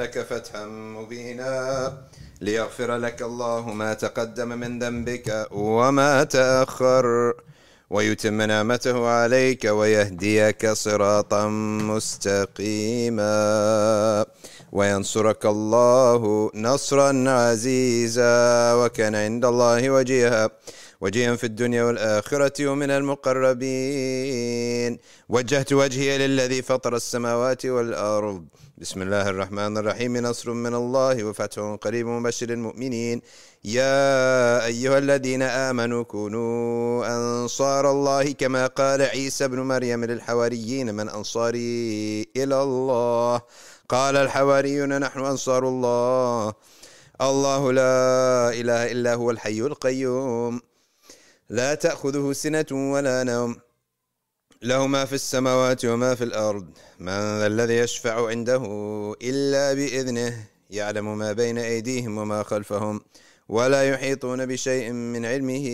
[0.00, 1.92] لك فتحا مبينا
[2.40, 7.34] ليغفر لك الله ما تقدم من ذنبك وما تأخر
[7.90, 11.46] ويتم نعمته عليك ويهديك صراطا
[11.92, 13.34] مستقيما
[14.72, 20.50] وينصرك الله نصرا عزيزا وكان عند الله وجيها
[21.00, 24.32] وجيها في الدنيا والآخرة ومن المقربين.
[25.28, 28.44] وجهت وجهي للذي فطر السماوات والأرض
[28.82, 30.16] بسم الله الرحمن الرحيم.
[30.16, 33.22] نصر من الله وفتح قريب مبشر المؤمنين.
[33.64, 42.26] يا أيها الذين آمنوا كونوا أنصار الله كما قال عيسى ابن مريم للحواريين من أنصاري
[42.36, 43.40] إلى الله؟
[43.88, 46.52] قال الحواريون نحن أنصار الله.
[47.20, 50.60] الله لا إله إلا هو الحي القيوم.
[51.50, 53.56] لا تأخذه سنة ولا نوم.
[54.64, 56.66] له ما في السماوات وما في الأرض.
[56.98, 58.62] من ذا الذي يشفع عنده
[59.22, 63.00] إلا بإذنه يعلم ما بين أيديهم وما خلفهم
[63.48, 65.66] ولا يحيطون بشيء من علمه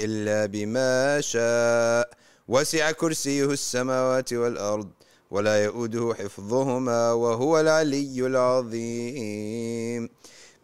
[0.00, 2.10] إلا بما شاء.
[2.48, 4.88] وسع كرسيه السماوات والأرض
[5.30, 10.08] ولا يؤوده حفظهما وهو العلي العظيم.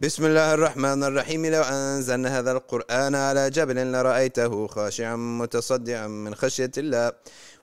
[0.01, 1.45] بسم الله الرحمن الرحيم.
[1.45, 7.11] لو أنزلنا هذا القرآن على جبل لرأيته خاشعا متصدعا من خشية الله.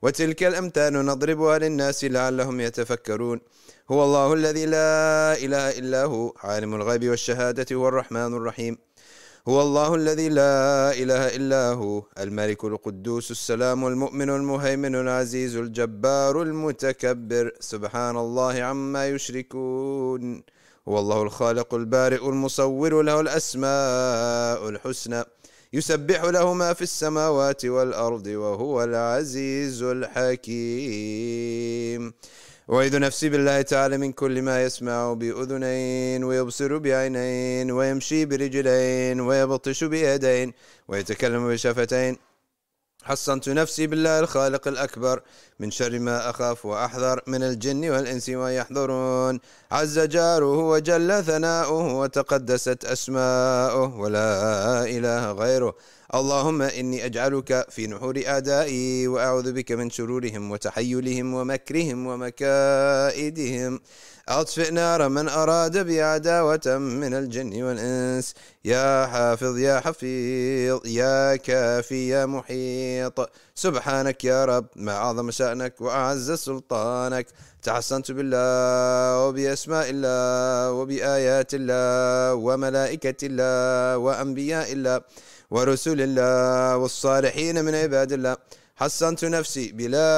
[0.02, 3.40] وتلك الأمثال نضربها للناس لعلهم يتفكرون.
[3.90, 8.78] هو الله الذي لا إله إلا هو عالم الغيب والشهادة هو الرحمن الرحيم.
[9.48, 17.52] هو الله الذي لا إله إلا هو الملك القدوس السلام المؤمن المهيمن العزيز الجبار المتكبر.
[17.60, 20.42] سبحان الله عما يشركون.
[20.88, 25.24] هو الله الخالق البارئ المصور له الأسماء الحسنى.
[25.72, 31.32] يسبح له ما في السماوات والأرض وهو العزيز الحكيم.
[32.68, 40.52] وإذ نفسي بالله تعالى من كل ما يسمع بأذنين ويبصر بعينين ويمشي برجلين ويبطش بيدين
[40.88, 42.16] ويتكلم بشفتين.
[43.02, 45.20] حصنت نفسي بالله الخالق الأكبر
[45.60, 49.40] من شر ما أخاف وأحذر من الجن والإنس ويحضرون.
[49.72, 55.74] عز جاره وجل ثناؤه وتقدست أسماؤه ولا إله غيره.
[56.14, 63.80] اللهم إني أجعلك في نحور أعدائي وأعوذ بك من شرورهم وتحيلهم ومكرهم ومكائدهم.
[64.28, 68.34] أطفئ نار من أراد بي عداوة من الجن والإنس.
[68.64, 73.30] يا حافظ يا حفيظ يا كافي يا محيط.
[73.54, 77.26] سبحانك يا رب ما أعظم شأنك وأعز سلطانك.
[77.62, 85.00] تحسنت بالله وبأسماء الله وبآيات الله وملائكة الله وأنبياء الله
[85.50, 88.36] ورسل الله والصالحين من عباد الله.
[88.76, 89.72] حسنت نفسي.
[89.72, 90.08] بلا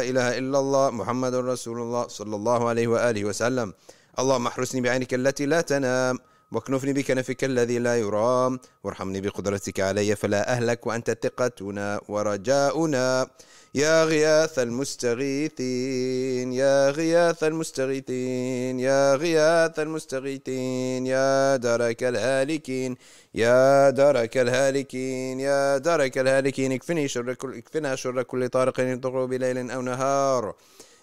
[0.00, 3.72] إله إلا الله محمد رسول الله صلى الله عليه وآله وسلم.
[4.18, 6.18] اللهم احرسني بعينك التي لا تنام
[6.52, 8.58] واكنفني بكنفك الذي لا يرام.
[8.84, 13.26] وارحمني بقدرتك علي فلا أهلك وأنت ثقتنا ورجاؤنا.
[13.74, 22.96] يا غياث المستغيثين يا غياث المستغيثين يا غياث المستغيثين يا درك الهالكين
[23.34, 26.72] يا درك الهالكين يا درك الهالكين.
[26.72, 30.54] اكفني شر كل اكفنا شر كل طارق يطرق بليل أو نهار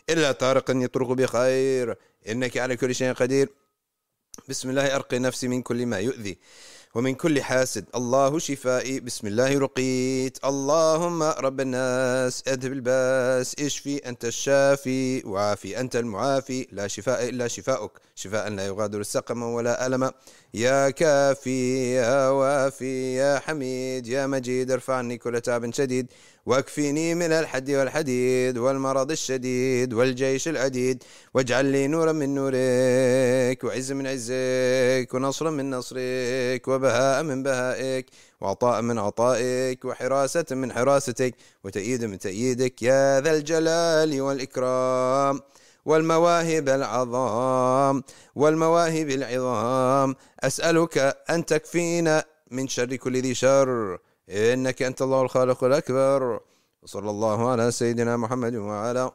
[0.10, 1.98] إلا طارق يطرق بخير.
[2.30, 3.50] إنك على كل شيء قدير.
[4.50, 6.38] بسم الله أرقي نفسي من كل ما يؤذي.
[6.96, 7.86] ومن كل حاسد.
[7.96, 9.00] الله شفائي.
[9.00, 10.38] بسم الله رقيت.
[10.46, 13.56] اللهم رب الناس اذهب الباس.
[13.60, 16.68] اشفي أنت الشافي؟ وعافي أنت المعافي.
[16.72, 17.92] لا شفاء إلا شفاؤك.
[18.16, 20.12] شفاء لا يغادر سقما ولا ألما
[20.54, 24.72] يا كافي يا وافي يا حميد يا مجيد.
[24.72, 26.08] ارفع عني كل تعب شديد.
[26.46, 31.04] واكفيني من الحد والحديد والمرض الشديد والجيش العديد
[31.34, 38.06] واجعل لي نورا من نورك وعز من عزك ونصرا من نصرك وبهاء من بهائك
[38.42, 45.40] وعطاء من عطائك وحراسة من حراستك وتأييد من تأييدك يا ذا الجلال والإكرام
[45.86, 48.04] والمواهب العظام
[48.36, 50.98] والمواهب العظام أسألك
[51.30, 53.98] أن تكفينا من شر كل ذي شر
[54.32, 56.40] إنك أنت الله الخالق الأكبر.
[56.84, 59.12] وصلى الله على سيدنا محمد وعلى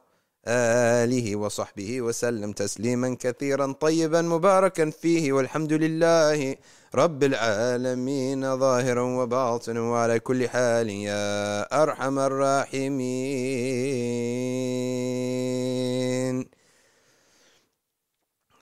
[0.49, 5.33] آله وصحبه وسلم تسليما كثيرا طيبا مباركا فيه.
[5.33, 6.57] والحمد لله
[6.95, 12.97] رب العالمين ظاهرا وباطنا وعلى كل حال يا أرحم الراحمين.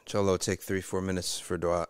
[0.07, 1.87] Inshallah, we'll take three, four minutes for dua.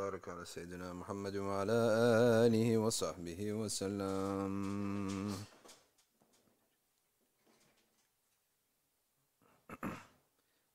[0.00, 1.72] بارك على سيدنا محمد وعلى
[2.46, 5.34] آله وصحبه وسلم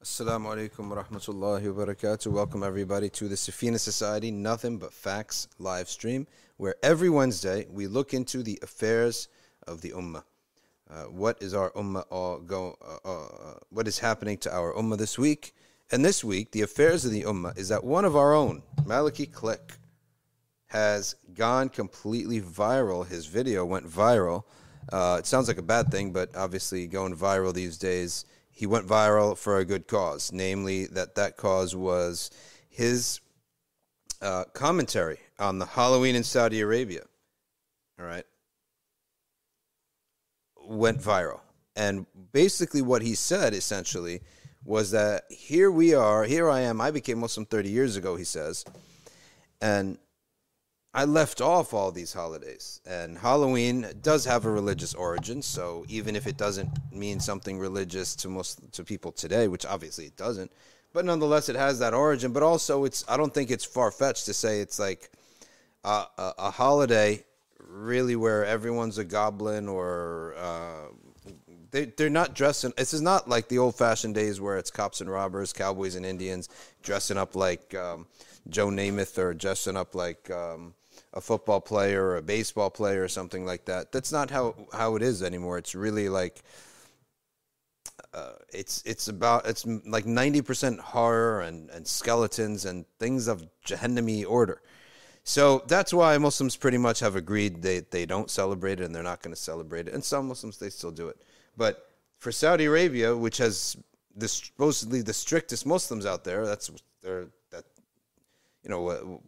[0.04, 2.28] Assalamu alaikum wa rahmatullahi wa barakatuh.
[2.32, 6.28] Welcome everybody to the Safina Society Nothing But Facts live stream,
[6.58, 9.30] where every Wednesday we look into the affairs
[9.68, 10.24] of the Ummah.
[10.90, 12.78] Uh, what is our Ummah all go?
[12.82, 15.56] Uh, uh, what is happening to our Ummah this week?
[15.91, 19.31] And this week, the affairs of the Ummah is that one of our own, Maliki
[19.31, 19.75] Click,
[20.67, 23.07] has gone completely viral.
[23.07, 24.45] His video went viral.
[24.93, 28.25] Uh, it sounds like a bad thing, but obviously going viral these days
[28.57, 32.31] he went viral for a good cause, namely that that cause was
[32.71, 33.21] his
[34.23, 37.03] uh, commentary on the Halloween in Saudi Arabia.
[38.01, 38.25] All right,
[40.67, 41.41] went viral,
[41.77, 44.23] and basically what he said essentially
[44.67, 46.81] was that here we are, here I am.
[46.81, 48.65] I became Muslim 30 years ago, he says,
[49.61, 49.99] and
[50.93, 55.43] I left off all these holidays, and Halloween does have a religious origin.
[55.43, 60.07] So even if it doesn't mean something religious to most to people today, which obviously
[60.07, 60.51] it doesn't,
[60.95, 62.33] but nonetheless it has that origin.
[62.33, 65.11] But also, it's I don't think it's far fetched to say it's like
[65.85, 67.23] a, a, a, holiday,
[67.61, 70.87] really, where everyone's a goblin or uh,
[71.77, 72.73] they they're not dressing.
[72.77, 76.07] This is not like the old fashioned days where it's cops and robbers, cowboys and
[76.07, 76.49] Indians
[76.83, 78.07] dressing up like um,
[78.49, 80.31] Joe Namath or dressing up like.
[80.31, 80.75] Um,
[81.13, 83.91] a football player or a baseball player or something like that.
[83.91, 85.57] That's not how how it is anymore.
[85.57, 86.43] It's really like
[88.13, 93.47] uh, it's it's about it's like ninety percent horror and, and skeletons and things of
[93.67, 94.61] Jahannami order.
[95.25, 99.03] So that's why Muslims pretty much have agreed they, they don't celebrate it and they're
[99.03, 99.95] not going to celebrate it.
[99.95, 101.21] And some Muslims they still do it.
[101.57, 101.87] But
[102.19, 103.77] for Saudi Arabia, which has
[104.15, 106.71] the supposedly the strictest Muslims out there, that's
[107.03, 107.65] they're that
[108.63, 109.21] you know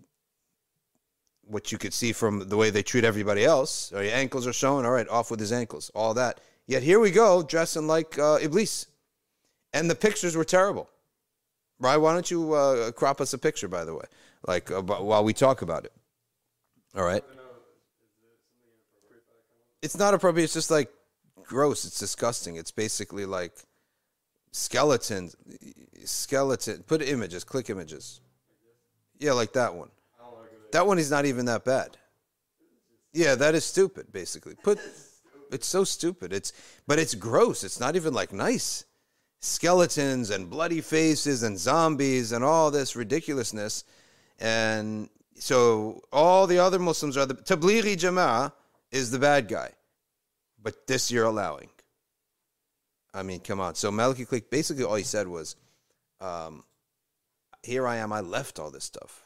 [1.42, 3.92] what you could see from the way they treat everybody else.
[3.92, 6.40] Or your ankles are showing, all right, off with his ankles, all that.
[6.66, 8.86] Yet here we go, dressing like uh, Iblis.
[9.72, 10.88] And the pictures were terrible.
[11.78, 11.96] Right?
[11.96, 14.04] Why don't you uh, crop us a picture, by the way,
[14.46, 15.92] like uh, while we talk about it?
[16.96, 17.22] All right.
[19.80, 20.44] It's not appropriate.
[20.44, 20.90] It's just like
[21.48, 21.84] gross.
[21.84, 22.56] It's disgusting.
[22.56, 23.52] It's basically like
[24.52, 25.34] skeletons.
[26.04, 26.84] Skeleton.
[26.86, 27.42] Put images.
[27.42, 28.20] Click images.
[29.18, 29.90] Yeah, like that one.
[30.72, 31.96] That one is not even that bad.
[33.12, 34.12] Yeah, that is stupid.
[34.12, 34.78] Basically, put
[35.50, 36.32] it's so stupid.
[36.32, 36.52] It's
[36.86, 37.64] but it's gross.
[37.64, 38.84] It's not even like nice.
[39.40, 43.84] Skeletons and bloody faces and zombies and all this ridiculousness.
[44.40, 48.52] And so all the other Muslims are the Tablighi Jama'ah
[48.90, 49.70] is the bad guy.
[50.68, 51.70] But this you're allowing.
[53.14, 53.74] I mean, come on.
[53.74, 55.56] So Maliki Click basically all he said was,
[56.20, 56.62] um,
[57.62, 59.24] here I am, I left all this stuff.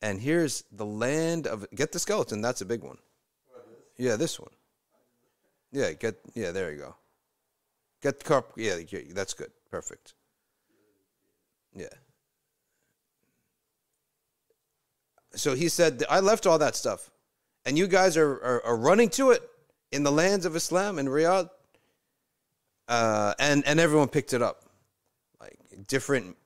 [0.00, 2.40] And here's the land of get the skeleton.
[2.40, 2.98] That's a big one.
[3.98, 4.52] Yeah, this one.
[5.72, 6.52] Yeah, get yeah.
[6.52, 6.94] There you go.
[8.00, 8.52] Get the carp.
[8.56, 8.76] Yeah,
[9.12, 9.50] that's good.
[9.72, 10.14] Perfect.
[11.74, 11.86] Yeah.
[15.34, 17.10] So he said, I left all that stuff,
[17.64, 19.42] and you guys are, are, are running to it
[19.92, 21.50] in the lands of Islam in Riyadh.
[22.88, 24.62] Uh, and and everyone picked it up,
[25.40, 26.36] like different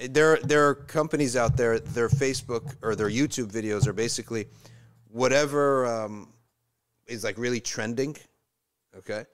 [0.00, 4.44] there there are companies out there their facebook or their youtube videos are basically
[5.08, 6.28] whatever um,
[7.06, 8.14] is like really trending
[8.98, 9.24] okay?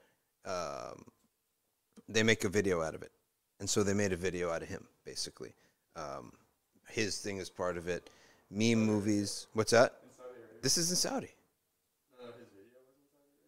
[0.45, 1.05] Um,
[2.07, 3.11] they make a video out of it.
[3.59, 5.53] And so they made a video out of him basically.
[5.95, 6.33] Um,
[6.89, 8.09] his thing is part of it.
[8.51, 9.47] Meme movies.
[9.53, 9.99] What's that?
[10.61, 11.32] This is in saudi.
[11.32, 11.32] no, his, video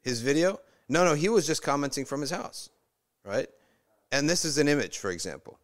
[0.05, 2.69] his video no no he was just commenting from his house
[3.25, 3.49] right
[4.13, 5.59] and this is an image for example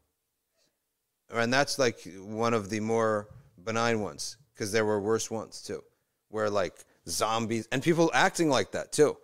[1.33, 3.27] and that's like one of the more
[3.63, 5.83] benign ones because there were worse ones too,
[6.29, 6.73] where like
[7.07, 9.17] zombies and people acting like that too,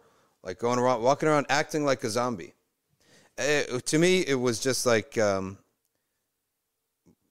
[0.43, 2.53] like going around, walking around acting like a zombie.
[3.37, 5.57] It, eh, to me, it was just like um,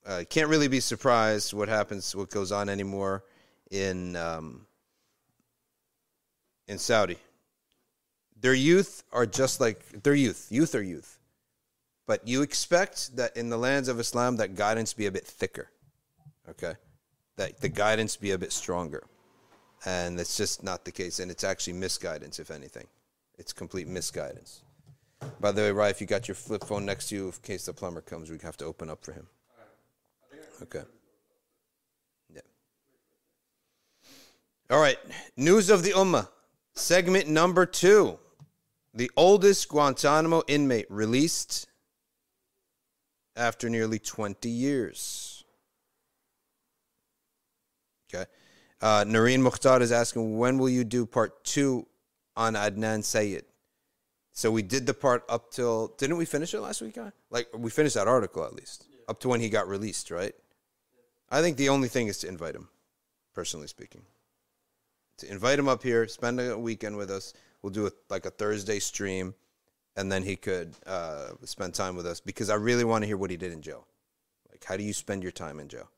[0.06, 3.24] uh, can't really be surprised what happens, what goes on anymore
[3.70, 4.66] in um,
[6.68, 7.18] in Saudi.
[8.46, 10.46] Their youth are just like their youth.
[10.50, 11.18] Youth are youth.
[12.06, 15.68] But you expect that in the lands of Islam that guidance be a bit thicker.
[16.50, 16.74] Okay?
[17.38, 19.02] That the guidance be a bit stronger.
[19.84, 21.18] And it's just not the case.
[21.18, 22.86] And it's actually misguidance, if anything.
[23.36, 24.62] It's complete misguidance.
[25.40, 27.66] By the way, Ryan, if you got your flip phone next to you, in case
[27.66, 29.26] the plumber comes, we have to open up for him.
[30.62, 30.84] Okay.
[32.32, 32.42] Yeah.
[34.70, 34.98] All right.
[35.36, 36.28] News of the Ummah.
[36.76, 38.20] Segment number two.
[38.96, 41.68] The oldest Guantanamo inmate released
[43.36, 45.44] after nearly 20 years.
[48.12, 48.24] Okay.
[48.80, 51.86] Uh, Noreen Mukhtar is asking, when will you do part two
[52.38, 53.44] on Adnan Syed?
[54.32, 56.94] So we did the part up till, didn't we finish it last week?
[56.94, 57.12] Guy?
[57.30, 59.00] Like, we finished that article at least, yeah.
[59.08, 60.34] up to when he got released, right?
[61.30, 62.68] I think the only thing is to invite him,
[63.34, 64.02] personally speaking.
[65.18, 67.34] To invite him up here, spend a weekend with us.
[67.66, 69.34] We'll do a, like a Thursday stream,
[69.96, 73.16] and then he could uh, spend time with us because I really want to hear
[73.16, 73.88] what he did in jail.
[74.48, 75.90] Like, how do you spend your time in jail?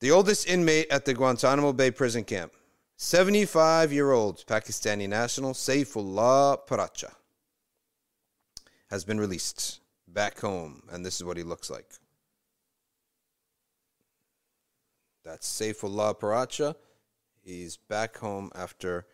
[0.00, 2.52] The oldest inmate at the Guantanamo Bay prison camp,
[2.96, 7.12] 75 year old Pakistani national Saifullah Paracha,
[8.90, 11.86] has been released back home, and this is what he looks like.
[15.24, 16.74] That's Saifullah Paracha.
[17.44, 19.06] He's back home after,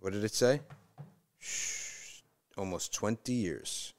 [0.00, 0.60] what did it say?
[1.38, 2.20] Shh,
[2.56, 3.92] almost 20 years.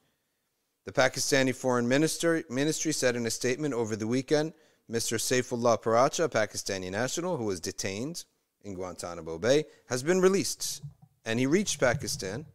[0.86, 4.52] The Pakistani Foreign Minister, Ministry said in a statement over the weekend
[4.90, 5.18] Mr.
[5.18, 8.24] Saifullah Paracha, a Pakistani national who was detained
[8.62, 10.82] in Guantanamo Bay, has been released.
[11.24, 12.46] And he reached Pakistan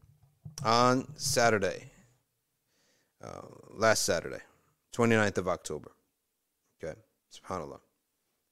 [0.64, 1.92] on Saturday,
[3.24, 4.42] uh, last Saturday,
[4.94, 5.92] 29th of October.
[6.84, 7.00] Okay,
[7.34, 7.80] subhanAllah.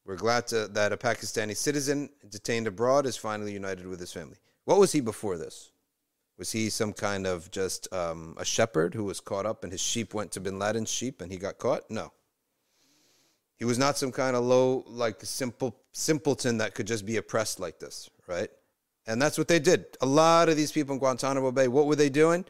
[0.05, 4.37] We're glad to, that a Pakistani citizen detained abroad is finally united with his family.
[4.65, 5.71] What was he before this?
[6.37, 9.81] Was he some kind of just um, a shepherd who was caught up and his
[9.81, 11.89] sheep went to bin Laden's sheep and he got caught?
[11.89, 12.11] No.
[13.57, 17.59] He was not some kind of low, like simple simpleton that could just be oppressed
[17.59, 18.49] like this, right?
[19.05, 19.85] And that's what they did.
[20.01, 22.45] A lot of these people in Guantanamo Bay, what were they doing?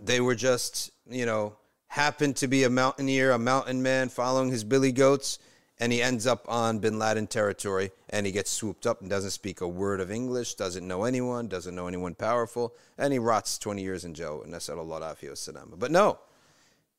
[0.00, 4.64] They were just, you know, happened to be a mountaineer, a mountain man following his
[4.64, 5.38] billy goats,
[5.78, 9.32] and he ends up on bin Laden territory and he gets swooped up and doesn't
[9.32, 13.58] speak a word of English, doesn't know anyone, doesn't know anyone powerful, and he rots
[13.58, 14.44] 20 years in jail.
[14.46, 16.18] But no,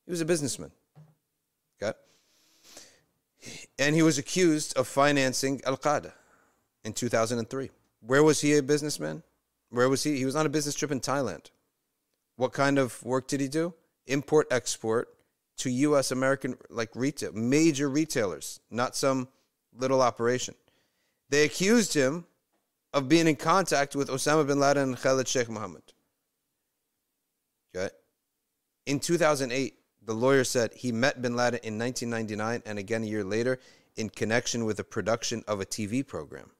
[0.05, 0.71] he was a businessman.
[1.81, 1.97] Okay?
[3.79, 6.11] and he was accused of financing Al Qaeda
[6.83, 7.69] in 2003.
[8.01, 9.23] Where was he a businessman?
[9.69, 10.17] Where was he?
[10.17, 11.49] He was on a business trip in Thailand.
[12.35, 13.73] What kind of work did he do?
[14.07, 15.15] Import export
[15.59, 19.29] to US American like retail major retailers, not some
[19.77, 20.55] little operation.
[21.35, 22.23] They accused him
[22.93, 25.83] of being in contact with Osama bin Laden and Khalid Sheikh Mohammed.
[27.75, 27.93] Okay.
[28.85, 33.25] In 2008, the lawyer said he met bin Laden in 1999 and again a year
[33.25, 33.59] later
[33.97, 36.51] in connection with the production of a TV program.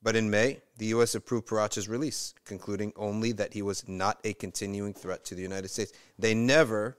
[0.00, 1.16] But in May, the U.S.
[1.16, 5.70] approved Paracha's release, concluding only that he was not a continuing threat to the United
[5.70, 5.90] States.
[6.16, 6.96] They never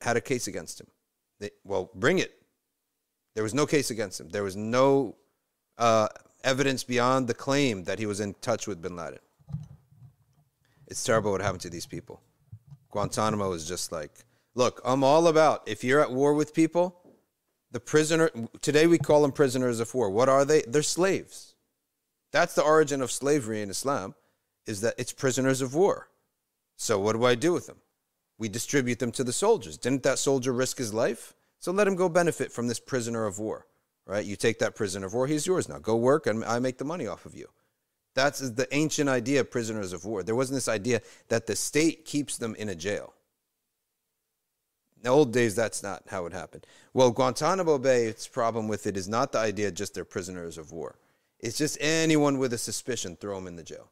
[0.00, 0.88] had a case against him.
[1.38, 2.39] They, well, bring it.
[3.34, 4.28] There was no case against him.
[4.30, 5.16] There was no
[5.78, 6.08] uh,
[6.44, 9.18] evidence beyond the claim that he was in touch with bin Laden.
[10.86, 12.20] It's terrible what happened to these people.
[12.90, 14.10] Guantanamo is just like,
[14.54, 16.96] look, I'm all about if you're at war with people,
[17.70, 20.10] the prisoner, today we call them prisoners of war.
[20.10, 20.62] What are they?
[20.62, 21.54] They're slaves.
[22.32, 24.14] That's the origin of slavery in Islam,
[24.66, 26.08] is that it's prisoners of war.
[26.76, 27.78] So what do I do with them?
[28.38, 29.76] We distribute them to the soldiers.
[29.76, 31.34] Didn't that soldier risk his life?
[31.60, 33.66] So let him go benefit from this prisoner of war,
[34.06, 34.24] right?
[34.24, 35.78] You take that prisoner of war, he's yours now.
[35.78, 37.48] Go work and I make the money off of you.
[38.14, 40.22] That's the ancient idea of prisoners of war.
[40.22, 43.14] There wasn't this idea that the state keeps them in a jail.
[44.96, 46.66] In the old days, that's not how it happened.
[46.92, 50.72] Well, Guantanamo Bay, its problem with it is not the idea just they're prisoners of
[50.72, 50.98] war.
[51.38, 53.90] It's just anyone with a suspicion, throw them in the jail.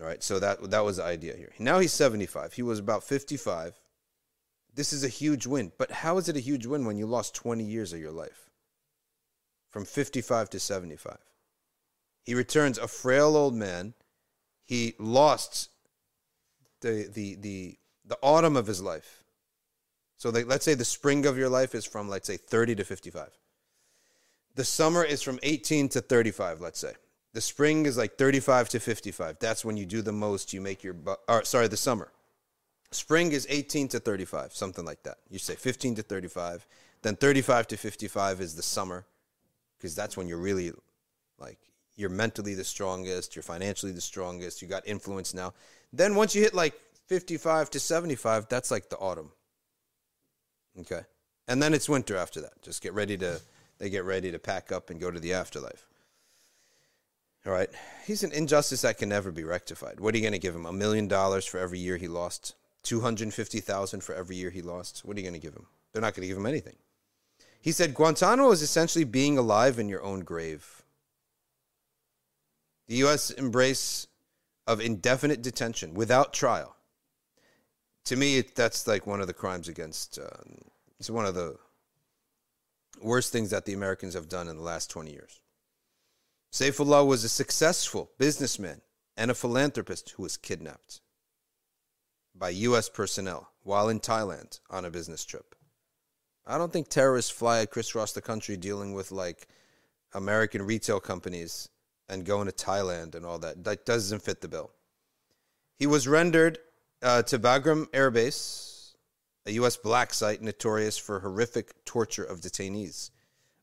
[0.00, 1.52] All right, so that, that was the idea here.
[1.58, 2.54] Now he's 75.
[2.54, 3.78] He was about 55.
[4.74, 5.72] This is a huge win.
[5.78, 8.50] But how is it a huge win when you lost 20 years of your life?
[9.70, 11.18] From 55 to 75.
[12.24, 13.94] He returns a frail old man.
[14.64, 15.70] He lost
[16.80, 19.24] the the the the autumn of his life.
[20.16, 22.84] So they, let's say the spring of your life is from let's say 30 to
[22.84, 23.30] 55.
[24.54, 26.92] The summer is from 18 to 35, let's say.
[27.32, 29.38] The spring is like 35 to 55.
[29.38, 30.52] That's when you do the most.
[30.52, 32.10] You make your bu- or sorry, the summer.
[32.92, 35.18] Spring is 18 to 35, something like that.
[35.28, 36.66] You say 15 to 35.
[37.02, 39.06] Then 35 to 55 is the summer
[39.78, 40.72] because that's when you're really
[41.38, 41.58] like
[41.96, 45.52] you're mentally the strongest, you're financially the strongest, you got influence now.
[45.92, 46.74] Then once you hit like
[47.06, 49.30] 55 to 75, that's like the autumn.
[50.78, 51.02] Okay.
[51.48, 52.60] And then it's winter after that.
[52.62, 53.40] Just get ready to
[53.78, 55.86] they get ready to pack up and go to the afterlife.
[57.46, 57.70] All right.
[58.06, 60.00] He's an injustice that can never be rectified.
[60.00, 60.66] What are you going to give him?
[60.66, 62.54] A million dollars for every year he lost?
[62.82, 65.04] 250,000 for every year he lost?
[65.04, 65.66] What are you going to give him?
[65.92, 66.76] They're not going to give him anything.
[67.60, 70.82] He said Guantanamo is essentially being alive in your own grave.
[72.88, 73.30] The U.S.
[73.30, 74.06] embrace
[74.66, 76.76] of indefinite detention without trial.
[78.06, 80.18] To me, that's like one of the crimes against.
[80.18, 80.28] Uh,
[80.98, 81.56] it's one of the
[83.02, 85.40] worst things that the Americans have done in the last 20 years.
[86.52, 88.80] Saifullah was a successful businessman
[89.16, 91.00] and a philanthropist who was kidnapped
[92.40, 92.88] by U.S.
[92.88, 95.54] personnel while in Thailand on a business trip.
[96.46, 99.46] I don't think terrorists fly crisscross the country dealing with like
[100.14, 101.68] American retail companies
[102.08, 103.62] and going to Thailand and all that.
[103.62, 104.70] That doesn't fit the bill.
[105.76, 106.58] He was rendered
[107.02, 108.96] uh, to Bagram Air Base,
[109.46, 109.76] a U.S.
[109.76, 113.10] black site notorious for horrific torture of detainees.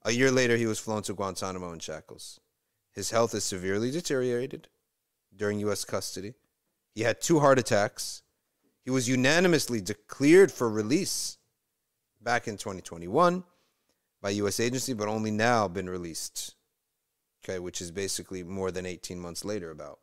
[0.04, 2.40] A year later, he was flown to Guantanamo in shackles.
[2.94, 4.70] His health is severely deteriorated
[5.36, 5.84] during U.S.
[5.84, 6.36] custody.
[6.96, 8.24] He had two heart attacks.
[8.88, 11.38] He was unanimously declared for release
[12.22, 13.44] back in 2021
[14.22, 14.62] by U.S.
[14.62, 16.56] agency, but only now been released.
[17.44, 20.00] Okay, which is basically more than 18 months later, about.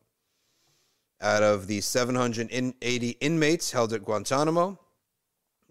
[1.23, 4.79] Out of the 780 inmates held at Guantanamo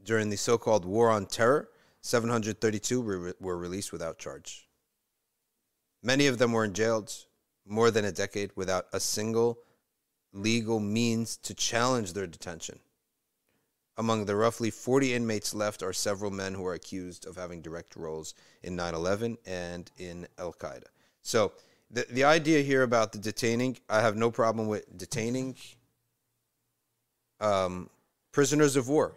[0.03, 1.69] during the so called War on Terror,
[2.01, 4.67] 732 were, were released without charge.
[6.01, 7.27] Many of them were in jails
[7.63, 9.59] more than a decade without a single
[10.31, 12.79] legal means to challenge their detention.
[13.97, 17.95] Among the roughly 40 inmates left are several men who are accused of having direct
[17.95, 20.87] roles in 9 11 and in Al Qaeda.
[21.21, 21.53] So,
[21.91, 25.55] the, the idea here about the detaining, I have no problem with detaining
[27.39, 27.89] um,
[28.31, 29.13] prisoners of war.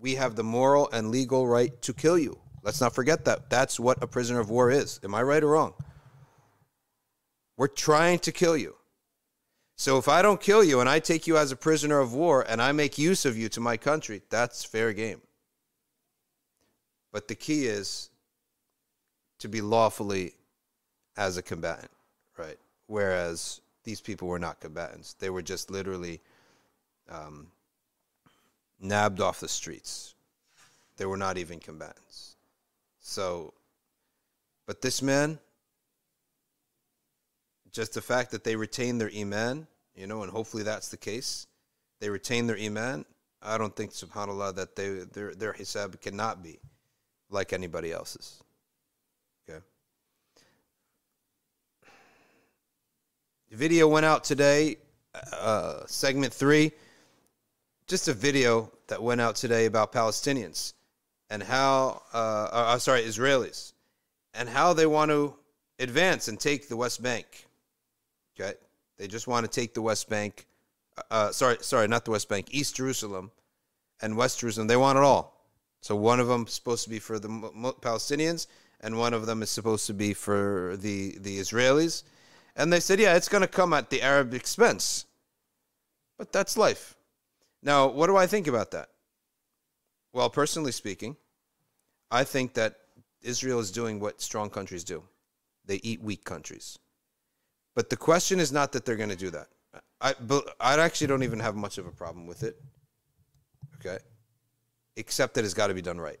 [0.00, 2.38] We have the moral and legal right to kill you.
[2.62, 3.50] Let's not forget that.
[3.50, 5.00] That's what a prisoner of war is.
[5.02, 5.74] Am I right or wrong?
[7.56, 8.76] We're trying to kill you.
[9.82, 12.46] So if I don't kill you and I take you as a prisoner of war
[12.48, 15.20] and I make use of you to my country, that's fair game.
[17.10, 18.08] But the key is
[19.40, 20.34] to be lawfully
[21.16, 21.90] as a combatant,
[22.38, 22.58] right?
[22.86, 25.14] Whereas these people were not combatants.
[25.14, 26.20] They were just literally
[27.10, 27.48] um,
[28.80, 30.14] nabbed off the streets.
[30.96, 32.36] They were not even combatants.
[33.00, 33.52] So,
[34.64, 35.40] but this man,
[37.72, 41.46] just the fact that they retain their iman, you know, and hopefully that's the case,
[42.00, 43.04] they retain their iman.
[43.42, 46.60] I don't think, subhanallah, that they their their hisab cannot be
[47.28, 48.42] like anybody else's.
[49.48, 49.60] Okay.
[53.50, 54.76] The video went out today,
[55.32, 56.72] uh, segment three.
[57.88, 60.72] Just a video that went out today about Palestinians
[61.28, 63.72] and how, uh, uh, uh, sorry, Israelis,
[64.34, 65.34] and how they want to
[65.78, 67.26] advance and take the West Bank.
[68.38, 68.54] Okay,
[69.02, 70.46] they just want to take the West Bank.
[70.96, 73.32] Uh, uh, sorry, sorry, not the West Bank, East Jerusalem
[74.00, 74.68] and West Jerusalem.
[74.68, 75.44] They want it all.
[75.80, 77.28] So one of them is supposed to be for the
[77.80, 78.46] Palestinians,
[78.80, 82.04] and one of them is supposed to be for the the Israelis.
[82.54, 85.06] And they said, yeah, it's going to come at the Arab expense.
[86.16, 86.94] But that's life.
[87.60, 88.90] Now, what do I think about that?
[90.12, 91.16] Well, personally speaking,
[92.08, 92.76] I think that
[93.20, 95.02] Israel is doing what strong countries do
[95.64, 96.78] they eat weak countries.
[97.74, 99.48] But the question is not that they're going to do that.
[100.00, 100.14] I,
[100.60, 102.60] I actually don't even have much of a problem with it.
[103.76, 103.98] Okay?
[104.96, 106.20] Except that it's got to be done right.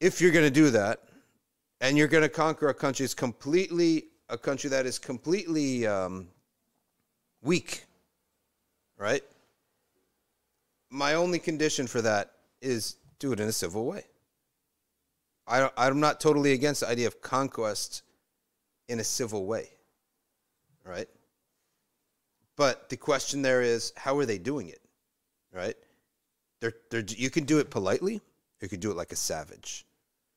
[0.00, 1.00] If you're going to do that,
[1.80, 6.28] and you're going to conquer a country that's completely a country that is completely um,
[7.42, 7.84] weak,
[8.98, 9.22] right?
[10.90, 14.04] My only condition for that is do it in a civil way.
[15.46, 18.02] I, I'm not totally against the idea of conquest
[18.88, 19.68] in a civil way,
[20.84, 21.08] right?
[22.56, 24.80] But the question there is, how are they doing it,
[25.52, 25.76] right?
[26.60, 28.20] They're, they're, you can do it politely,
[28.60, 29.84] you can do it like a savage.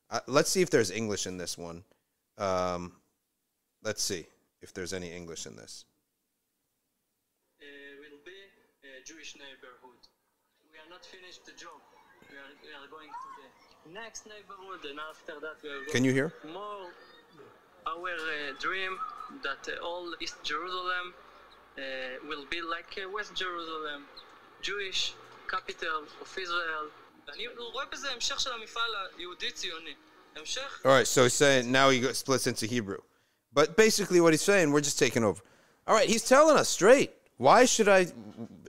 [0.09, 1.83] Uh, let's see if there's English in this one.
[2.38, 2.93] Um,
[3.83, 4.25] let's see
[4.62, 5.85] if there's any English in this.
[7.62, 7.65] Uh,
[7.99, 8.31] will be
[8.83, 10.01] a Jewish neighborhood.
[10.71, 11.79] We are not finished the job
[12.29, 15.91] we are, we are going to the next neighborhood, and after that we are going
[15.91, 16.33] Can you hear?
[16.45, 16.91] more
[17.89, 18.97] our uh, dream
[19.41, 21.13] that uh, all East Jerusalem
[21.78, 21.82] uh,
[22.28, 24.04] will be like West Jerusalem,
[24.62, 25.13] Jewish
[25.49, 26.86] capital of Israel.
[30.86, 32.99] All right, so he's saying now he splits into Hebrew.
[33.54, 35.41] But basically, what he's saying, we're just taking over.
[35.88, 37.12] All right, he's telling us straight.
[37.38, 38.08] Why should I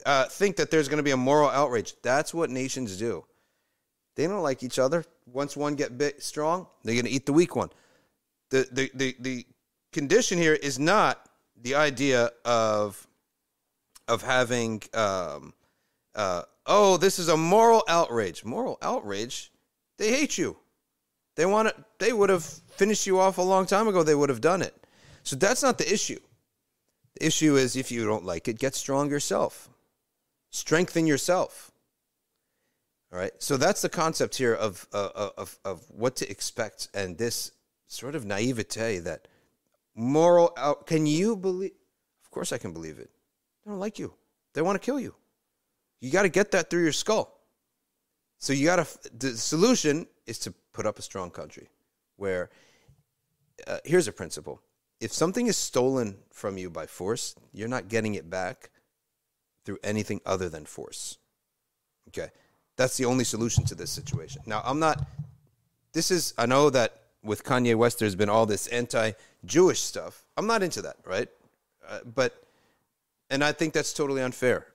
[0.07, 1.95] uh, think that there's going to be a moral outrage?
[2.03, 3.25] That's what nations do.
[4.15, 5.05] They don't like each other.
[5.27, 7.71] Once one get bit strong, they're going to eat the weak one.
[8.51, 9.47] The, the, the, the
[9.93, 11.27] condition here is not
[11.63, 13.07] the idea of
[14.09, 15.53] of having um,
[16.15, 18.45] uh, oh this is a moral outrage.
[18.45, 19.53] Moral outrage
[19.99, 20.57] they hate you.
[21.37, 24.03] They want to they would have finished you off a long time ago.
[24.03, 24.75] They would have done it.
[25.23, 26.19] So that's not the issue.
[27.15, 29.69] The issue is if you don't like it get strong yourself.
[30.51, 31.71] Strengthen yourself.
[33.13, 33.33] All right.
[33.39, 36.89] So that's the concept here of, uh, of, of what to expect.
[36.95, 37.53] And this
[37.91, 39.27] sort of naivete that
[39.95, 40.87] moral out.
[40.87, 41.73] Can you believe?
[42.25, 43.11] Of course I can believe it.
[43.65, 44.15] They don't like you.
[44.55, 45.15] They want to kill you.
[46.01, 47.41] You got to get that through your skull.
[48.39, 51.69] So you got to, the solution is to put up a strong country
[52.17, 52.49] where,
[53.67, 54.63] uh, here's a principle.
[55.01, 58.71] If something is stolen from you by force, you're not getting it back
[59.65, 61.19] through anything other than force.
[62.09, 62.31] Okay.
[62.77, 64.43] That's the only solution to this situation.
[64.47, 65.07] Now, I'm not,
[65.93, 69.13] this is, I know that with Kanye West, there's been all this anti
[69.45, 70.25] Jewish stuff.
[70.37, 71.29] I'm not into that, right?
[71.87, 72.43] Uh, but,
[73.29, 74.67] and I think that's totally unfair.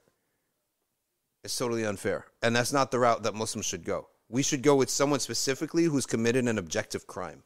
[1.43, 2.25] It's totally unfair.
[2.41, 4.07] And that's not the route that Muslims should go.
[4.29, 7.43] We should go with someone specifically who's committed an objective crime.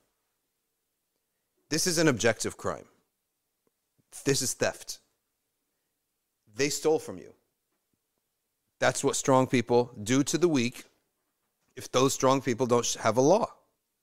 [1.70, 2.86] This is an objective crime.
[4.26, 5.00] This is theft.
[6.56, 7.34] They stole from you.
[8.80, 10.86] That's what strong people do to the weak
[11.76, 13.54] if those strong people don't have a law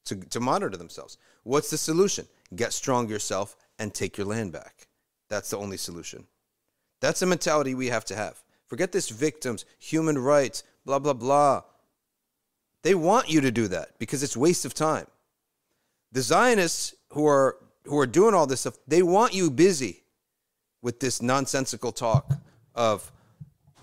[0.07, 1.19] to, to monitor themselves.
[1.42, 2.27] What's the solution?
[2.55, 4.87] Get strong yourself and take your land back.
[5.29, 6.27] That's the only solution.
[7.01, 8.42] That's the mentality we have to have.
[8.66, 11.62] Forget this victims, human rights, blah, blah, blah.
[12.83, 15.07] They want you to do that because it's waste of time.
[16.12, 20.03] The Zionists who are who are doing all this stuff, they want you busy
[20.83, 22.33] with this nonsensical talk
[22.75, 23.11] of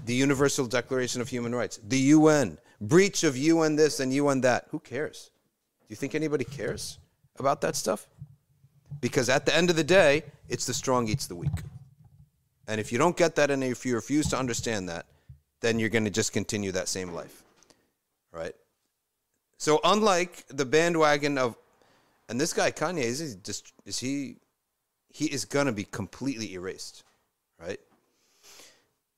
[0.05, 4.65] the Universal Declaration of Human Rights, the UN, breach of UN this and UN that.
[4.71, 5.31] Who cares?
[5.93, 6.97] You think anybody cares
[7.37, 8.07] about that stuff?
[8.99, 11.51] Because at the end of the day, it's the strong eats the weak.
[12.67, 15.05] And if you don't get that and if you refuse to understand that,
[15.61, 17.43] then you're going to just continue that same life.
[18.31, 18.55] Right?
[19.59, 21.55] So unlike the bandwagon of
[22.27, 24.37] and this guy Kanye is he just is he
[25.09, 27.03] he is going to be completely erased,
[27.61, 27.79] right?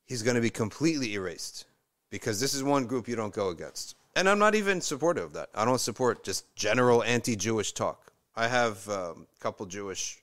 [0.07, 1.67] He's going to be completely erased
[2.09, 3.95] because this is one group you don't go against.
[4.15, 5.49] And I'm not even supportive of that.
[5.53, 8.13] I don't support just general anti-Jewish talk.
[8.35, 10.21] I have um, a couple Jewish,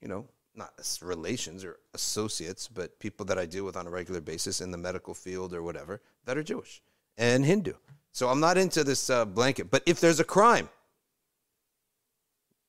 [0.00, 4.20] you know, not relations or associates, but people that I deal with on a regular
[4.20, 6.82] basis in the medical field or whatever that are Jewish
[7.16, 7.72] and Hindu.
[8.12, 9.70] So I'm not into this uh, blanket.
[9.70, 10.68] But if there's a crime,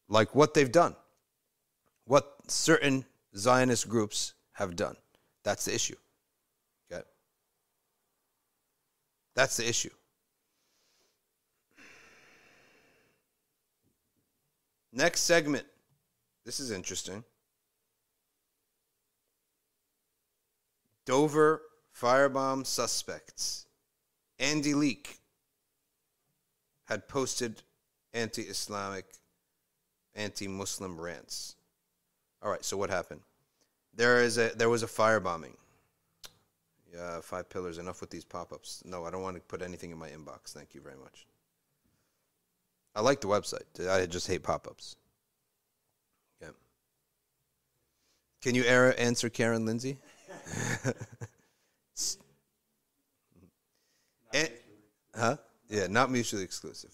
[0.08, 0.96] like what they've done,
[2.06, 3.06] what certain
[3.36, 4.96] Zionist groups have done,
[5.44, 5.96] that's the issue.
[6.92, 7.04] Okay?
[9.36, 9.90] That's the issue.
[14.92, 15.66] Next segment.
[16.46, 17.24] This is interesting.
[21.06, 21.62] Dover
[22.00, 23.66] firebomb suspects.
[24.40, 25.20] Andy Leak
[26.86, 27.64] had posted
[28.14, 29.06] anti Islamic,
[30.16, 31.56] anti Muslim rants.
[32.42, 33.22] All right, so what happened?
[33.96, 35.56] There is a there was a firebombing.
[36.94, 37.80] Yeah, five pillars.
[37.80, 38.84] Enough with these pop-ups.
[38.86, 40.54] No, I don't want to put anything in my inbox.
[40.54, 41.26] Thank you very much.
[42.96, 43.90] I like the website.
[43.90, 44.96] I just hate pop-ups.
[46.42, 46.50] Yeah.
[48.42, 49.98] Can you answer Karen Lindsay?
[54.34, 54.50] and,
[55.16, 55.38] huh?
[55.70, 56.94] Yeah, not mutually exclusive.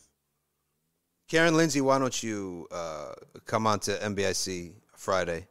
[1.28, 3.14] Karen Lindsay, why don't you uh,
[3.46, 5.48] come on to NBIC Friday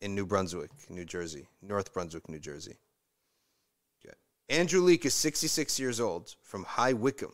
[0.00, 2.76] in New Brunswick, New Jersey, North Brunswick, New Jersey?
[4.50, 7.32] Andrew Leak is 66 years old from High Wycombe.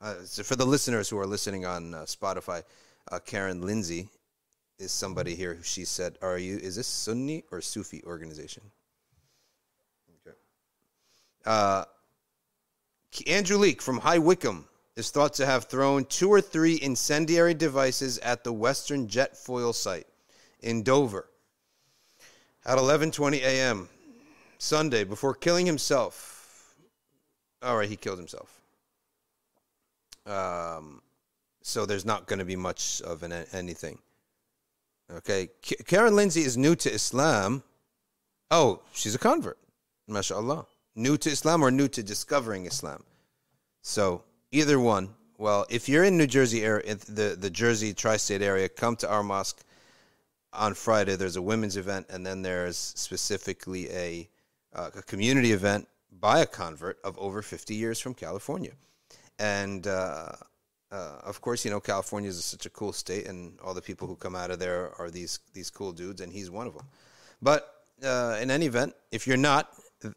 [0.00, 2.62] Uh, so for the listeners who are listening on uh, Spotify,
[3.12, 4.08] uh, Karen Lindsay
[4.78, 6.56] is somebody here who she said, "Are you?
[6.56, 8.62] Is this Sunni or Sufi organization?"
[10.26, 10.36] Okay.
[11.44, 11.84] Uh,
[13.26, 14.64] Andrew Leak from High Wycombe
[14.96, 20.06] is thought to have thrown two or three incendiary devices at the Western Jetfoil site
[20.60, 21.28] in Dover
[22.64, 23.90] at 11:20 a.m.
[24.60, 26.74] Sunday before killing himself.
[27.62, 28.60] All right, he killed himself.
[30.26, 31.00] Um,
[31.62, 33.98] so there's not going to be much of an anything.
[35.10, 37.62] Okay, K- Karen Lindsay is new to Islam.
[38.50, 39.58] Oh, she's a convert.
[40.08, 40.66] MashaAllah.
[40.94, 43.02] New to Islam or new to discovering Islam.
[43.82, 45.14] So either one.
[45.38, 49.22] Well, if you're in New Jersey area, the the Jersey tri-state area, come to our
[49.22, 49.62] mosque
[50.52, 51.16] on Friday.
[51.16, 54.28] There's a women's event, and then there's specifically a,
[54.74, 55.88] uh, a community event
[56.20, 58.72] by a convert of over 50 years from California,
[59.38, 59.86] and.
[59.86, 60.32] Uh,
[60.92, 64.08] uh, of course, you know California is such a cool state, and all the people
[64.08, 66.84] who come out of there are these these cool dudes, and he's one of them.
[67.40, 69.70] But uh, in any event, if you're not,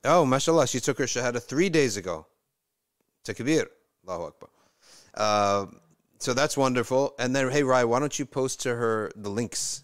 [0.04, 2.26] oh, mashallah, she took her shahada three days ago.
[3.24, 3.68] Takbir.
[4.08, 4.50] Allahu Akbar.
[5.14, 5.66] Uh,
[6.20, 7.14] so that's wonderful.
[7.20, 9.84] And then, hey, Rai, why don't you post to her the links?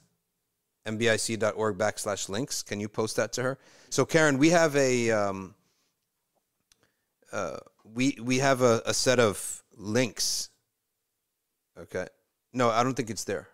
[0.86, 2.64] mbic.org backslash links.
[2.64, 3.60] Can you post that to her?
[3.89, 5.56] So, Karen, we have a um,
[7.32, 10.49] uh, we we have a, a set of links.
[11.78, 12.08] Okay.
[12.54, 13.47] No, I don't think it's there.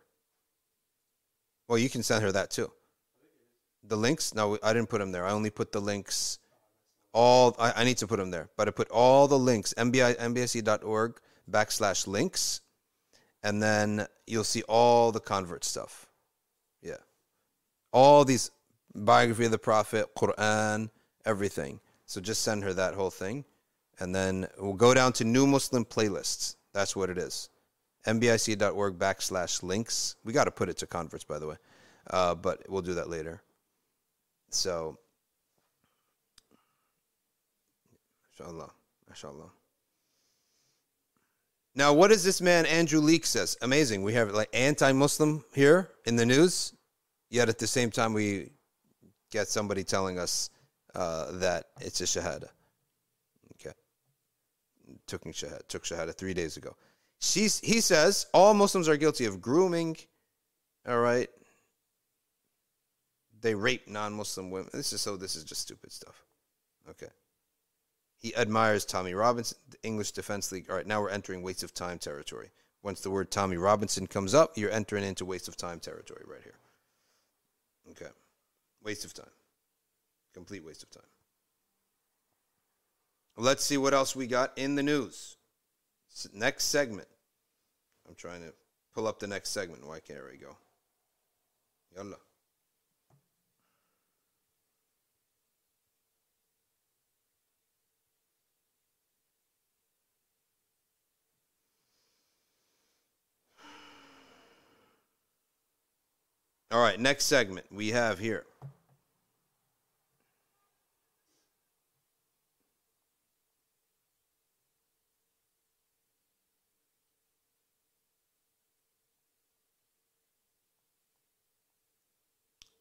[1.67, 2.71] Well, you can send her that too.
[3.83, 4.33] The links?
[4.33, 5.25] No, I didn't put them there.
[5.25, 6.39] I only put the links.
[7.13, 9.73] All I, I need to put them there, but I put all the links.
[9.77, 11.19] MBI mbse.org
[11.49, 12.59] backslash links,
[13.41, 16.07] and then you'll see all the convert stuff.
[16.81, 17.03] Yeah,
[17.93, 18.51] all these
[18.95, 20.89] biography of the Prophet, Quran,
[21.25, 21.79] everything.
[22.05, 23.45] So just send her that whole thing,
[23.99, 26.55] and then we'll go down to new Muslim playlists.
[26.73, 27.49] That's what it is.
[28.05, 30.15] MBIC.org backslash links.
[30.23, 31.55] We got to put it to converts, by the way,
[32.11, 33.41] uh, but we'll do that later.
[34.51, 34.99] So,
[38.31, 38.71] inshallah,
[39.09, 39.51] inshallah.
[41.73, 43.57] Now, what does this man Andrew Leak says?
[43.61, 44.03] Amazing.
[44.03, 46.73] We have like anti-Muslim here in the news,
[47.29, 48.51] yet at the same time we
[49.31, 50.49] get somebody telling us
[50.93, 52.49] uh, that it's a shahada.
[53.53, 53.73] Okay,
[55.07, 56.75] took shahada took shahada three days ago.
[57.19, 59.97] She's, he says all Muslims are guilty of grooming.
[60.87, 61.29] All right,
[63.41, 64.69] they rape non-Muslim women.
[64.73, 65.17] This is so.
[65.17, 66.23] This is just stupid stuff.
[66.89, 67.09] Okay.
[68.17, 70.69] He admires Tommy Robinson, the English Defense League.
[70.69, 72.49] All right, now we're entering waste of time territory.
[72.81, 76.41] Once the word Tommy Robinson comes up, you're entering into waste of time territory right
[76.43, 76.57] here.
[77.91, 78.11] Okay.
[78.85, 79.25] Waste of time.
[80.35, 81.03] Complete waste of time.
[83.35, 85.37] Let's see what else we got in the news.
[86.33, 87.07] Next segment.
[88.07, 88.53] I'm trying to
[88.93, 89.85] pull up the next segment.
[89.85, 90.55] Why can't we go?
[91.95, 92.17] Yalla.
[106.71, 108.45] All right, next segment we have here.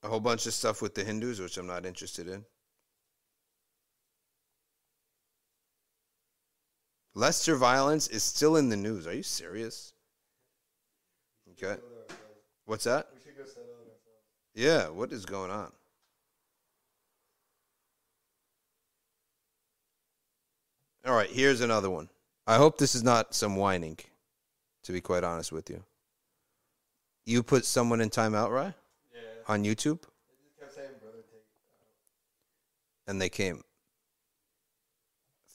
[0.05, 2.45] A whole bunch of stuff with the Hindus, which I'm not interested in.
[7.15, 9.07] Leicester violence is still in the news.
[9.07, 9.95] Are you serious?
[11.53, 11.81] Okay.
[12.67, 13.09] What's that?
[14.55, 15.73] Yeah, what is going on?
[21.07, 22.09] All right, here's another one.
[22.47, 23.99] I hope this is not some whining,
[24.83, 25.83] to be quite honest with you.
[27.25, 28.75] You put someone in timeout, right?
[29.47, 30.03] On YouTube?
[33.07, 33.63] And they came.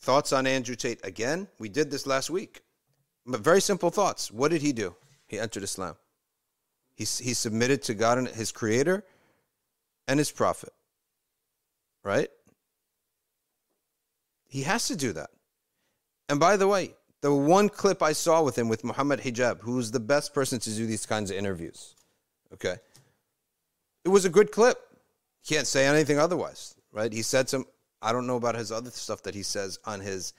[0.02, 1.48] Thoughts on Andrew Tate again?
[1.58, 2.62] We did this last week.
[3.26, 4.32] But very simple thoughts.
[4.32, 4.96] What did he do?
[5.28, 5.96] He entered Islam.
[6.96, 9.06] He, he submitted to God and his creator
[10.08, 10.74] and his prophet.
[12.04, 12.30] Right?
[14.48, 15.30] He has to do that.
[16.28, 19.92] And by the way, the one clip I saw with him with Muhammad Hijab, who's
[19.92, 21.96] the best person to do these kinds of interviews,
[22.54, 22.78] okay?
[24.06, 24.78] It was a good clip.
[25.48, 27.12] Can't say anything otherwise, right?
[27.12, 27.66] He said some,
[28.02, 30.34] I don't know about his other stuff that he says on his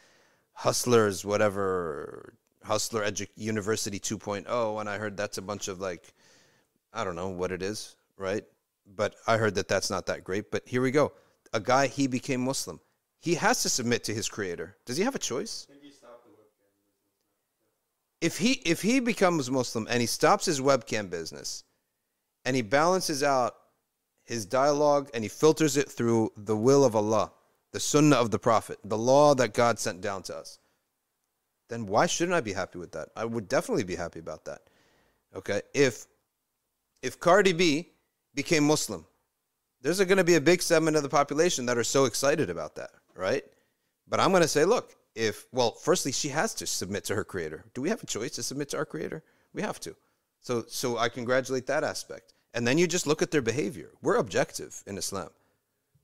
[0.52, 4.80] Hustlers, whatever, Hustler Edu- University 2.0.
[4.80, 6.12] And I heard that's a bunch of like,
[6.92, 8.44] I don't know what it is, right?
[8.96, 10.50] But I heard that that's not that great.
[10.50, 11.12] But here we go.
[11.52, 12.80] A guy, he became Muslim.
[13.20, 14.76] He has to submit to his creator.
[14.86, 15.66] Does he have a choice?
[18.20, 21.64] If he if he becomes Muslim and he stops his webcam business
[22.44, 23.54] and he balances out
[24.24, 27.32] his dialogue and he filters it through the will of Allah,
[27.72, 30.58] the sunnah of the Prophet, the law that God sent down to us,
[31.68, 33.08] then why shouldn't I be happy with that?
[33.16, 34.62] I would definitely be happy about that.
[35.34, 35.62] Okay?
[35.74, 36.06] If
[37.02, 37.88] if Cardi B
[38.34, 39.06] became Muslim,
[39.80, 42.74] there's going to be a big segment of the population that are so excited about
[42.76, 43.42] that, right?
[44.06, 47.24] But I'm going to say, look, if well, firstly, she has to submit to her
[47.24, 47.64] creator.
[47.74, 49.22] Do we have a choice to submit to our creator?
[49.52, 49.96] We have to.
[50.40, 52.34] So, so I congratulate that aspect.
[52.54, 53.90] And then you just look at their behavior.
[54.02, 55.30] We're objective in Islam.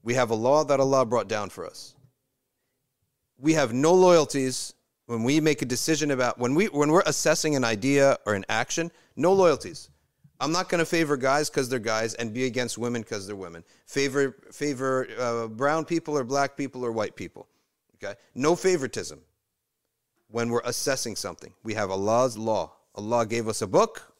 [0.03, 1.94] We have a law that Allah brought down for us.
[3.38, 4.75] We have no loyalties
[5.07, 8.44] when we make a decision about when we when we're assessing an idea or an
[8.49, 8.90] action.
[9.16, 9.90] No loyalties.
[10.38, 13.37] I'm not going to favor guys because they're guys and be against women because they're
[13.37, 13.64] women.
[13.87, 17.49] Favor favor uh, brown people or black people or white people.
[17.96, 19.20] Okay, no favoritism.
[20.29, 22.72] When we're assessing something, we have Allah's law.
[22.94, 24.12] Allah gave us a book.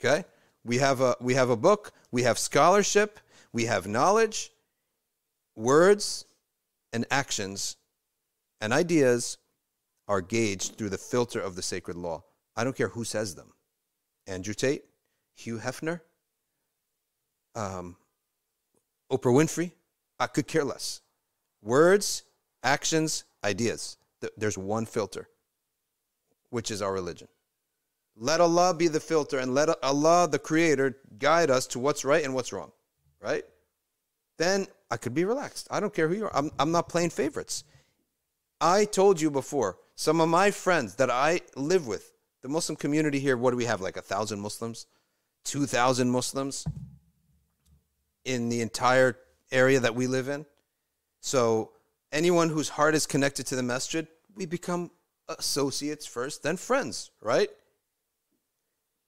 [0.00, 0.24] Okay,
[0.64, 1.92] we have a we have a book.
[2.10, 3.18] We have scholarship.
[3.52, 4.50] We have knowledge.
[5.56, 6.24] Words
[6.92, 7.76] and actions
[8.60, 9.38] and ideas
[10.06, 12.24] are gauged through the filter of the sacred law.
[12.56, 13.52] I don't care who says them.
[14.26, 14.84] Andrew Tate,
[15.34, 16.00] Hugh Hefner,
[17.54, 17.96] um,
[19.10, 19.72] Oprah Winfrey.
[20.20, 21.00] I could care less.
[21.62, 22.24] Words,
[22.62, 23.96] actions, ideas.
[24.36, 25.28] There's one filter,
[26.50, 27.28] which is our religion.
[28.20, 32.24] Let Allah be the filter and let Allah, the creator, guide us to what's right
[32.24, 32.72] and what's wrong,
[33.20, 33.44] right?
[34.38, 35.68] Then I could be relaxed.
[35.70, 36.36] I don't care who you are.
[36.36, 37.62] I'm, I'm not playing favorites.
[38.60, 43.20] I told you before, some of my friends that I live with, the Muslim community
[43.20, 43.80] here, what do we have?
[43.80, 44.86] Like a thousand Muslims?
[45.44, 46.66] Two thousand Muslims
[48.24, 49.16] in the entire
[49.50, 50.44] area that we live in.
[51.20, 51.72] So
[52.12, 54.90] anyone whose heart is connected to the masjid, we become
[55.28, 57.48] associates first, then friends, right?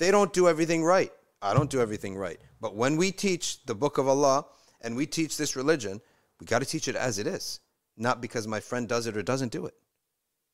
[0.00, 1.12] They don't do everything right.
[1.42, 2.40] I don't do everything right.
[2.58, 4.46] But when we teach the book of Allah
[4.80, 6.00] and we teach this religion,
[6.40, 7.60] we got to teach it as it is,
[7.98, 9.74] not because my friend does it or doesn't do it.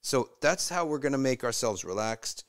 [0.02, 2.44] So that's how we're going to make ourselves relaxed.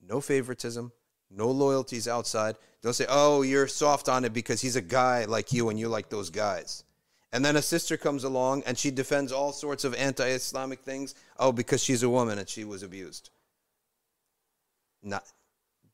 [0.00, 0.90] No favoritism,
[1.30, 2.56] no loyalties outside.
[2.80, 5.88] Don't say, oh, you're soft on it because he's a guy like you and you
[5.88, 6.82] like those guys.
[7.30, 11.14] And then a sister comes along and she defends all sorts of anti Islamic things.
[11.38, 13.28] Oh, because she's a woman and she was abused.
[15.02, 15.24] Not,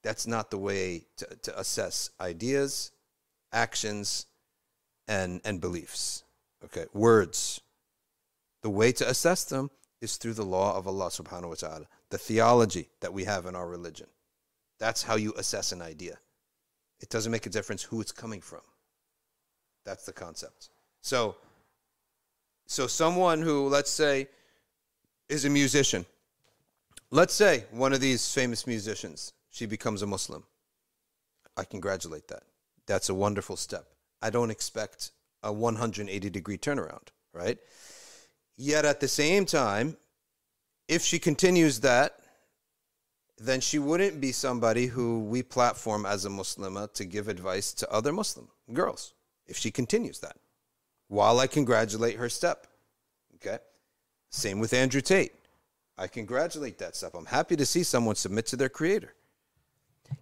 [0.07, 2.93] that's not the way to, to assess ideas,
[3.53, 4.27] actions,
[5.09, 6.23] and, and beliefs.
[6.65, 7.61] Okay, words.
[8.63, 9.69] The way to assess them
[10.01, 13.57] is through the law of Allah subhanahu wa ta'ala, the theology that we have in
[13.57, 14.07] our religion.
[14.79, 16.19] That's how you assess an idea.
[17.01, 18.61] It doesn't make a difference who it's coming from.
[19.85, 20.71] That's the concept.
[21.03, 21.35] So,
[22.69, 24.29] so someone who, let's say,
[25.29, 26.07] is a musician.
[27.11, 30.45] Let's say one of these famous musicians, she becomes a Muslim.
[31.57, 32.43] I congratulate that.
[32.87, 33.87] That's a wonderful step.
[34.21, 37.57] I don't expect a 180 degree turnaround, right?
[38.59, 39.97] Yet at the same time,
[40.89, 42.19] if she continues that,
[43.39, 47.91] then she wouldn't be somebody who we platform as a Muslimah to give advice to
[47.91, 49.15] other Muslim girls
[49.47, 50.37] if she continues that.
[51.09, 52.67] While I congratulate her step.
[53.37, 53.59] Okay?
[54.31, 55.33] Same with Andrew Tate.
[55.97, 57.15] I congratulate that step.
[57.15, 59.15] I'm happy to see someone submit to their creator.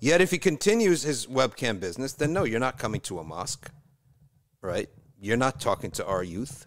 [0.00, 3.70] Yet if he continues his webcam business, then no, you're not coming to a mosque.
[4.60, 4.88] Right?
[5.20, 6.66] You're not talking to our youth.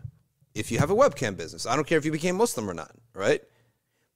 [0.55, 2.91] If you have a webcam business, I don't care if you became Muslim or not,
[3.13, 3.41] right?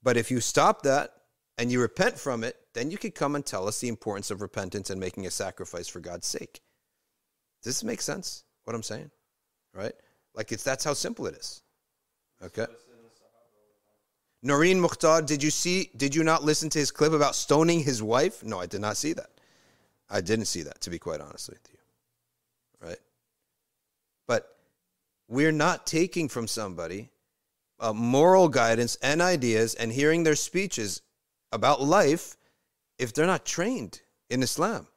[0.01, 1.11] But if you stop that
[1.57, 4.41] and you repent from it, then you could come and tell us the importance of
[4.41, 6.61] repentance and making a sacrifice for God's sake.
[7.61, 8.43] Does this make sense?
[8.63, 9.11] What I'm saying?
[9.73, 9.93] Right?
[10.33, 11.61] Like it's that's how simple it is.
[12.43, 12.65] Okay.
[14.43, 18.01] Noreen Mukhtar, did you see did you not listen to his clip about stoning his
[18.01, 18.43] wife?
[18.43, 19.29] No, I did not see that.
[20.09, 22.87] I didn't see that, to be quite honest with you.
[22.87, 22.99] Right?
[24.27, 24.57] But
[25.27, 27.09] we're not taking from somebody
[27.79, 31.01] uh, moral guidance and ideas and hearing their speeches
[31.51, 32.37] about life
[32.97, 34.87] if they're not trained in Islam.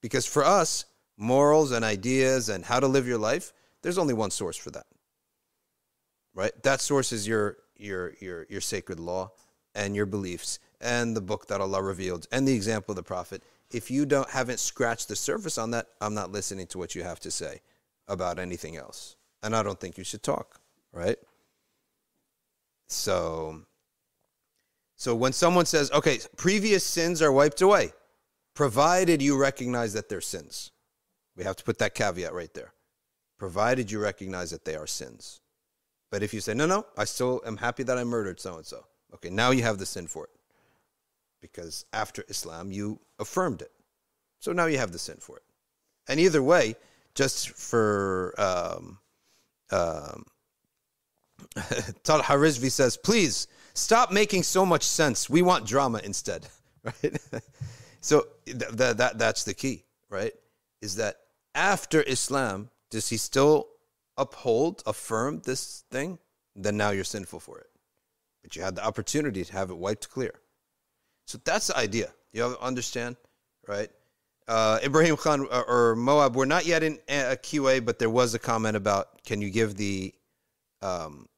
[0.00, 0.84] Because for us,
[1.16, 4.86] morals and ideas and how to live your life, there's only one source for that.
[6.34, 6.52] Right?
[6.62, 9.30] That source is your your your your sacred law
[9.74, 13.42] and your beliefs and the book that Allah revealed and the example of the prophet.
[13.70, 17.02] If you don't haven't scratched the surface on that, I'm not listening to what you
[17.02, 17.60] have to say
[18.06, 19.16] about anything else.
[19.42, 20.60] And I don't think you should talk,
[20.92, 21.18] right?
[22.86, 23.62] So
[24.96, 27.92] so when someone says, okay, previous sins are wiped away,
[28.54, 30.72] provided you recognize that they're sins.
[31.36, 32.72] We have to put that caveat right there.
[33.38, 35.40] Provided you recognize that they are sins.
[36.10, 38.66] But if you say, no, no, I still am happy that I murdered so and
[38.66, 38.84] so,
[39.14, 40.30] okay, now you have the sin for it.
[41.40, 43.70] Because after Islam, you affirmed it.
[44.40, 45.42] So now you have the sin for it.
[46.08, 46.76] And either way,
[47.14, 48.98] just for um,
[49.70, 50.24] um,
[52.02, 55.28] Talha Rizvi says, please stop making so much sense.
[55.28, 56.46] We want drama instead,
[56.84, 57.18] right?
[58.00, 60.32] so th- th- that that's the key, right?
[60.80, 61.16] Is that
[61.54, 63.68] after Islam, does he still
[64.18, 66.18] uphold, affirm this thing?
[66.54, 67.70] Then now you're sinful for it.
[68.42, 70.34] But you had the opportunity to have it wiped clear.
[71.26, 72.10] So that's the idea.
[72.32, 73.16] You understand,
[73.66, 73.90] right?
[74.46, 78.34] Uh, Ibrahim Khan or, or Moab, we're not yet in a QA, but there was
[78.34, 80.14] a comment about can you give the
[80.80, 81.28] um,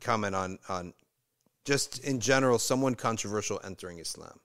[0.00, 0.94] comment on on
[1.64, 4.38] just in general someone controversial entering Islam.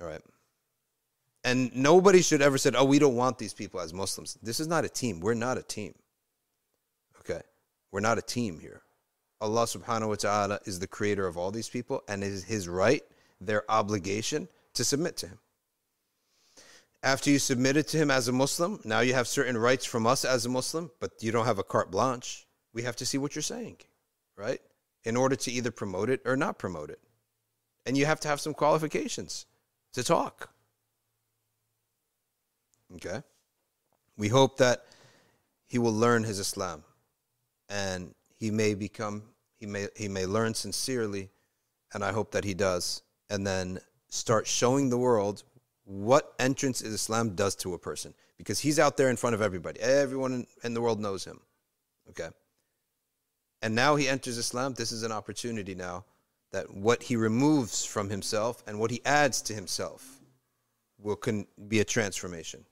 [0.00, 0.22] All right.
[1.46, 4.66] And nobody should ever said, "Oh, we don't want these people as Muslims." This is
[4.66, 5.20] not a team.
[5.20, 5.94] We're not a team.
[7.20, 7.40] Okay,
[7.92, 8.82] we're not a team here.
[9.40, 12.66] Allah Subhanahu wa Taala is the creator of all these people, and it is His
[12.66, 13.04] right,
[13.40, 15.38] their obligation, to submit to Him.
[17.04, 20.24] After you submitted to Him as a Muslim, now you have certain rights from us
[20.24, 22.48] as a Muslim, but you don't have a carte blanche.
[22.72, 23.76] We have to see what you're saying,
[24.34, 24.60] right?
[25.04, 26.98] In order to either promote it or not promote it,
[27.84, 29.46] and you have to have some qualifications
[29.92, 30.50] to talk.
[32.94, 33.22] Okay?
[34.16, 34.84] We hope that
[35.66, 36.84] he will learn his Islam
[37.68, 39.22] and he may become
[39.58, 41.30] he may he may learn sincerely,
[41.92, 45.42] and I hope that he does, and then start showing the world
[45.84, 49.80] what entrance Islam does to a person because he's out there in front of everybody.
[49.80, 51.40] Everyone in, the world knows him.
[52.10, 52.28] Okay.
[53.62, 54.74] And now he enters Islam.
[54.74, 56.04] This is an opportunity now
[56.52, 60.20] that what he removes from himself and what he adds to himself
[60.98, 62.64] will can be a transformation.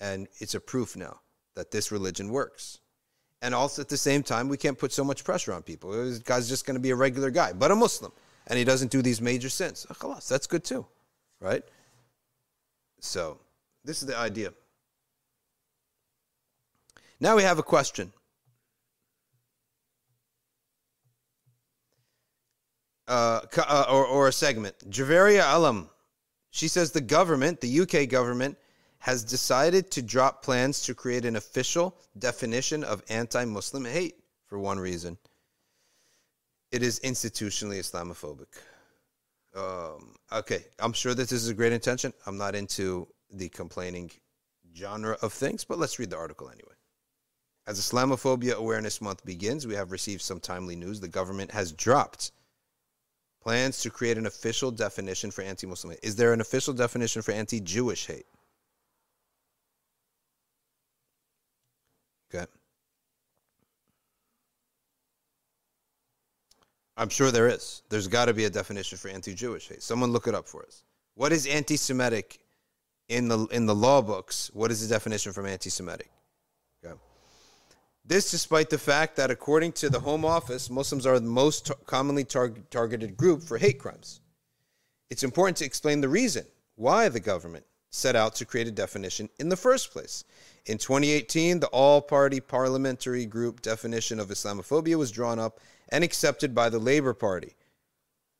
[0.00, 1.20] And it's a proof now
[1.54, 2.78] that this religion works.
[3.42, 5.90] And also at the same time, we can't put so much pressure on people.
[5.90, 8.12] This guy's just going to be a regular guy, but a Muslim,
[8.46, 9.86] and he doesn't do these major sins.
[9.90, 10.86] Khalas, that's good too,
[11.40, 11.62] right?
[13.00, 13.38] So,
[13.84, 14.52] this is the idea.
[17.18, 18.12] Now we have a question.
[23.08, 24.78] Uh, uh, or, or a segment.
[24.88, 25.90] Javaria Alam,
[26.50, 28.56] she says the government, the UK government,
[29.00, 34.58] has decided to drop plans to create an official definition of anti Muslim hate for
[34.58, 35.18] one reason
[36.70, 38.46] it is institutionally Islamophobic.
[39.54, 42.12] Um, okay, I'm sure that this is a great intention.
[42.26, 44.10] I'm not into the complaining
[44.76, 46.74] genre of things, but let's read the article anyway.
[47.66, 51.00] As Islamophobia Awareness Month begins, we have received some timely news.
[51.00, 52.32] The government has dropped
[53.42, 56.00] plans to create an official definition for anti Muslim hate.
[56.02, 58.26] Is there an official definition for anti Jewish hate?
[62.32, 62.46] Okay.
[66.96, 67.82] I'm sure there is.
[67.88, 69.82] There's got to be a definition for anti-Jewish hate.
[69.82, 70.84] Someone look it up for us.
[71.14, 72.40] What is anti-Semitic
[73.08, 74.50] in the in the law books?
[74.52, 76.10] What is the definition from anti-Semitic?
[76.84, 76.94] Okay.
[78.04, 81.76] This, despite the fact that, according to the Home Office, Muslims are the most tar-
[81.86, 84.20] commonly tar- targeted group for hate crimes.
[85.10, 86.44] It's important to explain the reason
[86.76, 90.24] why the government set out to create a definition in the first place.
[90.66, 96.54] In 2018, the all party parliamentary group definition of Islamophobia was drawn up and accepted
[96.54, 97.56] by the Labour Party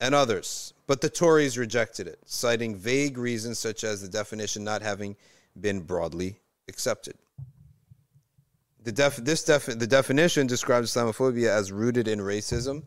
[0.01, 4.83] and others, but the Tories rejected it, citing vague reasons such as the definition not
[4.83, 5.17] having
[5.61, 7.17] been broadly accepted.
[8.83, 12.83] The, def- this def- the definition describes Islamophobia as rooted in racism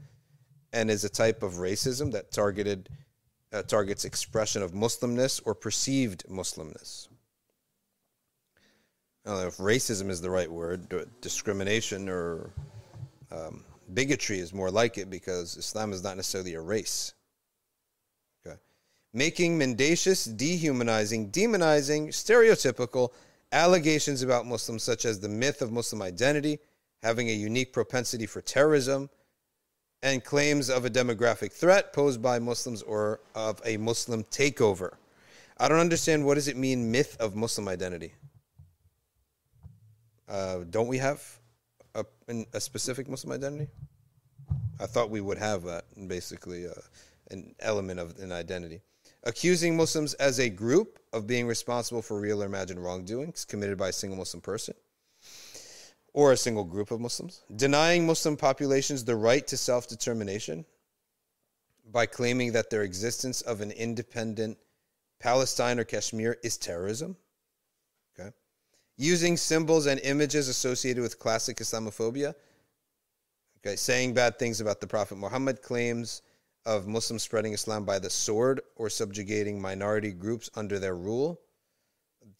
[0.72, 2.90] and is a type of racism that targeted
[3.52, 7.10] uh, targets expression of Muslimness or perceived Muslimness.
[9.26, 12.52] I don't know if racism is the right word, discrimination or
[13.32, 13.64] um,
[13.94, 17.14] bigotry is more like it because Islam is not necessarily a race.
[18.46, 18.58] Okay.
[19.14, 23.12] Making mendacious, dehumanizing, demonizing, stereotypical
[23.54, 26.60] allegations about Muslims, such as the myth of Muslim identity,
[27.02, 29.10] having a unique propensity for terrorism,
[30.02, 34.96] and claims of a demographic threat posed by Muslims or of a Muslim takeover.
[35.58, 38.14] I don't understand what does it mean myth of Muslim identity?
[40.28, 41.22] Uh, don't we have
[41.96, 42.06] a,
[42.54, 43.70] a, specific Muslim identity?
[44.80, 46.72] I thought we would have that, basically, uh,
[47.32, 48.82] an element of an identity.
[49.24, 53.90] Accusing Muslims as a group of being responsible for real or imagined wrongdoings committed by
[53.90, 54.76] a single Muslim person
[56.14, 60.66] or a single group of Muslims, denying Muslim populations the right to self determination
[61.92, 64.58] by claiming that their existence of an independent
[65.20, 67.16] Palestine or Kashmir is terrorism.
[68.98, 72.36] Using symbols and images associated with classic Islamophobia.
[73.60, 73.76] Okay.
[73.76, 76.22] Saying bad things about the Prophet Muhammad, claims
[76.66, 81.40] of Muslims spreading Islam by the sword or subjugating minority groups under their rule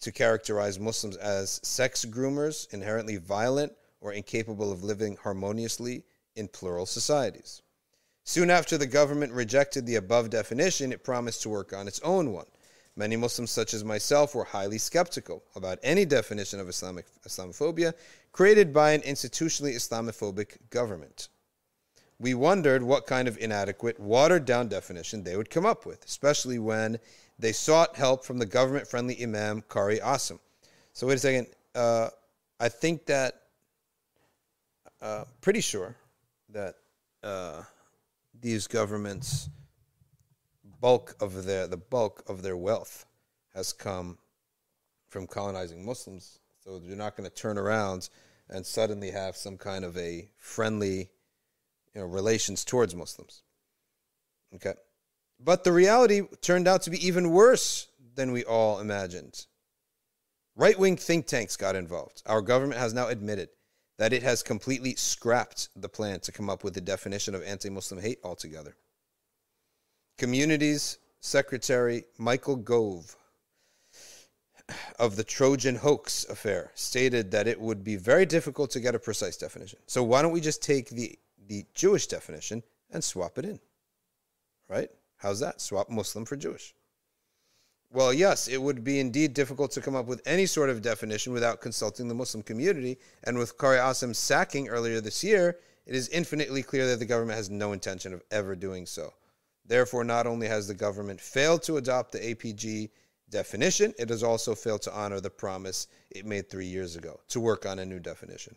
[0.00, 6.04] to characterize Muslims as sex groomers, inherently violent, or incapable of living harmoniously
[6.36, 7.62] in plural societies.
[8.24, 12.32] Soon after the government rejected the above definition, it promised to work on its own
[12.32, 12.46] one.
[12.96, 17.92] Many Muslims, such as myself, were highly skeptical about any definition of Islamic Islamophobia
[18.30, 21.28] created by an institutionally Islamophobic government.
[22.20, 26.60] We wondered what kind of inadequate, watered down definition they would come up with, especially
[26.60, 27.00] when
[27.38, 30.38] they sought help from the government friendly Imam Qari Asim.
[30.92, 31.48] So, wait a second.
[31.74, 32.10] Uh,
[32.60, 33.40] I think that,
[35.02, 35.96] uh, pretty sure
[36.50, 36.76] that
[37.24, 37.62] uh,
[38.40, 39.48] these governments,
[40.80, 43.06] bulk of their, the bulk of their wealth
[43.54, 44.18] has come
[45.08, 46.40] from colonizing Muslims.
[46.62, 48.08] So, they're not going to turn around
[48.48, 51.10] and suddenly have some kind of a friendly
[51.94, 53.42] you know, relations towards Muslims.
[54.54, 54.74] Okay.
[55.40, 59.46] But the reality turned out to be even worse than we all imagined.
[60.56, 62.22] Right wing think tanks got involved.
[62.26, 63.48] Our government has now admitted
[63.98, 67.70] that it has completely scrapped the plan to come up with a definition of anti
[67.70, 68.76] Muslim hate altogether.
[70.16, 73.16] Communities Secretary Michael Gove
[74.98, 78.98] of the Trojan hoax affair stated that it would be very difficult to get a
[78.98, 79.78] precise definition.
[79.86, 83.60] So, why don't we just take the the Jewish definition and swap it in.
[84.68, 84.90] Right?
[85.16, 85.60] How's that?
[85.60, 86.74] Swap Muslim for Jewish.
[87.90, 91.32] Well, yes, it would be indeed difficult to come up with any sort of definition
[91.32, 92.98] without consulting the Muslim community.
[93.22, 97.36] And with Qari Asim's sacking earlier this year, it is infinitely clear that the government
[97.36, 99.12] has no intention of ever doing so.
[99.66, 102.90] Therefore, not only has the government failed to adopt the APG
[103.30, 107.40] definition, it has also failed to honor the promise it made three years ago to
[107.40, 108.54] work on a new definition.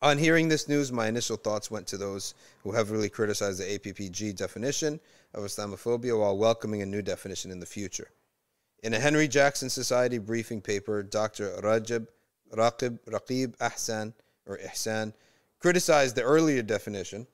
[0.00, 4.36] On hearing this news, my initial thoughts went to those who heavily criticized the APPG
[4.36, 5.00] definition
[5.34, 8.10] of Islamophobia while welcoming a new definition in the future.
[8.84, 11.60] In a Henry Jackson Society briefing paper, Dr.
[11.62, 12.06] Rajab
[12.54, 14.14] Raqib, Raqib Ahsan
[14.46, 15.12] or Ihsan
[15.58, 17.26] criticized the earlier definition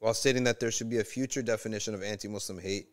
[0.00, 2.88] while stating that there should be a future definition of anti Muslim hate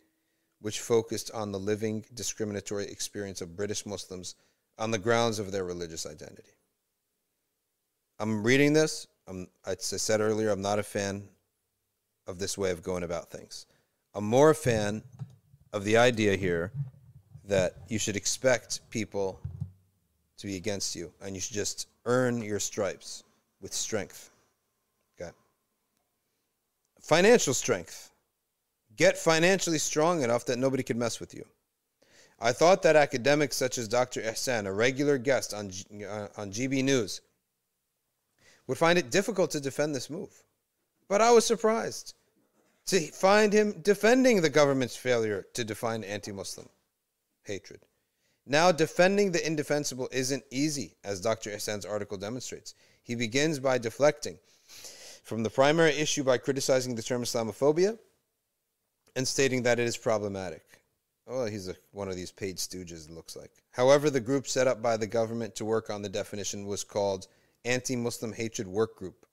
[0.60, 4.36] which focused on the living discriminatory experience of British Muslims
[4.78, 6.52] on the grounds of their religious identity.
[8.20, 9.08] I'm reading this.
[9.28, 11.28] I'm, I said earlier, I'm not a fan
[12.26, 13.66] of this way of going about things.
[14.16, 15.04] I'm more a fan
[15.74, 16.72] of the idea here
[17.46, 19.40] that you should expect people
[20.38, 23.24] to be against you and you should just earn your stripes
[23.62, 24.32] with strength.
[27.08, 28.12] Financial strength.
[28.98, 31.46] Get financially strong enough that nobody could mess with you.
[32.38, 34.22] I thought that academics such as Dr.
[34.22, 35.72] Ihsan, a regular guest on,
[36.06, 37.22] uh, on GB News,
[38.68, 40.44] would find it difficult to defend this move.
[41.08, 42.14] But I was surprised
[42.88, 46.68] to find him defending the government's failure to define anti Muslim
[47.44, 47.80] hatred.
[48.46, 51.52] Now, defending the indefensible isn't easy, as Dr.
[51.52, 52.76] Ihsan's article demonstrates.
[53.02, 54.40] He begins by deflecting
[55.28, 58.00] from the primary issue by criticizing the term Islamophobia
[59.18, 60.64] and stating that it is problematic.
[61.28, 63.52] Oh, he's a, one of these paid stooges, it looks like.
[63.72, 67.28] However, the group set up by the government to work on the definition was called
[67.66, 69.26] Anti Muslim Hatred Work Group.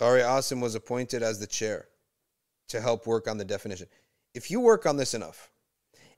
[0.00, 1.88] Qari Asim was appointed as the chair
[2.68, 3.88] to help work on the definition.
[4.32, 5.50] If you work on this enough,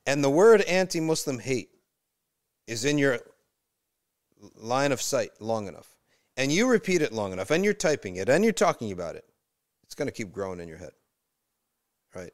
[0.06, 1.70] and the word anti Muslim hate
[2.68, 3.18] is in your
[4.54, 5.95] line of sight long enough,
[6.36, 9.24] and you repeat it long enough, and you're typing it, and you're talking about it,
[9.84, 10.92] it's going to keep growing in your head.
[12.14, 12.32] Right?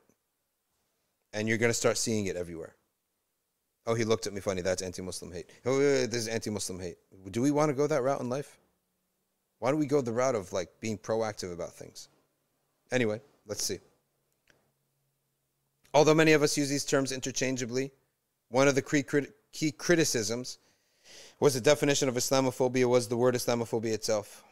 [1.33, 2.75] And you're going to start seeing it everywhere.
[3.87, 4.63] Oh, he looked at me funny.
[4.63, 5.51] That's anti Muslim hate.
[5.67, 6.99] Oh, this is anti Muslim hate.
[7.31, 8.59] Do we want to go that route in life?
[9.59, 12.09] Why don't we go the route of like being proactive about things?
[12.91, 13.79] Anyway, let's see.
[15.95, 17.93] Although many of us use these terms interchangeably,
[18.49, 18.83] one of the
[19.53, 20.59] key criticisms
[21.43, 24.45] was the definition of Islamophobia was the word Islamophobia itself.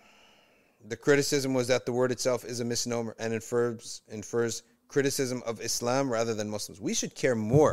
[0.88, 5.60] The criticism was that the word itself is a misnomer and infers, infers criticism of
[5.60, 6.80] Islam rather than Muslims.
[6.80, 7.72] We should care more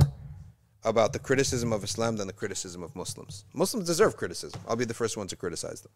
[0.84, 3.45] about the criticism of Islam than the criticism of Muslims.
[3.55, 4.61] Muslims deserve criticism.
[4.68, 5.91] I'll be the first one to criticize them.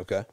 [0.00, 0.24] Okay?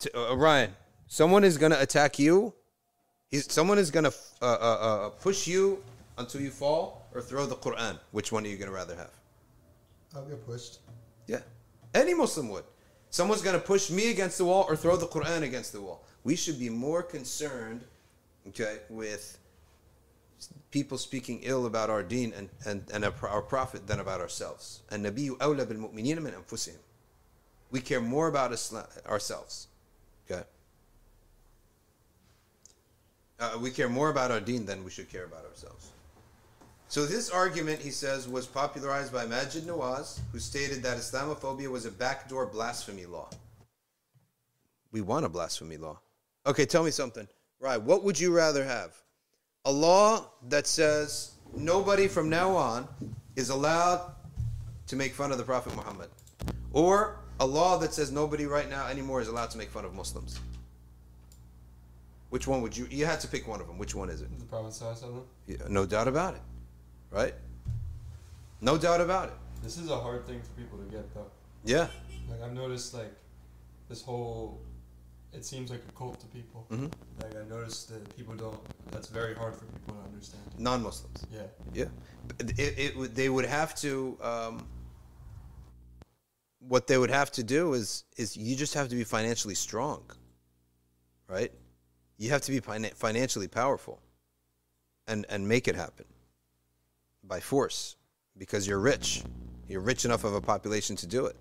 [0.00, 2.52] To, uh, Ryan, someone is going to attack you.
[3.30, 5.82] He's, someone is going to uh, uh, uh, push you
[6.18, 7.98] until you fall or throw the Quran.
[8.12, 9.12] Which one are you going to rather have?
[10.14, 10.78] I'll get pushed.
[11.26, 11.40] Yeah.
[11.94, 12.64] Any Muslim would.
[13.10, 16.04] Someone's going to push me against the wall or throw the Quran against the wall.
[16.22, 17.82] We should be more concerned,
[18.48, 19.38] okay, with
[20.70, 24.82] people speaking ill about our deen and, and, and our prophet than about ourselves.
[24.90, 26.78] And Nabiyu awla bil mu'minina min anfusihim.
[27.70, 29.66] We care more about Islam, ourselves.
[30.30, 30.42] Okay?
[33.38, 35.89] Uh, we care more about our deen than we should care about ourselves.
[36.90, 41.86] So this argument, he says, was popularized by Maajid Nawaz, who stated that Islamophobia was
[41.86, 43.30] a backdoor blasphemy law.
[44.90, 46.00] We want a blasphemy law.
[46.48, 47.28] Okay, tell me something.
[47.60, 49.00] Right, what would you rather have?
[49.66, 52.88] A law that says nobody from now on
[53.36, 54.12] is allowed
[54.88, 56.08] to make fun of the Prophet Muhammad.
[56.72, 59.94] Or a law that says nobody right now anymore is allowed to make fun of
[59.94, 60.40] Muslims.
[62.30, 62.88] Which one would you?
[62.90, 63.78] You had to pick one of them.
[63.78, 64.38] Which one is it?
[64.40, 66.40] The Prophet Sallallahu Yeah, no doubt about it.
[67.10, 67.34] Right?
[68.60, 69.34] No doubt about it.
[69.62, 71.30] This is a hard thing for people to get though.
[71.64, 71.88] Yeah.
[72.30, 73.12] Like I've noticed like
[73.88, 74.60] this whole
[75.32, 76.66] it seems like a cult to people.
[76.70, 76.90] Mhm.
[77.22, 78.58] Like I noticed that people don't
[78.90, 80.42] that's very hard for people to understand.
[80.58, 81.26] Non-Muslims.
[81.32, 81.42] Yeah.
[81.72, 81.84] Yeah,
[82.38, 84.16] it, it they would have to.
[84.22, 84.66] Um,
[86.58, 90.02] what they would have to do is is you just have to be financially strong,
[91.26, 91.52] right?
[92.18, 94.00] You have to be financially powerful,
[95.06, 96.04] and and make it happen
[97.30, 97.96] by force
[98.36, 99.22] because you're rich.
[99.68, 101.36] You're rich enough of a population to do it.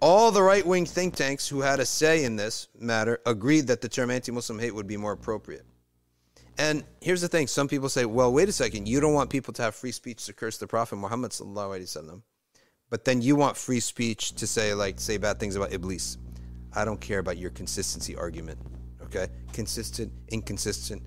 [0.00, 3.80] All the right wing think tanks who had a say in this matter agreed that
[3.80, 5.64] the term anti Muslim hate would be more appropriate.
[6.58, 9.54] And here's the thing some people say, well, wait a second, you don't want people
[9.54, 11.32] to have free speech to curse the Prophet Muhammad.
[12.90, 16.18] But then you want free speech to say like say bad things about Iblis.
[16.74, 18.58] I don't care about your consistency argument.
[19.04, 19.28] Okay?
[19.52, 21.02] Consistent, inconsistent.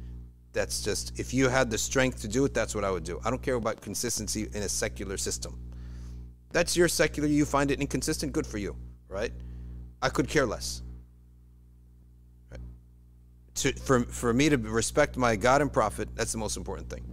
[0.56, 3.20] That's just if you had the strength to do it, that's what I would do.
[3.26, 5.60] I don't care about consistency in a secular system.
[6.54, 8.78] That's your secular, you find it inconsistent, good for you,
[9.10, 9.34] right?
[10.02, 10.82] I could care less.
[12.50, 12.62] Right?
[13.56, 17.04] To, for, for me to respect my God and prophet, that's the most important thing.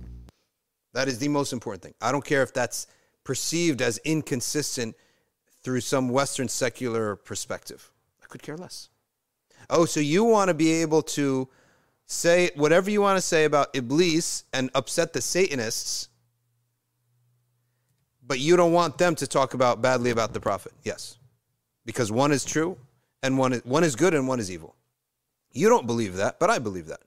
[0.95, 1.95] That is the most important thing.
[2.01, 2.87] I don't care if that's
[3.25, 4.95] perceived as inconsistent
[5.65, 7.91] through some Western secular perspective.
[8.23, 8.89] I could care less.
[9.69, 11.49] Oh, so you want to be able to
[12.13, 16.09] say whatever you want to say about Iblis and upset the Satanists,
[18.23, 20.73] but you don't want them to talk about badly about the prophet.
[20.85, 21.19] Yes.
[21.85, 22.77] Because one is true
[23.23, 24.77] and one is one is good and one is evil.
[25.53, 27.01] You don't believe that, but I believe that.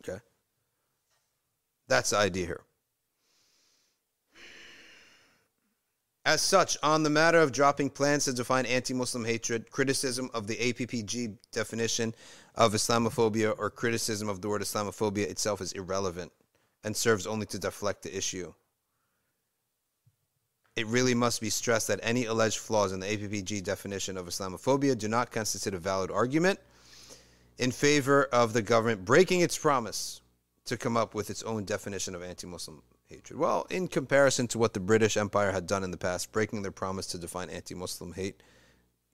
[0.00, 0.20] Okay?
[1.88, 2.60] That's the idea here.
[6.24, 10.46] As such, on the matter of dropping plans to define anti Muslim hatred, criticism of
[10.46, 12.14] the APPG definition
[12.54, 16.32] of Islamophobia or criticism of the word Islamophobia itself is irrelevant
[16.84, 18.52] and serves only to deflect the issue.
[20.74, 24.96] It really must be stressed that any alleged flaws in the APPG definition of Islamophobia
[24.96, 26.58] do not constitute a valid argument
[27.58, 30.22] in favor of the government breaking its promise
[30.64, 33.38] to come up with its own definition of anti Muslim hatred?
[33.38, 36.72] Well, in comparison to what the British Empire had done in the past, breaking their
[36.72, 38.42] promise to define anti Muslim hate,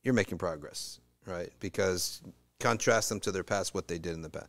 [0.03, 1.51] you're making progress, right?
[1.59, 2.23] Because
[2.61, 4.49] contrast them to their past, what they did in the past.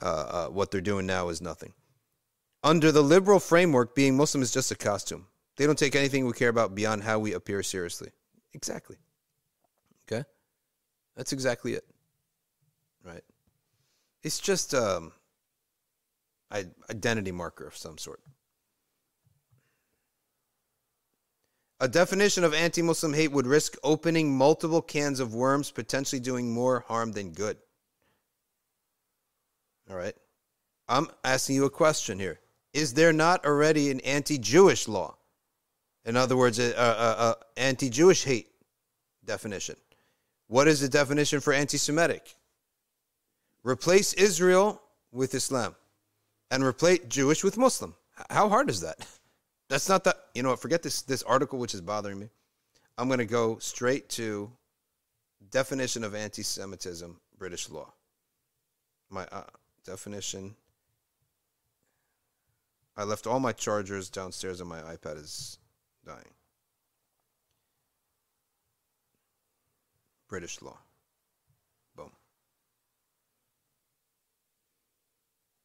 [0.00, 1.72] Uh, uh, what they're doing now is nothing.
[2.62, 5.26] Under the liberal framework, being Muslim is just a costume.
[5.56, 8.10] They don't take anything we care about beyond how we appear seriously.
[8.54, 8.96] Exactly.
[10.06, 10.24] Okay?
[11.16, 11.84] That's exactly it.
[13.04, 13.22] Right?
[14.22, 15.12] It's just um
[16.90, 18.20] identity marker of some sort.
[21.80, 26.52] A definition of anti Muslim hate would risk opening multiple cans of worms, potentially doing
[26.52, 27.56] more harm than good.
[29.88, 30.14] All right.
[30.88, 32.40] I'm asking you a question here.
[32.72, 35.16] Is there not already an anti Jewish law?
[36.04, 38.48] In other words, an anti Jewish hate
[39.24, 39.76] definition.
[40.48, 42.34] What is the definition for anti Semitic?
[43.62, 44.80] Replace Israel
[45.12, 45.76] with Islam
[46.50, 47.94] and replace Jewish with Muslim.
[48.30, 49.06] How hard is that?
[49.68, 50.16] That's not that.
[50.34, 50.60] You know what?
[50.60, 52.30] Forget this this article which is bothering me.
[52.96, 54.50] I'm going to go straight to
[55.50, 57.92] definition of anti-Semitism, British law.
[59.10, 59.44] My uh,
[59.84, 60.56] definition.
[62.96, 65.58] I left all my chargers downstairs, and my iPad is
[66.04, 66.34] dying.
[70.28, 70.76] British law.
[71.94, 72.10] Boom.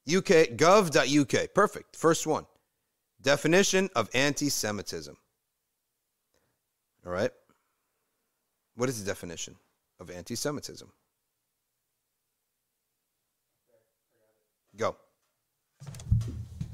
[0.07, 1.53] UK gov.uk.
[1.53, 1.95] Perfect.
[1.95, 2.45] First one.
[3.23, 5.15] Definition of anti Semitism.
[7.05, 7.31] All right.
[8.75, 9.55] What is the definition
[9.97, 10.91] of anti Semitism?
[14.75, 14.97] Go.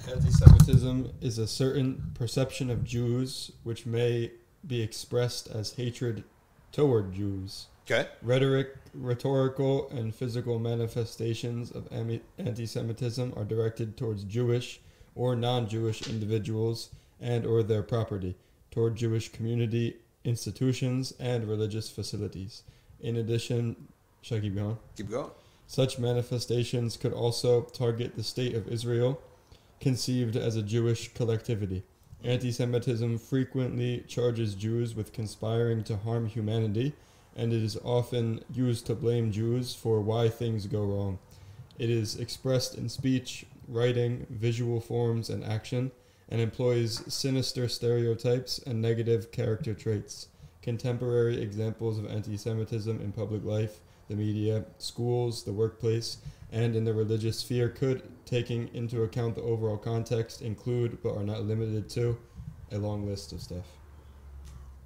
[0.10, 4.32] Anti Semitism is a certain perception of Jews which may
[4.66, 6.24] be expressed as hatred
[6.72, 7.68] toward Jews.
[7.86, 8.08] Okay.
[8.24, 14.80] Rhetoric, rhetorical, and physical manifestations of anti Semitism are directed towards Jewish
[15.16, 16.90] or non-Jewish individuals
[17.20, 18.36] and or their property
[18.72, 22.64] toward Jewish community institutions and religious facilities.
[23.00, 23.76] In addition,
[24.22, 24.78] should I keep going?
[24.96, 25.32] Keep going.
[25.68, 29.22] Such manifestations could also target the state of Israel,
[29.80, 31.84] conceived as a Jewish collectivity.
[32.24, 36.94] Anti Semitism frequently charges Jews with conspiring to harm humanity,
[37.36, 41.20] and it is often used to blame Jews for why things go wrong.
[41.78, 45.92] It is expressed in speech, writing, visual forms, and action,
[46.28, 50.28] and employs sinister stereotypes and negative character traits.
[50.62, 56.18] Contemporary examples of anti Semitism in public life, the media, schools, the workplace,
[56.52, 61.24] and in the religious sphere could, taking into account the overall context, include but are
[61.24, 62.18] not limited to
[62.72, 63.66] a long list of stuff.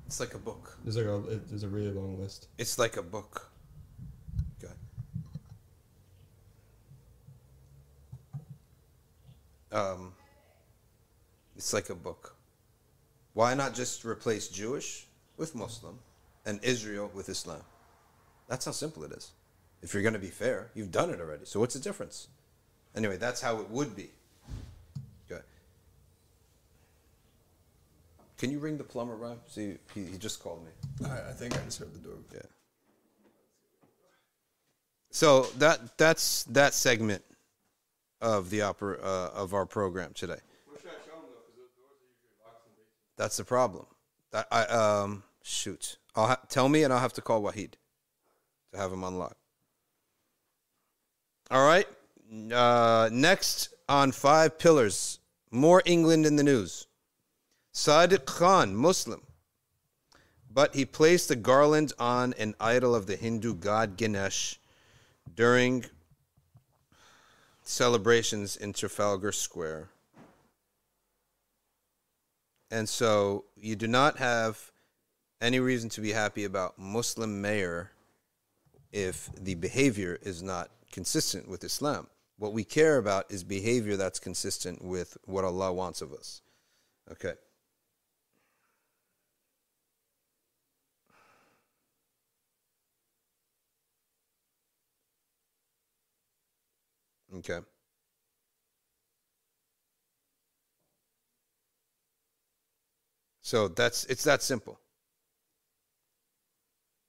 [0.05, 0.77] It's like a book.
[0.83, 2.47] There's like a there's a really long list.
[2.57, 3.52] It's like a book.
[9.73, 10.13] Um,
[11.55, 12.35] it's like a book.
[13.33, 15.07] Why not just replace Jewish
[15.37, 15.99] with Muslim
[16.45, 17.63] and Israel with Islam?
[18.47, 19.31] That's how simple it is.
[19.81, 21.45] If you're going to be fair, you've done it already.
[21.45, 22.27] So what's the difference?
[22.95, 24.11] Anyway, that's how it would be.
[28.43, 29.39] Can you ring the plumber, Rob?
[29.47, 31.07] See, he, he just called me.
[31.09, 32.17] I, I think I just heard the door.
[32.33, 32.41] Yeah.
[35.11, 37.23] So that that's that segment
[38.23, 40.39] of the opera uh, of our program today.
[43.17, 43.85] That's the problem.
[44.33, 45.97] I, I um shoot.
[46.15, 47.73] I'll ha- tell me, and I'll have to call Wahid
[48.71, 49.35] to have him unlock.
[51.51, 51.87] All right.
[52.51, 55.19] Uh, next on five pillars,
[55.51, 56.87] more England in the news.
[57.73, 59.21] Sadiq Khan, Muslim,
[60.49, 64.59] but he placed a garland on an idol of the Hindu god Ganesh
[65.35, 65.85] during
[67.63, 69.89] celebrations in Trafalgar Square.
[72.71, 74.71] And so you do not have
[75.41, 77.91] any reason to be happy about Muslim mayor
[78.91, 82.07] if the behavior is not consistent with Islam.
[82.37, 86.41] What we care about is behavior that's consistent with what Allah wants of us.
[87.11, 87.33] Okay.
[97.37, 97.59] Okay.
[103.41, 104.79] So that's it's that simple.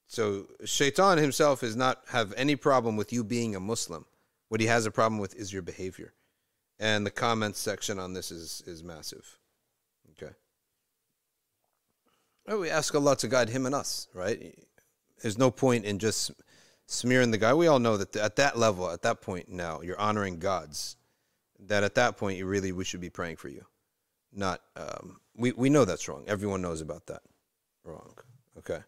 [0.07, 4.05] So Shaitan himself does not have any problem with you being a Muslim.
[4.49, 6.13] What he has a problem with is your behavior.
[6.79, 9.39] And the comments section on this is is massive.
[10.13, 10.33] Okay.
[12.47, 14.59] We ask Allah to guide him and us, right?
[15.23, 16.31] There's no point in just
[16.87, 17.55] smearing the guy.
[17.55, 20.97] We all know that at that level, at that point now, you're honoring gods.
[21.59, 23.65] That at that point, you really we should be praying for you.
[24.33, 26.25] Not um, we we know that's wrong.
[26.27, 27.23] Everyone knows about that.
[27.85, 28.15] Wrong.
[28.59, 28.81] Okay.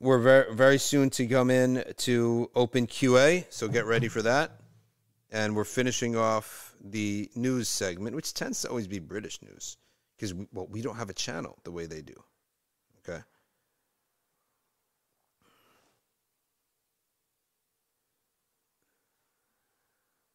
[0.00, 4.52] We're very very soon to come in to open QA, so get ready for that.
[5.30, 9.78] And we're finishing off the news segment, which tends to always be British news,
[10.16, 12.22] because we, well, we don't have a channel the way they do.
[12.98, 13.22] Okay.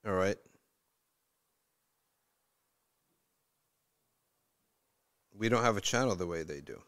[0.07, 0.37] All right.
[5.37, 6.81] We don't have a channel the way they do.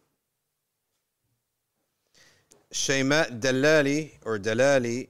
[2.74, 5.10] Shaymat Dallali or Dallali,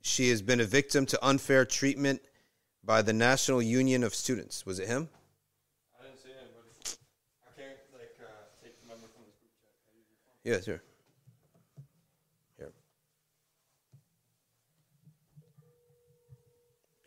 [0.00, 2.20] she has been a victim to unfair treatment
[2.82, 4.66] by the National Union of Students.
[4.66, 5.08] Was it him?
[6.00, 6.98] I didn't see anybody.
[7.46, 8.26] I can't like uh,
[8.62, 10.52] take the number from this group chat.
[10.52, 10.80] Yes, sir.
[12.58, 12.72] Here.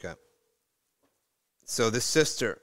[0.03, 0.19] Okay.
[1.73, 2.61] So this sister,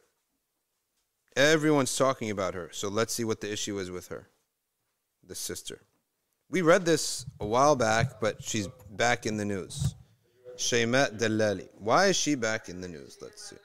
[1.34, 2.68] everyone's talking about her.
[2.70, 4.28] So let's see what the issue is with her.
[5.26, 5.80] The sister.
[6.48, 9.96] We read this a while back, but she's back in the news.
[10.56, 11.66] Shaymat Dallali.
[11.76, 13.18] Why is she back in the news?
[13.20, 13.56] Let's see.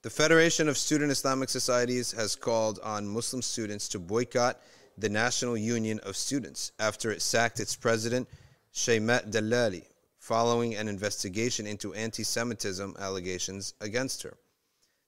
[0.00, 4.58] The Federation of Student Islamic Societies has called on Muslim students to boycott
[4.96, 8.26] the National Union of Students after it sacked its president,
[8.72, 9.84] Shaymat Dallali,
[10.18, 14.36] following an investigation into anti Semitism allegations against her.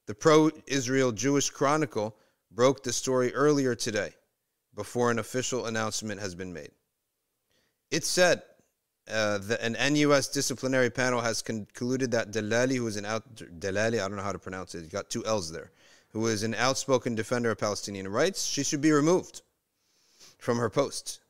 [0.06, 2.16] The pro Israel Jewish Chronicle
[2.50, 4.14] broke the story earlier today
[4.74, 6.70] before an official announcement has been made.
[7.90, 8.42] It said
[9.10, 14.00] uh, that an NUS disciplinary panel has concluded that Dallali, who is an out Dallali,
[14.00, 15.70] I don't know how to pronounce it, got two L's there,
[16.10, 19.42] who is an outspoken defender of Palestinian rights, she should be removed
[20.38, 21.20] from her post.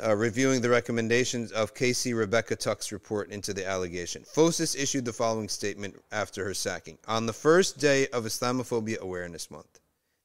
[0.00, 4.24] Uh, reviewing the recommendations of KC Rebecca Tuck's report into the allegation.
[4.24, 6.96] FOSIS issued the following statement after her sacking.
[7.06, 9.80] On the first day of Islamophobia Awareness Month,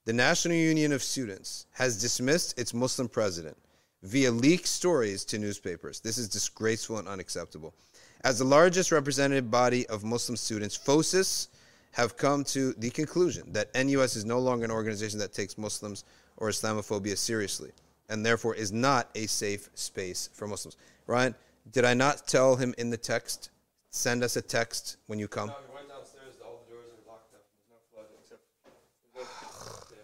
[0.05, 3.57] the National Union of Students has dismissed its Muslim president
[4.03, 5.99] via leaked stories to newspapers.
[5.99, 7.73] This is disgraceful and unacceptable.
[8.21, 11.49] As the largest representative body of Muslim students, FOSIS
[11.91, 16.05] have come to the conclusion that NUS is no longer an organization that takes Muslims
[16.37, 17.71] or Islamophobia seriously
[18.09, 20.77] and therefore is not a safe space for Muslims.
[21.07, 21.35] Ryan,
[21.71, 23.49] did I not tell him in the text,
[23.89, 25.49] send us a text when you come?
[25.49, 26.35] No, he went downstairs.
[26.43, 27.41] All the doors are locked up.
[27.69, 28.41] There's no flood except.
[29.91, 29.97] yeah.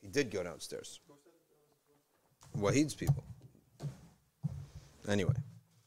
[0.00, 1.00] He did go downstairs.
[2.56, 3.24] Wahid's people.
[5.08, 5.34] Anyway,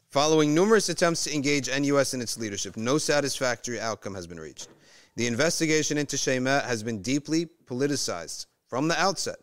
[0.09, 4.67] following numerous attempts to engage NUS in its leadership, no satisfactory outcome has been reached.
[5.15, 9.37] The investigation into Shayma has been deeply politicized from the outset,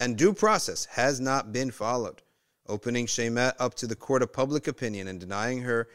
[0.00, 2.22] and due process has not been followed,
[2.66, 5.88] opening Shayma up to the court of public opinion and denying her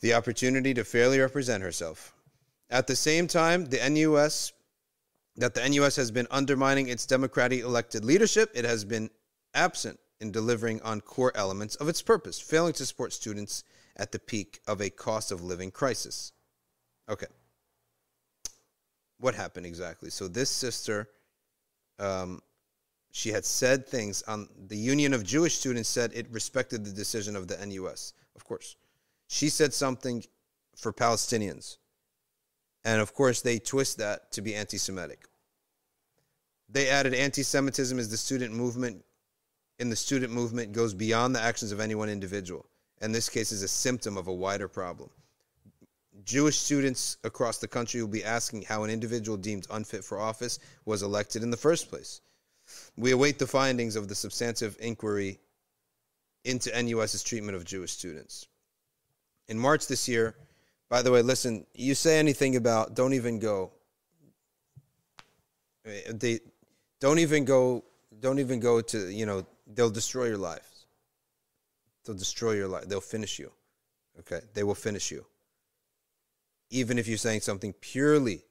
[0.00, 2.12] the opportunity to fairly represent herself.
[2.68, 4.52] At the same time, the NUS
[5.36, 9.10] that the NUS has been undermining its democratic elected leadership, it has been
[9.54, 13.62] absent in delivering on core elements of its purpose, failing to support students
[13.96, 16.32] at the peak of a cost of living crisis.
[17.08, 17.26] Okay.
[19.18, 20.10] What happened exactly?
[20.10, 21.08] So, this sister,
[21.98, 22.40] um,
[23.16, 27.34] she had said things on the Union of Jewish Students said it respected the decision
[27.34, 28.76] of the NUS, of course.
[29.26, 30.22] She said something
[30.76, 31.78] for Palestinians
[32.84, 35.24] And of course, they twist that to be anti Semitic.
[36.68, 39.02] They added anti Semitism is the student movement,
[39.78, 42.66] in the student movement, goes beyond the actions of any one individual.
[43.00, 45.08] And this case is a symptom of a wider problem.
[46.22, 50.58] Jewish students across the country will be asking how an individual deemed unfit for office
[50.84, 52.20] was elected in the first place.
[52.96, 55.38] We await the findings of the substantive inquiry
[56.44, 58.46] into NUS's treatment of Jewish students.
[59.48, 60.34] In March this year,
[60.88, 63.72] by the way, listen, you say anything about don't even go.
[65.84, 66.40] Eh, they
[67.00, 67.84] don't even go
[68.20, 70.86] don't even go to, you know, they'll destroy your lives.
[72.04, 72.88] They'll destroy your life.
[72.88, 73.52] They'll finish you.
[74.20, 74.40] Okay?
[74.54, 75.26] They will finish you.
[76.70, 78.42] Even if you're saying something purely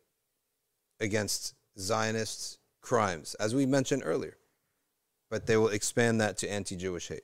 [1.00, 4.38] against Zionists' crimes, as we mentioned earlier.
[5.30, 7.24] But they will expand that to anti Jewish hate.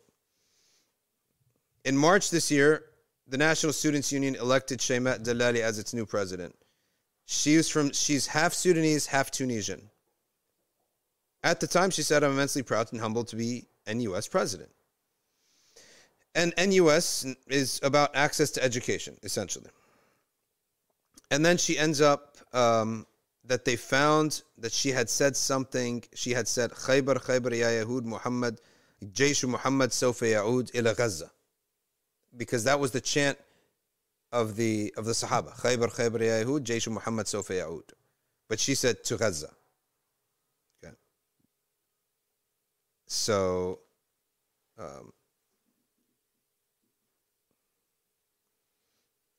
[1.86, 2.86] In March this year,
[3.28, 6.56] the National Students Union elected Shaimat Dallali as its new president.
[7.26, 9.90] She's from she's half Sudanese, half Tunisian.
[11.44, 14.72] At the time, she said, "I'm immensely proud and humbled to be NUS president."
[16.36, 19.70] And NUS is about access to education, essentially.
[21.30, 23.06] And then she ends up um,
[23.44, 26.04] that they found that she had said something.
[26.14, 28.62] She had said, "Khaybar, Khaybar, ya Yahud, Muhammad,
[29.04, 31.32] Jaysh Muhammad, Sofa Yaud ila Gaza."
[32.36, 33.38] because that was the chant
[34.32, 35.54] of the of the Sahaba.
[35.60, 37.84] Khaybar Khaybar Yahud, Jaysh Muhammad Sofa Yaud.
[38.48, 39.50] But she said to Gaza.
[40.84, 40.94] Okay.
[43.08, 43.80] So
[44.78, 45.14] um,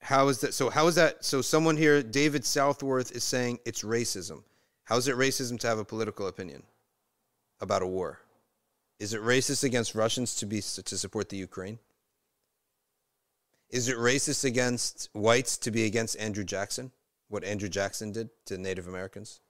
[0.03, 3.82] how is that so how is that so someone here, David Southworth, is saying it's
[3.82, 4.42] racism.
[4.84, 6.64] How is it racism to have a political opinion
[7.61, 8.18] about a war?
[8.98, 11.78] Is it racist against Russians to be to support the Ukraine?
[13.70, 16.90] Is it racist against whites to be against Andrew Jackson?
[17.28, 19.40] What Andrew Jackson did to Native Americans?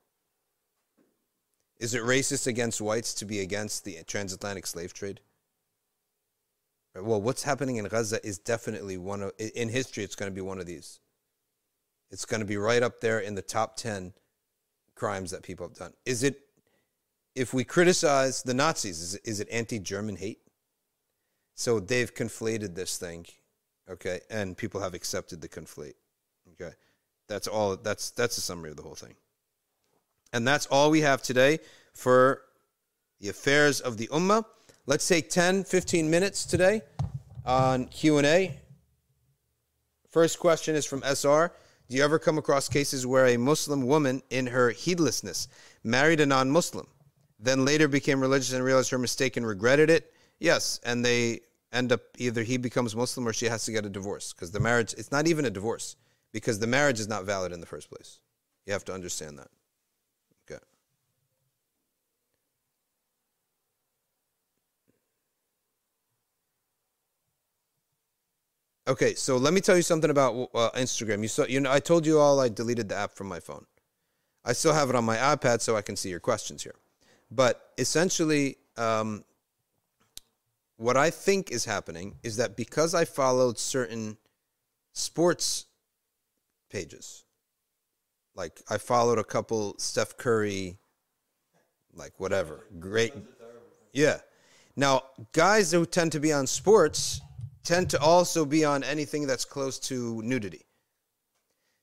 [1.78, 5.20] Is it racist against whites to be against the transatlantic slave trade?
[6.94, 10.42] Well, what's happening in Gaza is definitely one of, in history, it's going to be
[10.42, 11.00] one of these.
[12.10, 14.12] It's going to be right up there in the top 10
[14.94, 15.94] crimes that people have done.
[16.04, 16.40] Is it,
[17.34, 20.40] if we criticize the Nazis, is, is it anti German hate?
[21.54, 23.26] So they've conflated this thing
[23.90, 25.94] Okay, and people have accepted the conflate.
[26.52, 26.74] Okay,
[27.28, 27.76] that's all.
[27.76, 29.14] That's that's a summary of the whole thing.
[30.32, 31.58] And that's all we have today
[31.92, 32.42] for
[33.20, 34.44] the affairs of the ummah.
[34.84, 36.82] Let's take 10, 15 minutes today
[37.46, 38.58] on Q&A.
[40.10, 41.52] First question is from SR.
[41.88, 45.46] Do you ever come across cases where a Muslim woman in her heedlessness
[45.84, 46.88] married a non-Muslim,
[47.38, 50.12] then later became religious and realized her mistake and regretted it?
[50.40, 53.88] Yes, and they end up either he becomes Muslim or she has to get a
[53.88, 55.94] divorce because the marriage it's not even a divorce
[56.32, 58.18] because the marriage is not valid in the first place.
[58.66, 59.48] You have to understand that.
[68.88, 71.22] Okay, so let me tell you something about uh, Instagram.
[71.22, 73.64] You saw, you know, I told you all I deleted the app from my phone.
[74.44, 76.74] I still have it on my iPad so I can see your questions here.
[77.30, 79.24] But essentially, um,
[80.76, 84.16] what I think is happening is that because I followed certain
[84.92, 85.66] sports
[86.68, 87.24] pages,
[88.34, 90.78] like I followed a couple Steph Curry,
[91.94, 93.14] like whatever, great,
[93.92, 94.18] yeah.
[94.74, 95.02] Now,
[95.32, 97.20] guys who tend to be on sports
[97.64, 100.62] tend to also be on anything that's close to nudity.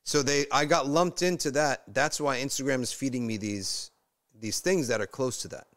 [0.04, 1.84] So they, I got lumped into that.
[1.88, 3.92] That's why Instagram is feeding me these
[4.40, 5.68] these things that are close to that,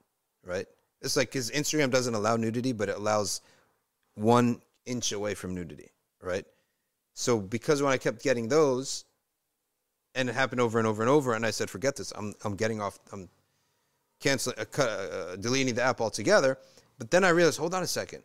[0.45, 0.67] right?
[1.01, 3.41] It's like because Instagram doesn't allow nudity, but it allows
[4.15, 5.91] one inch away from nudity,
[6.23, 6.47] right?
[7.15, 9.05] So because when I kept getting those,
[10.15, 12.13] and it happened over and over and over, and I said, "Forget this.
[12.13, 12.99] I'm I'm getting off.
[13.13, 13.29] I'm
[14.21, 16.59] canceling, uh, uh, deleting the app altogether."
[16.99, 18.23] But then I realized, hold on a second.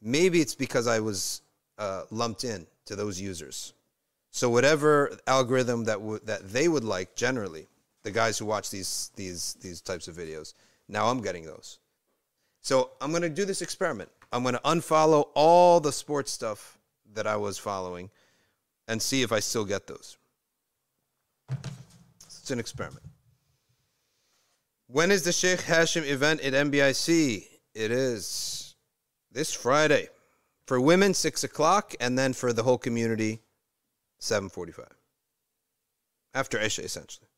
[0.00, 1.42] Maybe it's because I was
[1.78, 3.72] uh, lumped in to those users.
[4.30, 7.68] So whatever algorithm that w- that they would like, generally,
[8.02, 10.54] the guys who watch these these these types of videos,
[10.88, 11.78] now I'm getting those.
[12.60, 14.10] So I'm going to do this experiment.
[14.32, 16.78] I'm going to unfollow all the sports stuff
[17.14, 18.10] that I was following
[18.88, 20.16] and see if I still get those.
[22.26, 23.04] It's an experiment.
[24.88, 27.46] When is the Sheikh Hashim event at NBIC?
[27.74, 28.63] It is
[29.34, 30.08] this Friday.
[30.66, 33.42] For women, 6 o'clock, and then for the whole community,
[34.18, 34.86] 7.45.
[36.32, 37.28] After Isha, essentially.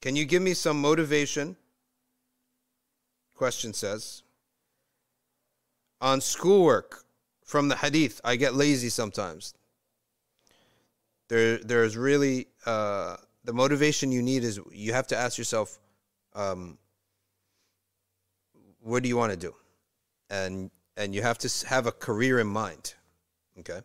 [0.00, 1.56] Can you give me some motivation
[3.34, 4.22] question says
[6.00, 7.04] on schoolwork
[7.44, 9.54] from the hadith i get lazy sometimes
[11.28, 15.78] There, there's really uh, the motivation you need is you have to ask yourself,
[16.34, 16.78] um,
[18.80, 19.54] what do you want to do,
[20.34, 22.94] and and you have to have a career in mind.
[23.60, 23.80] Okay.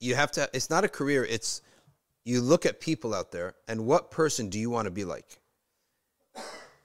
[0.00, 0.48] You have to.
[0.52, 1.24] It's not a career.
[1.24, 1.62] It's
[2.24, 5.40] you look at people out there, and what person do you want to be like?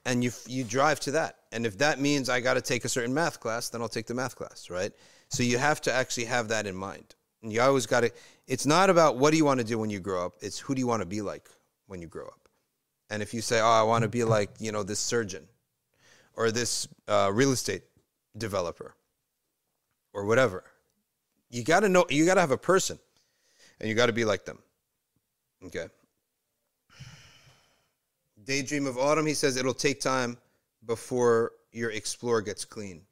[0.04, 1.36] and you you drive to that.
[1.52, 4.06] And if that means I got to take a certain math class, then I'll take
[4.06, 4.92] the math class, right?
[5.28, 7.14] So you have to actually have that in mind.
[7.42, 8.10] And you always got to.
[8.46, 10.34] It's not about what do you want to do when you grow up.
[10.40, 11.48] It's who do you want to be like
[11.86, 12.48] when you grow up.
[13.10, 15.46] And if you say, "Oh, I want to be like you know this surgeon,
[16.36, 17.82] or this uh, real estate
[18.36, 18.94] developer,
[20.12, 20.64] or whatever,"
[21.50, 22.06] you got to know.
[22.08, 22.98] You got to have a person,
[23.80, 24.58] and you got to be like them.
[25.66, 25.86] Okay.
[28.44, 30.36] Daydream of Autumn, he says it'll take time
[30.84, 33.02] before your Explorer gets clean.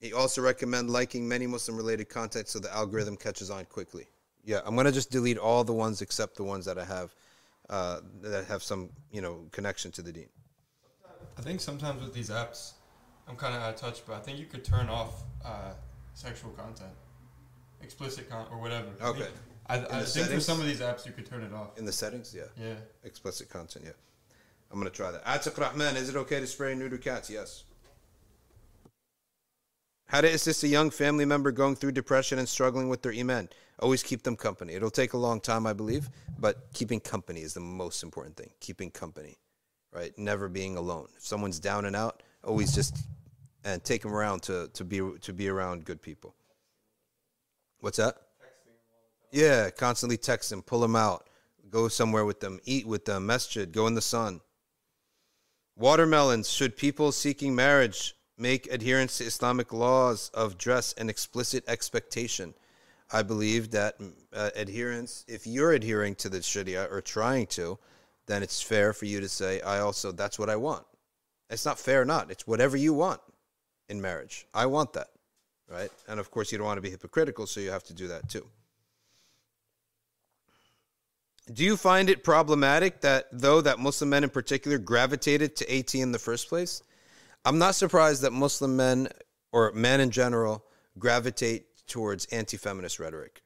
[0.00, 4.06] He also recommend liking many Muslim related content so the algorithm catches on quickly.
[4.44, 7.14] Yeah, I'm gonna just delete all the ones except the ones that I have
[7.68, 10.28] uh, that have some you know connection to the Deen.
[11.38, 12.72] I think sometimes with these apps,
[13.28, 15.72] I'm kind of out of touch, but I think you could turn off uh,
[16.14, 16.90] sexual content,
[17.80, 18.88] explicit content, or whatever.
[19.00, 19.28] I Okay.
[19.70, 21.78] I, I the think for some of these apps you could turn it off.
[21.78, 22.74] In the settings, yeah, Yeah.
[23.04, 23.92] explicit content, yeah.
[24.70, 25.24] I'm gonna try that.
[25.26, 27.28] Atiq Rahman, is it okay to spay and neuter cats?
[27.30, 27.64] Yes.
[30.06, 33.50] How to assist a young family member going through depression and struggling with their iman.
[33.78, 34.72] Always keep them company.
[34.72, 36.08] It'll take a long time, I believe,
[36.38, 38.50] but keeping company is the most important thing.
[38.60, 39.36] Keeping company,
[39.92, 40.16] right?
[40.18, 41.08] Never being alone.
[41.16, 42.96] If someone's down and out, always just
[43.64, 46.34] and take them around to to be to be around good people.
[47.80, 48.16] What's that?
[49.30, 51.28] Yeah, constantly text them, pull them out,
[51.70, 54.40] go somewhere with them, eat with them, masjid, go in the sun.
[55.76, 56.50] Watermelons.
[56.50, 62.54] Should people seeking marriage make adherence to Islamic laws of dress an explicit expectation?
[63.12, 63.96] I believe that
[64.32, 67.78] uh, adherence, if you're adhering to the Sharia or trying to,
[68.28, 70.84] then it's fair for you to say, I also, that's what I want.
[71.50, 72.30] It's not fair or not.
[72.30, 73.20] It's whatever you want
[73.88, 74.46] in marriage.
[74.54, 75.08] I want that,
[75.68, 75.90] right?
[76.06, 78.28] And of course, you don't want to be hypocritical, so you have to do that
[78.28, 78.46] too.
[81.52, 85.94] Do you find it problematic that though that Muslim men in particular gravitated to AT
[85.94, 86.82] in the first place?
[87.44, 89.08] I'm not surprised that Muslim men
[89.50, 90.64] or men in general
[90.98, 93.40] gravitate towards anti-feminist rhetoric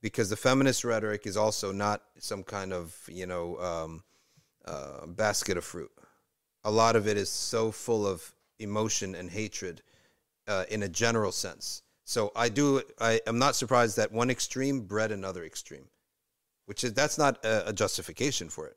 [0.00, 4.04] because the feminist rhetoric is also not some kind of you know um,
[4.64, 5.90] uh, basket of fruit.
[6.64, 9.82] A lot of it is so full of emotion and hatred
[10.46, 11.82] uh, in a general sense.
[12.04, 12.82] So I do.
[13.00, 15.86] I am not surprised that one extreme bred another extreme
[16.70, 18.76] which is that's not a, a justification for it.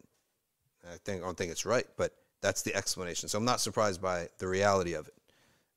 [0.84, 2.11] I think I don't think it's right, but
[2.41, 3.29] that's the explanation.
[3.29, 5.13] So I'm not surprised by the reality of it.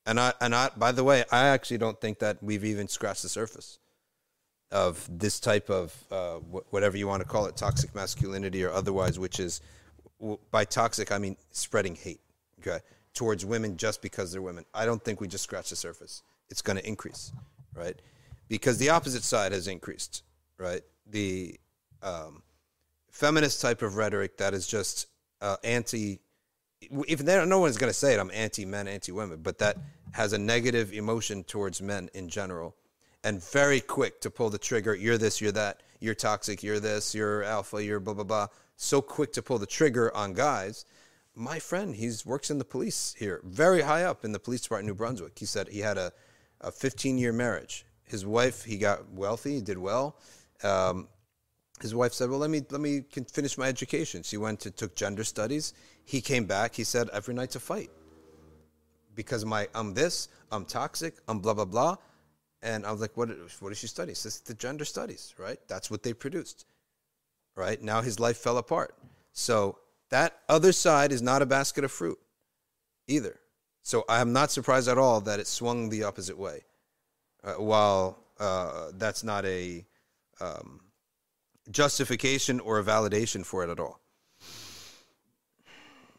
[0.06, 3.22] And I and I by the way, I actually don't think that we've even scratched
[3.22, 3.78] the surface
[4.72, 8.70] of this type of uh, wh- whatever you want to call it, toxic masculinity or
[8.70, 9.60] otherwise, which is
[10.50, 12.20] by toxic I mean spreading hate,
[12.60, 12.78] okay,
[13.14, 14.64] towards women just because they're women.
[14.74, 16.22] I don't think we just scratched the surface.
[16.48, 17.32] It's going to increase,
[17.74, 18.00] right?
[18.48, 20.22] Because the opposite side has increased,
[20.58, 20.82] right?
[21.10, 21.58] The
[22.02, 22.42] um,
[23.10, 25.06] feminist type of rhetoric that is just
[25.40, 26.20] uh, anti.
[26.80, 29.78] If no one's going to say it, I'm anti men, anti women, but that
[30.12, 32.76] has a negative emotion towards men in general,
[33.24, 34.94] and very quick to pull the trigger.
[34.94, 38.46] You're this, you're that, you're toxic, you're this, you're alpha, you're blah blah blah.
[38.76, 40.84] So quick to pull the trigger on guys.
[41.34, 44.88] My friend, he's works in the police here, very high up in the police department
[44.88, 45.38] in New Brunswick.
[45.38, 46.12] He said he had a,
[46.60, 47.84] a 15 year marriage.
[48.04, 50.16] His wife, he got wealthy, he did well.
[50.62, 51.08] Um,
[51.80, 54.94] his wife said, "Well, let me let me finish my education." She went to took
[54.94, 55.74] gender studies.
[56.04, 56.74] He came back.
[56.74, 57.90] He said, "Every night's a fight
[59.14, 61.96] because my I'm this, I'm toxic, I'm blah blah blah."
[62.62, 63.28] And I was like, "What?
[63.60, 65.58] What does she study?" She says, "The gender studies, right?
[65.68, 66.64] That's what they produced."
[67.56, 68.94] Right now, his life fell apart.
[69.32, 69.78] So
[70.10, 72.18] that other side is not a basket of fruit,
[73.08, 73.40] either.
[73.82, 76.64] So I am not surprised at all that it swung the opposite way.
[77.42, 79.84] Uh, while uh, that's not a
[80.40, 80.80] um,
[81.70, 84.00] justification or a validation for it at all.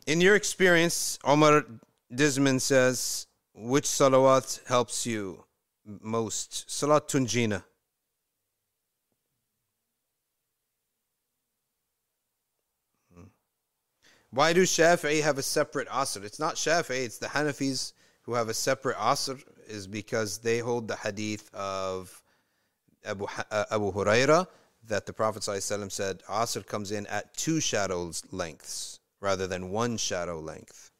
[0.05, 1.65] In your experience, Omar
[2.13, 5.43] Disman says, which salawat helps you
[5.85, 6.69] most?
[6.71, 7.63] Salat Tunjina.
[14.37, 16.23] Why do Shafi'i have a separate asr?
[16.23, 20.87] It's not Shafi'i, it's the Hanafis who have a separate asr, is because they hold
[20.87, 22.21] the hadith of
[23.03, 24.45] Abu, uh, Abu Huraira
[24.85, 29.97] that the Prophet ﷺ said Asr comes in at two shadows lengths rather than one
[29.97, 30.91] shadow length.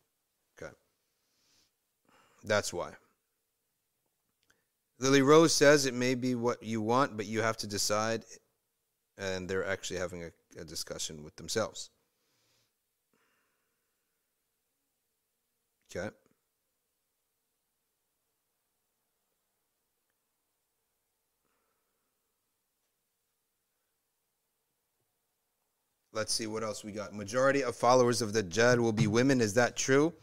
[0.59, 0.73] Okay.
[2.43, 2.93] That's why.
[4.97, 8.23] Lily Rose says it may be what you want, but you have to decide
[9.15, 11.91] and they're actually having a, a discussion with themselves.
[15.95, 16.09] Okay.
[26.13, 27.13] Let's see what else we got.
[27.13, 29.39] Majority of followers of the Dajjal will be women.
[29.39, 30.13] Is that true?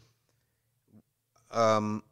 [1.52, 2.02] Um,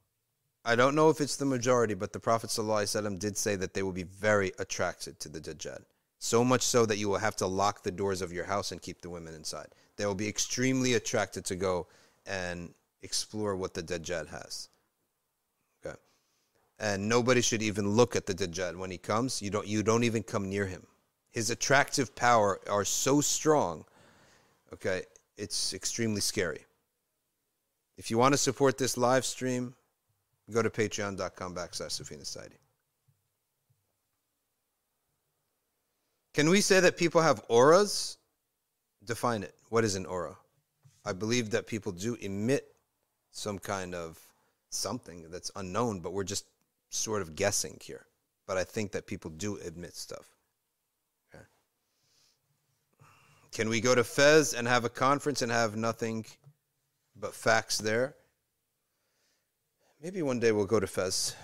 [0.65, 3.83] I don't know if it's the majority, but the Prophet ﷺ did say that they
[3.83, 5.83] will be very attracted to the Dajjal.
[6.21, 8.81] So much so that you will have to lock the doors of your house and
[8.81, 9.67] keep the women inside.
[9.97, 11.89] They will be extremely attracted to go
[12.25, 12.73] and
[13.03, 14.69] explore what the Dajjal has.
[15.85, 15.97] Okay.
[16.79, 19.43] And nobody should even look at the Dajjal when he comes.
[19.43, 20.87] You don't you don't even come near him.
[21.31, 23.85] His attractive power are so strong.
[24.73, 25.03] Okay,
[25.37, 26.65] it's extremely scary.
[27.97, 29.75] If you want to support this live stream,
[30.51, 32.57] go to patreon.com backslash Safina Society.
[36.35, 38.17] Can we say that people have auras?
[39.05, 39.55] Define it.
[39.69, 40.37] What is an aura?
[41.05, 42.72] I believe that people do emit
[43.33, 44.19] some kind of
[44.71, 46.47] something that's unknown, but we're just
[46.91, 48.07] sort of guessing here.
[48.47, 50.29] But I think that people do admit stuff.
[51.35, 51.45] Okay.
[53.51, 56.25] Can we go to Fez and have a conference and have nothing
[57.17, 58.15] but facts there?
[60.03, 61.35] Maybe one day we'll go to Fez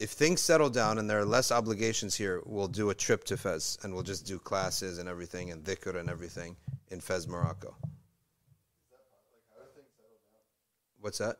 [0.00, 3.36] if things settle down and there are less obligations here, we'll do a trip to
[3.36, 6.56] Fez and we'll just do classes and everything and dhikr and everything
[6.90, 7.74] in Fez, Morocco.
[11.06, 11.36] What's that?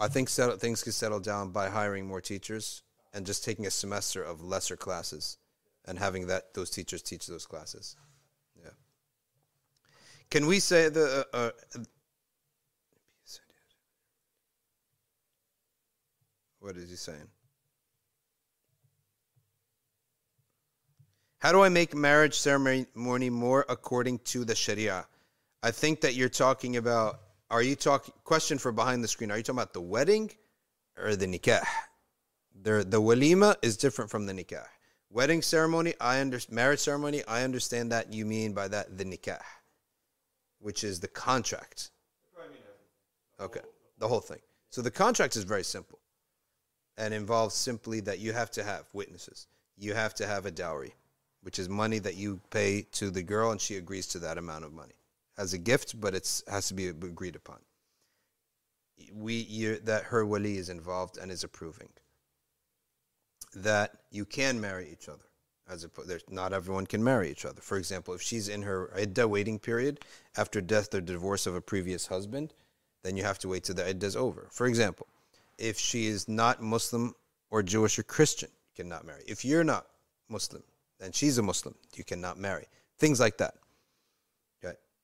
[0.00, 2.82] I think settle, things can settle down by hiring more teachers
[3.12, 5.38] and just taking a semester of lesser classes
[5.84, 7.94] and having that those teachers teach those classes.
[8.60, 8.70] Yeah.
[10.30, 11.80] Can we say the uh, uh,
[16.58, 17.28] What is he saying?
[21.38, 25.06] How do I make marriage ceremony more according to the Sharia?
[25.62, 27.20] I think that you're talking about.
[27.54, 28.12] Are you talking?
[28.24, 29.30] Question for behind the screen.
[29.30, 30.28] Are you talking about the wedding
[30.98, 31.64] or the nikah?
[32.60, 34.66] The the walima is different from the nikah.
[35.08, 36.56] Wedding ceremony, I understand.
[36.56, 39.40] Marriage ceremony, I understand that you mean by that the nikah,
[40.58, 41.90] which is the contract.
[43.38, 43.60] Okay,
[43.98, 44.40] the whole thing.
[44.70, 46.00] So the contract is very simple
[46.98, 49.46] and involves simply that you have to have witnesses.
[49.78, 50.92] You have to have a dowry,
[51.42, 54.64] which is money that you pay to the girl, and she agrees to that amount
[54.64, 54.94] of money
[55.36, 57.58] as a gift, but it has to be agreed upon.
[59.12, 61.88] We that her wali is involved and is approving
[63.54, 65.24] that you can marry each other.
[65.68, 65.90] As a,
[66.28, 67.62] not everyone can marry each other.
[67.62, 70.00] For example, if she's in her iddah waiting period
[70.36, 72.52] after death or divorce of a previous husband,
[73.02, 74.48] then you have to wait till the iddah is over.
[74.50, 75.06] For example,
[75.56, 77.14] if she is not Muslim
[77.50, 79.22] or Jewish or Christian, you cannot marry.
[79.26, 79.86] If you're not
[80.28, 80.62] Muslim,
[81.00, 82.66] then she's a Muslim, you cannot marry.
[82.98, 83.54] Things like that.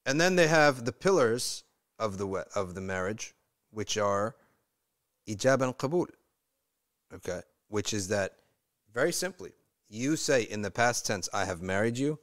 [0.06, 1.64] And then they have the pillars
[1.98, 3.34] of the of the marriage,
[3.70, 4.36] which are
[5.28, 6.08] ijab and qabul.
[7.12, 8.36] Okay, which is that
[8.92, 9.52] very simply,
[9.88, 12.18] you say in the past tense, "I have married you."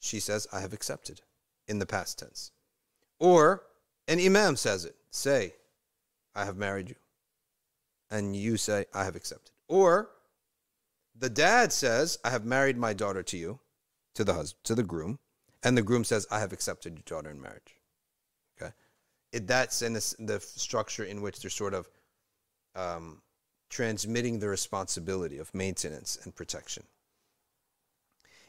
[0.00, 1.22] She says, "I have accepted,"
[1.66, 2.50] in the past tense.
[3.18, 3.66] Or
[4.06, 4.96] an imam says it.
[5.10, 5.54] Say,
[6.34, 6.96] "I have married you."
[8.14, 9.52] and you say, I have accepted.
[9.68, 10.10] Or
[11.16, 13.60] the dad says, I have married my daughter to you,
[14.14, 15.18] to the husband, to the groom,
[15.64, 17.80] and the groom says, I have accepted your daughter in marriage.
[18.60, 18.72] Okay,
[19.32, 21.88] it, that's in the, structure in which they're sort of
[22.76, 23.22] um,
[23.70, 26.84] transmitting the responsibility of maintenance and protection.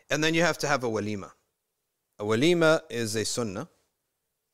[0.09, 1.31] And then you have to have a walima.
[2.19, 3.67] A walima is a sunnah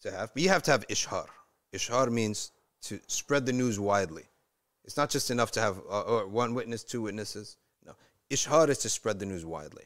[0.01, 1.27] to have, but you have to have ishhar.
[1.73, 2.51] Ishhar means
[2.83, 4.23] to spread the news widely.
[4.83, 7.57] It's not just enough to have uh, one witness, two witnesses.
[7.85, 7.93] No.
[8.29, 9.83] Ishhar is to spread the news widely.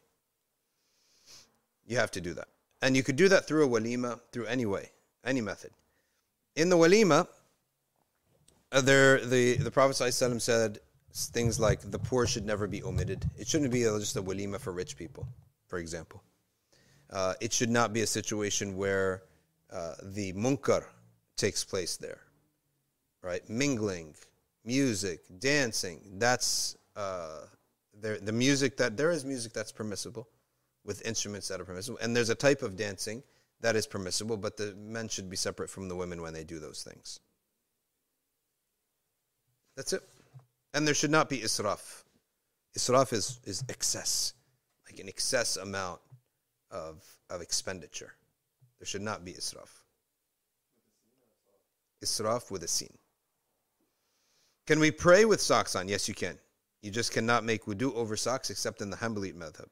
[1.86, 2.48] You have to do that.
[2.86, 4.92] And you could do that through a walima, through any way,
[5.24, 5.72] any method.
[6.56, 7.28] In the walima,
[8.72, 10.78] uh, there, the, the Prophet ﷺ said
[11.12, 13.26] things like the poor should never be omitted.
[13.40, 15.28] It shouldn't be just a walima for rich people,
[15.66, 16.22] for example.
[17.10, 19.24] Uh, it should not be a situation where
[19.74, 20.84] uh, the munkar
[21.38, 22.22] takes place there,
[23.24, 23.42] right?
[23.50, 24.14] Mingling,
[24.64, 26.02] music, dancing.
[26.20, 27.46] That's uh.
[27.98, 30.28] The music that there is music that's permissible,
[30.86, 33.24] with instruments that are permissible, and there's a type of dancing
[33.62, 36.60] that is permissible, but the men should be separate from the women when they do
[36.60, 37.20] those things.
[39.76, 40.04] That's it.
[40.74, 42.04] And there should not be israf.
[42.78, 44.34] Israf is, is excess,
[44.90, 46.02] like an excess amount
[46.70, 48.14] of, of expenditure.
[48.80, 49.70] There should not be israf.
[52.04, 52.94] Israf with a sin.
[54.68, 55.88] Can we pray with socks on?
[55.88, 56.38] Yes, you can.
[56.82, 59.70] You just cannot make wudu over socks except in the Hanbalite madhab.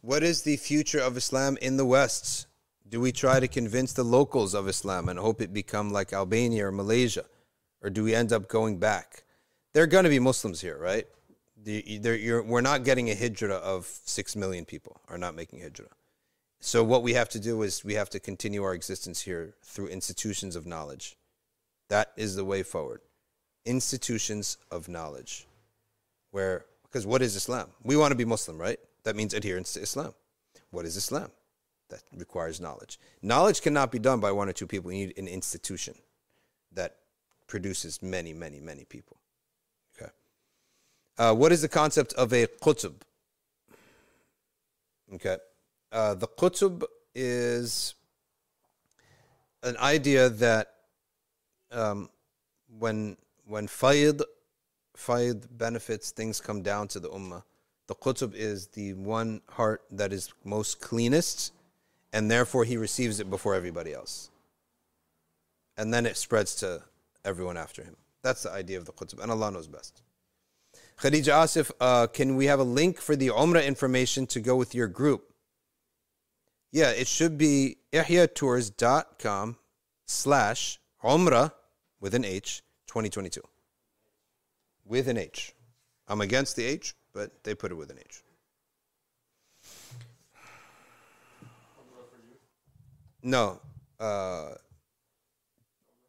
[0.00, 2.46] What is the future of Islam in the West?
[2.86, 6.66] Do we try to convince the locals of Islam and hope it become like Albania
[6.66, 7.24] or Malaysia?
[7.82, 9.24] Or do we end up going back?
[9.72, 11.06] There are going to be Muslims here, right?
[11.66, 15.88] We're not getting a hijrah of six million people are not making hijrah.
[16.60, 19.88] So what we have to do is we have to continue our existence here through
[19.88, 21.16] institutions of knowledge.
[21.88, 23.00] That is the way forward.
[23.64, 25.46] Institutions of knowledge.
[26.30, 27.68] Where because what is Islam?
[27.82, 28.78] We want to be Muslim, right?
[29.04, 30.14] That means adherence to Islam.
[30.70, 31.30] What is Islam?
[31.90, 32.98] That requires knowledge.
[33.22, 34.92] Knowledge cannot be done by one or two people.
[34.92, 35.94] You need an institution
[36.72, 36.96] that
[37.46, 39.16] produces many, many, many people.
[39.96, 40.10] Okay.
[41.18, 42.94] Uh, what is the concept of a qutb?
[45.14, 45.36] Okay.
[45.92, 46.82] Uh, the qutb
[47.14, 47.94] is
[49.62, 50.74] an idea that
[51.70, 52.08] um,
[52.78, 53.16] when
[53.46, 54.22] when fayd
[54.96, 57.42] fayd benefits, things come down to the ummah.
[57.86, 61.52] The qutb is the one heart that is most cleanest,
[62.12, 64.30] and therefore he receives it before everybody else.
[65.76, 66.82] And then it spreads to
[67.24, 67.96] everyone after him.
[68.22, 70.02] That's the idea of the qutb, and Allah knows best.
[71.00, 74.74] Khadija Asif, uh, can we have a link for the Umrah information to go with
[74.74, 75.32] your group?
[76.70, 79.58] Yeah, it should be ihyatours.com
[80.06, 81.52] slash Umrah
[82.00, 82.63] with an H
[82.94, 83.42] 2022.
[84.86, 85.52] With an H.
[86.06, 88.22] I'm against the H, but they put it with an H.
[93.20, 93.60] No,
[93.98, 94.50] uh,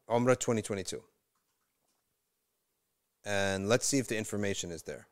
[0.08, 1.02] Umrah 2022.
[3.24, 5.08] And let's see if the information is there.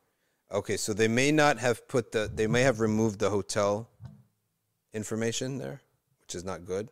[0.53, 3.89] Okay, so they may not have put the, they may have removed the hotel
[4.93, 5.81] information there,
[6.21, 6.87] which is not good.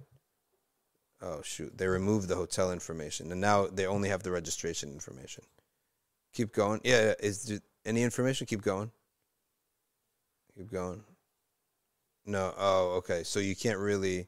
[1.25, 1.77] Oh, shoot.
[1.77, 5.45] They removed the hotel information, and now they only have the registration information.
[6.33, 6.81] Keep going.
[6.83, 8.45] Yeah, is there any information?
[8.45, 8.91] Keep going.
[10.57, 11.01] Keep going.
[12.25, 12.53] No.
[12.57, 13.23] Oh, okay.
[13.23, 14.27] So you can't really.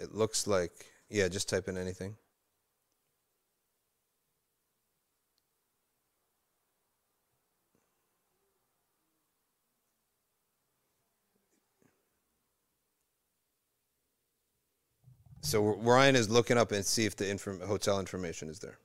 [0.00, 0.72] It looks like
[1.10, 1.28] yeah.
[1.28, 2.16] Just type in anything.
[15.42, 18.78] So Ryan is looking up and see if the inform- hotel information is there.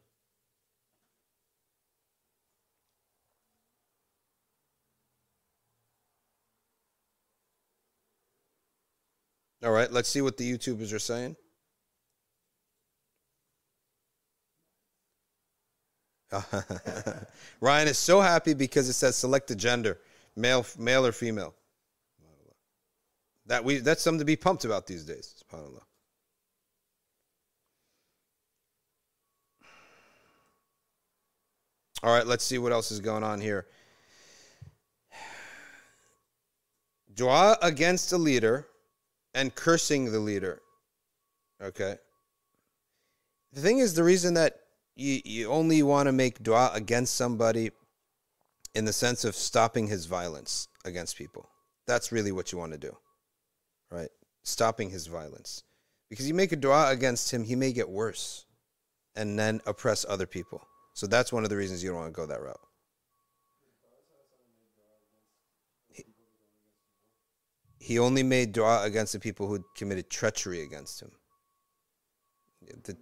[9.64, 11.36] All right, let's see what the YouTubers are saying.
[17.62, 20.00] Ryan is so happy because it says select the gender,
[20.36, 21.56] male, male or female.
[23.46, 25.44] That we that's something to be pumped about these days.
[25.52, 25.87] SubhanAllah.
[32.04, 33.66] All right, let's see what else is going on here.
[37.14, 38.68] Dua against a leader
[39.34, 40.62] and cursing the leader.
[41.62, 41.96] Okay.
[43.54, 44.60] The thing is, the reason that
[44.96, 47.72] you, you only want to make dua against somebody
[48.76, 51.50] in the sense of stopping his violence against people.
[51.88, 52.96] That's really what you want to do.
[53.90, 54.10] Right?
[54.44, 55.64] Stopping his violence.
[56.10, 58.46] Because you make a dua against him, he may get worse
[59.16, 60.68] and then oppress other people.
[60.98, 62.60] So that's one of the reasons you don't want to go that route.
[67.78, 71.12] He, only made dua against the people who committed treachery against him.
[72.84, 72.98] The-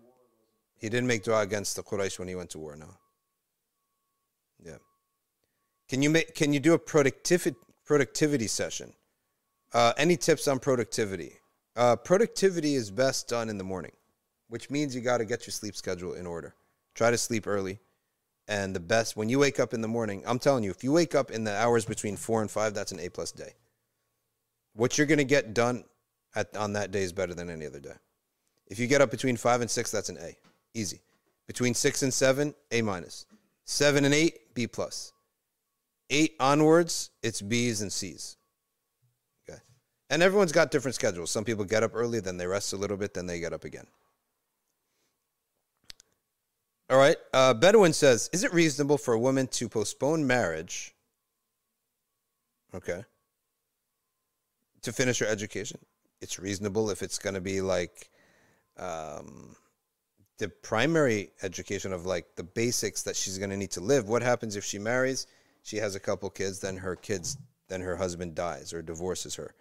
[0.76, 2.76] he didn't make dua against the Quraysh when he went to war.
[2.76, 2.98] No.
[4.62, 4.80] Yeah.
[5.88, 6.36] Can you make?
[6.36, 7.56] Can you do a productivity
[7.86, 8.92] productivity session?
[9.72, 11.38] Uh, any tips on productivity?
[11.78, 13.94] Uh, productivity is best done in the morning,
[14.50, 16.56] which means you got to get your sleep schedule in order.
[16.94, 17.80] Try to sleep early.
[18.48, 20.92] And the best when you wake up in the morning, I'm telling you, if you
[20.92, 23.54] wake up in the hours between four and five, that's an A plus day.
[24.74, 25.86] What you're gonna get done
[26.36, 27.96] at, on that day is better than any other day.
[28.68, 30.38] If you get up between five and six, that's an A,
[30.74, 31.02] easy.
[31.48, 33.26] Between six and seven, A minus.
[33.64, 35.12] Seven and eight, B plus.
[36.10, 38.38] Eight onwards, it's B's and C's.
[39.48, 39.60] Okay,
[40.10, 41.32] and everyone's got different schedules.
[41.32, 43.64] Some people get up early, then they rest a little bit, then they get up
[43.64, 43.88] again.
[46.96, 47.18] All right.
[47.34, 50.96] Uh, Bedouin says, "Is it reasonable for a woman to postpone marriage?
[52.74, 53.04] Okay.
[54.84, 55.78] To finish her education,
[56.22, 58.10] it's reasonable if it's going to be like
[58.78, 59.58] um,
[60.38, 64.08] the primary education of like the basics that she's going to need to live.
[64.08, 65.28] What happens if she marries?
[65.64, 67.36] She has a couple kids, then her kids,
[67.68, 69.54] then her husband dies or divorces her.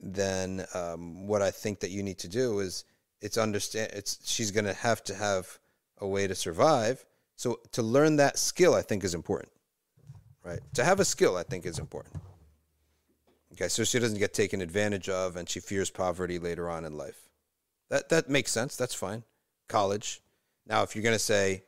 [0.00, 2.86] Then um, what I think that you need to do is
[3.20, 3.90] it's understand.
[3.92, 5.58] It's she's going to have to have
[6.00, 7.04] a way to survive.
[7.36, 9.52] So to learn that skill, I think is important,
[10.44, 10.60] right?
[10.74, 12.16] To have a skill, I think is important.
[13.52, 16.96] Okay, so she doesn't get taken advantage of, and she fears poverty later on in
[16.96, 17.28] life.
[17.88, 18.76] That that makes sense.
[18.76, 19.24] That's fine.
[19.68, 20.20] College.
[20.66, 21.64] Now, if you're going to say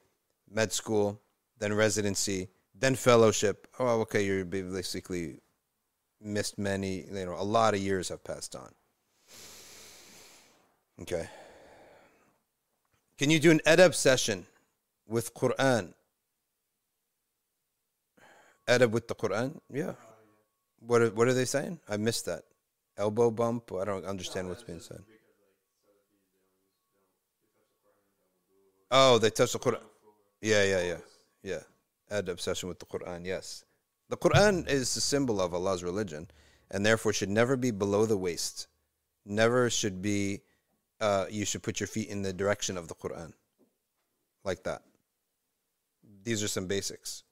[0.51, 1.21] med school,
[1.59, 5.41] then residency, then fellowship, oh, okay, you're basically
[6.21, 7.05] missed many.
[7.13, 8.71] You know, a lot of years have passed on.
[11.01, 11.29] Okay.
[13.19, 14.47] Can you do an adab session
[15.07, 15.95] with Quran?
[18.69, 19.61] Adab with the Quran?
[19.73, 19.93] Yeah.
[20.81, 21.79] What are, what are they saying?
[21.89, 22.43] I missed that.
[22.97, 23.73] Elbow bump?
[23.73, 25.03] I don't understand what's being said.
[28.91, 29.83] Oh, they touch the Quran.
[30.41, 30.97] Yeah, yeah, yeah.
[31.43, 31.61] Yeah.
[32.11, 33.65] Had session with the Quran, yes.
[34.11, 36.29] The Quran is the symbol of Allah's religion
[36.71, 38.67] and therefore should never be below the waist.
[39.25, 40.41] Never should be,
[41.03, 43.33] uh, you should put your feet in the direction of the Quran.
[44.45, 44.83] Like that.
[46.23, 47.25] These are some basics.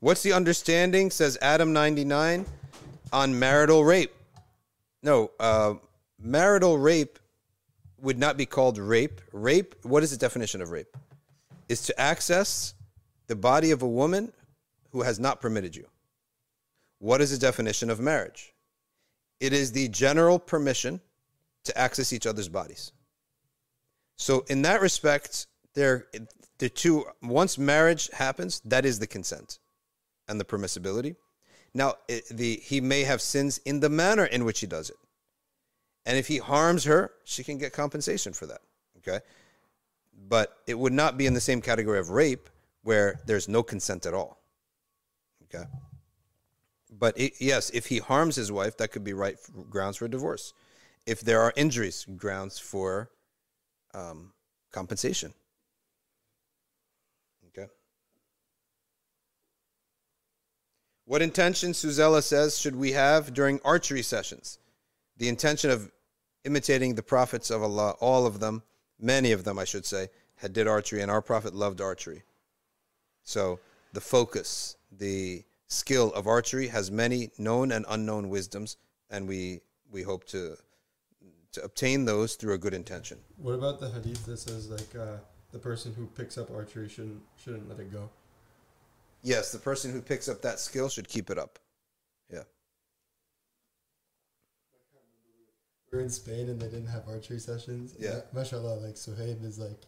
[0.00, 2.46] What's the understanding, says Adam99,
[3.12, 4.12] on marital rape?
[5.02, 5.74] No, uh,
[6.20, 7.18] marital rape
[8.00, 9.20] would not be called rape.
[9.32, 10.94] Rape, what is the definition of rape?
[11.68, 12.74] Is to access
[13.26, 14.32] the body of a woman
[14.90, 15.86] who has not permitted you.
[16.98, 18.52] What is the definition of marriage?
[19.40, 21.00] It is the general permission
[21.64, 22.92] to access each other's bodies.
[24.16, 26.06] So, in that respect, there,
[26.58, 29.58] the two, once marriage happens, that is the consent
[30.28, 31.16] and the permissibility.
[31.74, 34.96] Now, it, the, he may have sins in the manner in which he does it.
[36.06, 38.60] And if he harms her, she can get compensation for that.
[38.98, 39.20] Okay.
[40.28, 42.48] But it would not be in the same category of rape
[42.82, 44.42] where there's no consent at all.
[45.44, 45.64] Okay.
[46.90, 49.36] But it, yes, if he harms his wife, that could be right
[49.70, 50.52] grounds for a divorce.
[51.08, 53.08] If there are injuries, grounds for
[53.94, 54.34] um,
[54.70, 55.32] compensation.
[57.46, 57.66] Okay.
[61.06, 64.58] What intention, Suzella says, should we have during archery sessions?
[65.16, 65.90] The intention of
[66.44, 68.62] imitating the prophets of Allah, all of them,
[69.00, 72.22] many of them, I should say, had did archery, and our prophet loved archery.
[73.22, 73.60] So
[73.94, 78.76] the focus, the skill of archery has many known and unknown wisdoms,
[79.08, 80.58] and we we hope to
[81.52, 83.18] to obtain those through a good intention.
[83.36, 85.18] What about the hadith that says like uh,
[85.52, 88.10] the person who picks up archery shouldn't shouldn't let it go?
[89.22, 91.58] Yes, the person who picks up that skill should keep it up.
[92.32, 92.44] Yeah.
[95.92, 97.94] We're in Spain and they didn't have archery sessions.
[97.98, 98.20] Yeah.
[98.32, 99.80] Mashallah, like Suhaib is like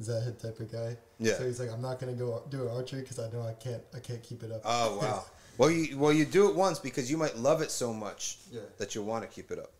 [0.00, 0.96] Zahid type of guy.
[1.18, 1.34] Yeah.
[1.34, 3.82] So he's like, I'm not gonna go do an archery because I know I can't
[3.94, 4.62] I can't keep it up.
[4.64, 5.24] Oh wow.
[5.58, 8.62] well, you well you do it once because you might love it so much Yeah.
[8.78, 9.72] that you'll want to keep it up.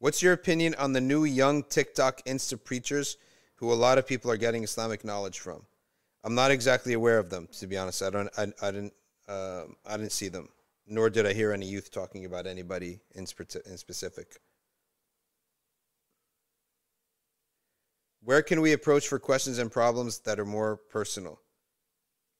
[0.00, 3.18] What's your opinion on the new young TikTok Insta preachers
[3.56, 5.66] who a lot of people are getting Islamic knowledge from?
[6.24, 8.02] I'm not exactly aware of them, to be honest.
[8.02, 8.30] I don't.
[8.38, 8.94] I, I didn't.
[9.28, 10.48] Uh, I didn't see them,
[10.86, 13.26] nor did I hear any youth talking about anybody in,
[13.66, 14.40] in specific.
[18.22, 21.40] Where can we approach for questions and problems that are more personal?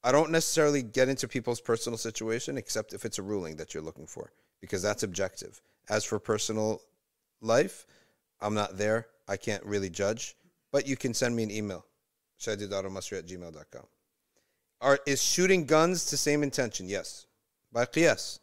[0.02, 3.82] I don't necessarily get into people's personal situation except if it's a ruling that you're
[3.82, 4.32] looking for,
[4.62, 5.60] because that's objective.
[5.90, 6.80] As for personal
[7.40, 7.86] life,
[8.40, 9.06] I'm not there.
[9.28, 10.36] I can't really judge,
[10.72, 11.84] but you can send me an email,
[12.40, 13.84] shadidarumasri at gmail.com.
[14.80, 16.88] Are, is shooting guns the same intention?
[16.88, 17.26] Yes.
[17.72, 18.40] By qiyas,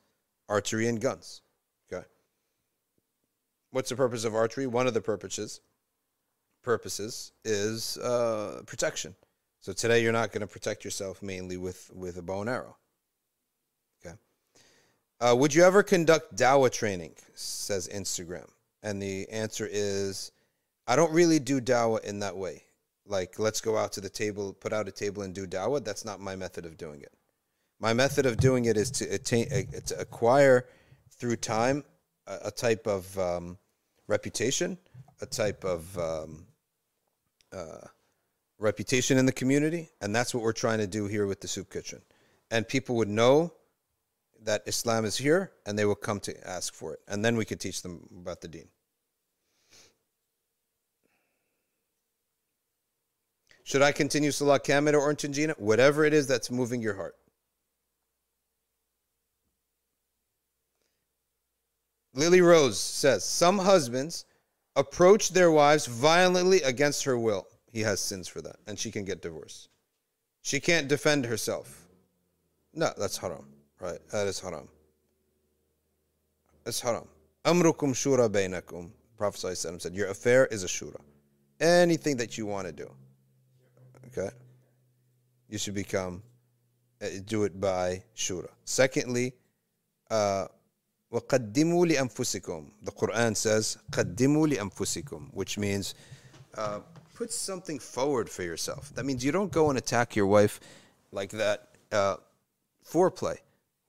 [0.47, 1.41] archery and guns.
[1.91, 2.05] Okay.
[3.71, 4.67] What's the purpose of archery?
[4.67, 5.61] One of the purposes
[6.67, 9.15] purposes is uh, protection.
[9.61, 12.75] So today you're not going to protect yourself mainly with, with a bow and arrow.
[14.05, 14.15] Okay.
[15.21, 17.13] Uh, would you ever conduct dawah training?
[17.35, 18.49] Says Instagram.
[18.87, 20.31] And the answer is
[20.87, 22.63] I don't really do dawah in that way.
[23.05, 25.83] Like, let's go out to the table, put out a table and do dawah.
[25.83, 27.11] That's not my method of doing it.
[27.81, 30.67] My method of doing it is to, attain, uh, to acquire
[31.17, 31.83] through time
[32.27, 33.57] a, a type of um,
[34.07, 34.77] reputation,
[35.21, 36.47] a type of um,
[37.51, 37.87] uh,
[38.57, 41.69] reputation in the community, and that's what we're trying to do here with the soup
[41.69, 42.01] kitchen.
[42.51, 43.51] And people would know
[44.43, 47.43] that Islam is here, and they will come to ask for it, and then we
[47.43, 48.69] could teach them about the Deen.
[53.67, 55.59] Should I continue Salah or Tanjina?
[55.59, 57.17] Whatever it is that's moving your heart.
[62.13, 64.23] Lily Rose says some husbands
[64.77, 67.45] approach their wives violently against her will.
[67.69, 69.67] He has sins for that, and she can get divorced.
[70.43, 71.89] She can't defend herself.
[72.73, 73.49] No, that's haram.
[73.81, 73.99] Right?
[74.13, 74.69] That is haram.
[76.65, 77.09] It's haram.
[77.43, 78.91] Amrukum shura bainakum.
[79.17, 81.01] Prophet said, Your affair is a shura.
[81.59, 82.89] Anything that you want to do.
[84.08, 84.30] Okay?
[85.48, 86.22] You should become,
[87.00, 88.48] uh, do it by shura.
[88.64, 89.34] Secondly,
[90.10, 90.46] uh,
[91.12, 95.94] وَقَدِّمُوا لِأَنفُسِكُمْ The Quran says, قَدِّمُوا لِأَنفُسِكُمْ Which means,
[96.56, 96.80] uh,
[97.14, 98.94] put something forward for yourself.
[98.94, 100.58] That means you don't go and attack your wife
[101.12, 101.68] like that.
[101.90, 102.16] Uh,
[102.84, 103.36] foreplay,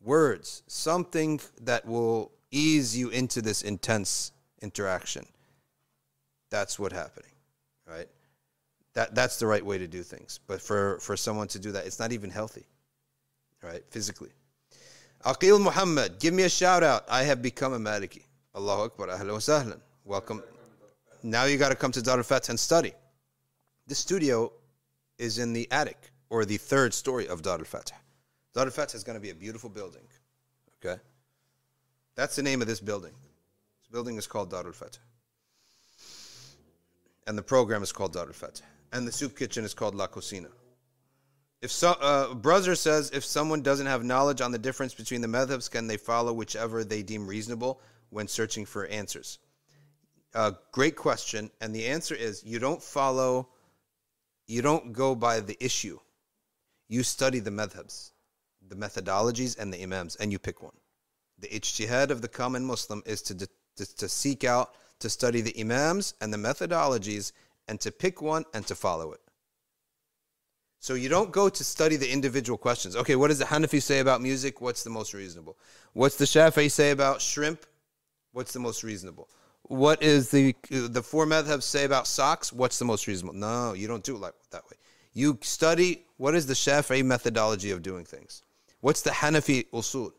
[0.01, 5.25] words, something that will ease you into this intense interaction.
[6.49, 7.31] That's what happening,
[7.87, 8.07] right?
[8.94, 10.40] That that's the right way to do things.
[10.46, 12.66] But for for someone to do that, it's not even healthy,
[13.62, 13.82] right?
[13.90, 14.30] Physically.
[15.24, 17.04] Aqil Muhammad, give me a shout out.
[17.08, 18.22] I have become a Maliki.
[18.54, 19.08] Allahu Akbar.
[19.08, 19.80] Ahlan wa sahlan.
[20.04, 20.42] Welcome.
[21.22, 22.92] Now you got to come to Dar al and study.
[23.88, 24.52] The studio
[25.18, 25.98] is in the attic
[26.30, 27.94] or the third story of Dar al Fatah.
[28.54, 30.02] Dar al Fatah is going to be a beautiful building.
[30.84, 31.00] Okay?
[32.14, 33.12] That's the name of this building.
[33.80, 35.00] This building is called Dar al Fatah.
[37.26, 38.62] And the program is called Dar al Fatah.
[38.92, 40.48] And the soup kitchen is called La Cocina.
[41.60, 45.28] If so, uh, brother says if someone doesn't have knowledge on the difference between the
[45.28, 49.38] madhabs, can they follow whichever they deem reasonable when searching for answers?
[50.34, 53.48] Uh, great question, and the answer is you don't follow,
[54.46, 55.98] you don't go by the issue.
[56.86, 58.12] You study the madhabs,
[58.66, 60.76] the methodologies, and the imams, and you pick one.
[61.38, 65.58] The ijtihad of the common Muslim is to, to, to seek out, to study the
[65.58, 67.32] imams and the methodologies,
[67.68, 69.20] and to pick one and to follow it.
[70.80, 72.94] So you don't go to study the individual questions.
[72.94, 74.60] Okay, what does the Hanafi say about music?
[74.60, 75.58] What's the most reasonable?
[75.92, 77.66] What's the Shafi'i say about shrimp?
[78.32, 79.28] What's the most reasonable?
[79.62, 82.52] What is the the four madhabs say about socks?
[82.52, 83.34] What's the most reasonable?
[83.34, 84.76] No, you don't do it like that way.
[85.12, 88.42] You study what is the Shafi'i methodology of doing things.
[88.80, 90.12] What's the Hanafi usul?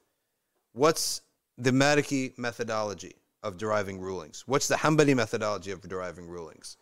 [0.74, 1.22] What's
[1.58, 4.44] the Maliki methodology of deriving rulings?
[4.46, 6.76] What's the Hanbali methodology of deriving rulings?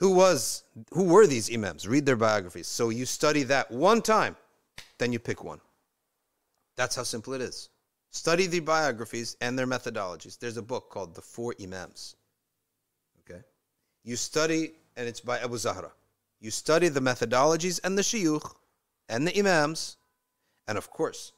[0.00, 1.86] Who was who were these imams?
[1.86, 2.66] Read their biographies.
[2.66, 4.34] So you study that one time,
[4.98, 5.60] then you pick one.
[6.76, 7.68] That's how simple it is.
[8.10, 10.38] Study the biographies and their methodologies.
[10.38, 12.16] There's a book called The Four Imams.
[13.20, 13.42] Okay?
[14.02, 15.92] You study, and it's by Abu Zahra.
[16.40, 18.54] You study the methodologies and the shiyukh
[19.10, 19.98] and the imams.
[20.66, 21.32] And of course,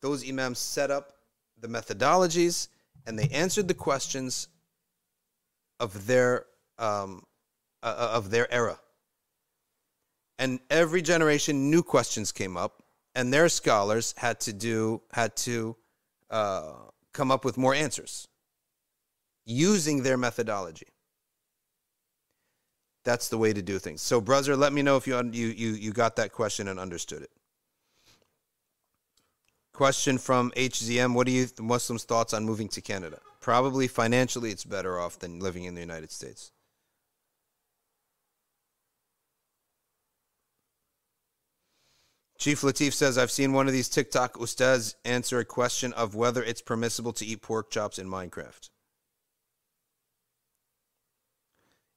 [0.00, 1.14] those imams set up
[1.60, 2.68] the methodologies
[3.06, 4.46] and they answered the questions
[5.80, 6.46] of their
[6.78, 7.24] um,
[7.82, 8.78] uh, uh, of their era.
[10.38, 12.82] And every generation, new questions came up,
[13.14, 15.76] and their scholars had to do had to
[16.30, 16.72] uh,
[17.12, 18.28] come up with more answers
[19.44, 20.86] using their methodology.
[23.04, 24.02] That's the way to do things.
[24.02, 27.22] So, brother, let me know if you you you, you got that question and understood
[27.22, 27.30] it.
[29.72, 33.20] Question from HZM: What are you Muslims' thoughts on moving to Canada?
[33.40, 36.52] Probably financially, it's better off than living in the United States.
[42.40, 46.42] Chief Latif says, I've seen one of these TikTok ustads answer a question of whether
[46.42, 48.70] it's permissible to eat pork chops in Minecraft.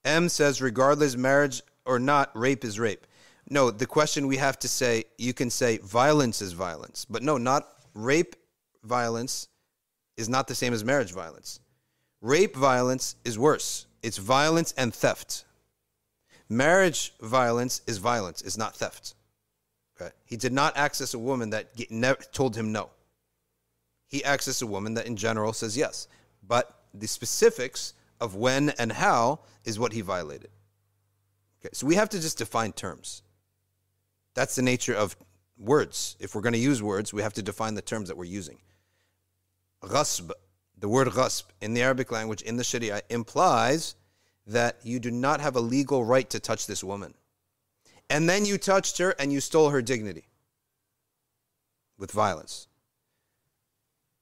[0.04, 3.08] M says, regardless marriage or not, rape is rape.
[3.50, 7.06] No, the question we have to say, you can say violence is violence.
[7.10, 8.36] But no, not rape
[8.84, 9.48] violence
[10.18, 11.62] is not the same as marriage violence.
[12.20, 13.86] Rape violence is worse.
[14.02, 15.46] It's violence and theft.
[16.50, 19.16] Marriage violence is violence, it's not theft.
[19.96, 20.12] Okay.
[20.26, 22.90] He did not access a woman that get, told him no.
[24.08, 26.08] He accessed a woman that in general says yes.
[26.48, 30.50] But the specifics of when and how is what he violated.
[31.62, 31.70] Okay.
[31.74, 33.24] So we have to just define terms.
[34.34, 35.16] That's the nature of
[35.58, 36.16] words.
[36.20, 38.58] If we're going to use words, we have to define the terms that we're using.
[39.84, 40.32] Ghasb,
[40.78, 43.96] the word ghasb in the Arabic language, in the Sharia, implies
[44.48, 47.14] that you do not have a legal right to touch this woman
[48.10, 50.26] and then you touched her and you stole her dignity
[51.98, 52.68] with violence.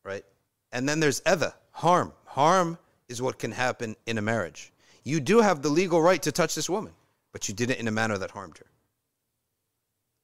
[0.03, 0.25] Right?
[0.71, 2.13] And then there's other harm.
[2.25, 2.77] Harm
[3.09, 4.71] is what can happen in a marriage.
[5.03, 6.93] You do have the legal right to touch this woman,
[7.31, 8.67] but you did it in a manner that harmed her.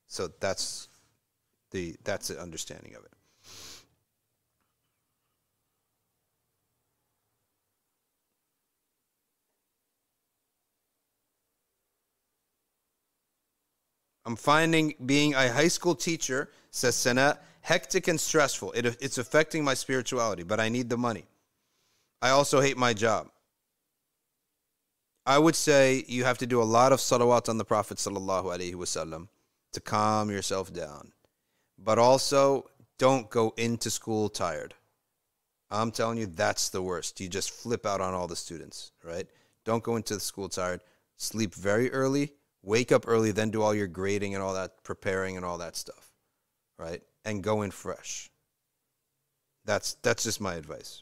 [0.07, 0.87] So that's
[1.71, 3.11] the that's the understanding of it.
[14.27, 18.73] I'm finding being a high school teacher, says Sana, hectic and stressful.
[18.73, 21.23] It, it's affecting my spirituality, but I need the money.
[22.21, 23.29] I also hate my job.
[25.25, 29.29] I would say you have to do a lot of salawat on the Prophet wasallam
[29.71, 31.13] to calm yourself down.
[31.79, 34.73] But also don't go into school tired.
[35.71, 37.21] I'm telling you, that's the worst.
[37.21, 39.27] You just flip out on all the students, right?
[39.63, 40.81] Don't go into the school tired.
[41.15, 42.33] Sleep very early,
[42.67, 45.75] wake up early, then do all your grading and all that, preparing and all that
[45.75, 46.11] stuff,
[46.77, 47.01] right?
[47.23, 48.29] And go in fresh.
[49.63, 51.01] That's that's just my advice.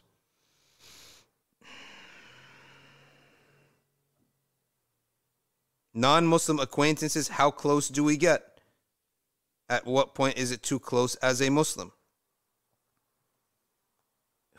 [5.92, 8.60] Non-Muslim acquaintances, how close do we get?
[9.68, 11.90] At what point is it too close as a Muslim?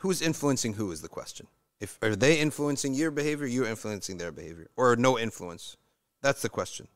[0.00, 1.46] Who's influencing who is the question.
[1.80, 5.76] If are they influencing your behavior, you're influencing their behavior, or no influence?
[6.22, 6.88] That's the question.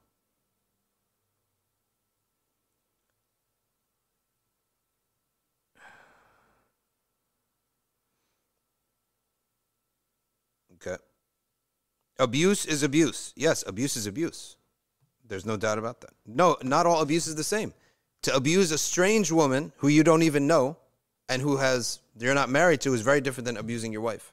[10.84, 10.96] Okay.
[12.22, 13.32] Abuse is abuse.
[13.34, 14.56] Yes, abuse is abuse.
[15.26, 16.10] There's no doubt about that.
[16.24, 17.74] No, not all abuse is the same.
[18.22, 20.76] To abuse a strange woman who you don't even know
[21.28, 24.32] and who has you're not married to is very different than abusing your wife.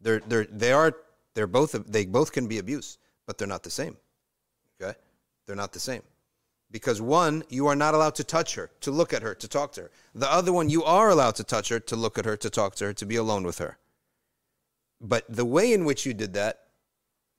[0.00, 0.96] They're they're they are
[1.34, 3.96] they're both they both can be abuse, but they're not the same.
[4.80, 4.98] Okay?
[5.46, 6.02] They're not the same.
[6.72, 9.70] Because one, you are not allowed to touch her, to look at her, to talk
[9.74, 9.90] to her.
[10.12, 12.74] The other one, you are allowed to touch her, to look at her, to talk
[12.76, 13.78] to her, to be alone with her.
[15.00, 16.61] But the way in which you did that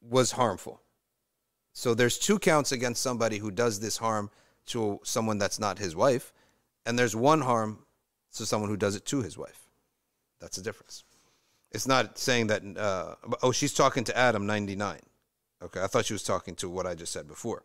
[0.07, 0.81] was harmful.
[1.73, 4.30] So there's two counts against somebody who does this harm
[4.67, 6.31] to someone that's not his wife,
[6.85, 7.85] and there's one harm
[8.35, 9.69] to someone who does it to his wife.
[10.39, 11.03] That's the difference.
[11.71, 12.61] It's not saying that.
[12.77, 15.01] Uh, oh, she's talking to Adam ninety nine.
[15.61, 17.63] Okay, I thought she was talking to what I just said before.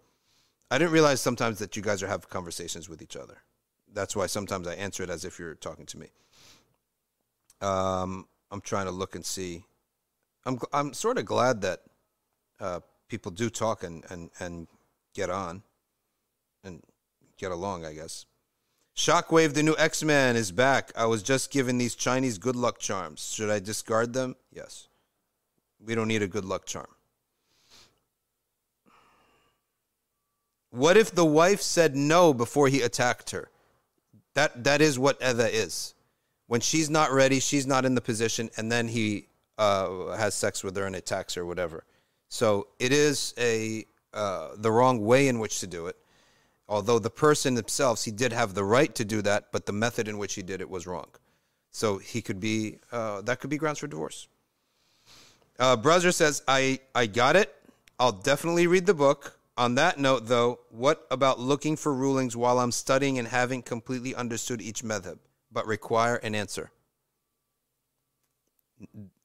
[0.70, 3.38] I didn't realize sometimes that you guys are having conversations with each other.
[3.92, 6.08] That's why sometimes I answer it as if you're talking to me.
[7.60, 9.64] Um, I'm trying to look and see.
[10.44, 11.80] I'm I'm sort of glad that
[12.60, 14.68] uh, people do talk and, and, and
[15.14, 15.62] get on
[16.64, 16.82] and
[17.36, 18.26] get along, I guess.
[18.96, 20.90] Shockwave, the new X Man, is back.
[20.96, 23.32] I was just given these Chinese good luck charms.
[23.32, 24.34] Should I discard them?
[24.52, 24.88] Yes.
[25.84, 26.88] We don't need a good luck charm.
[30.70, 33.50] What if the wife said no before he attacked her?
[34.34, 35.94] That that is what Eva is.
[36.46, 39.28] When she's not ready, she's not in the position, and then he
[39.58, 41.84] uh, has sex with her and attacks her, whatever.
[42.28, 45.96] So it is a uh, the wrong way in which to do it.
[46.68, 50.06] Although the person themselves, he did have the right to do that, but the method
[50.08, 51.06] in which he did it was wrong.
[51.70, 54.28] So he could be uh, that could be grounds for divorce.
[55.58, 57.54] Uh, Brother says, "I I got it.
[57.98, 62.60] I'll definitely read the book." On that note, though, what about looking for rulings while
[62.60, 65.18] I'm studying and having completely understood each method,
[65.50, 66.70] but require an answer?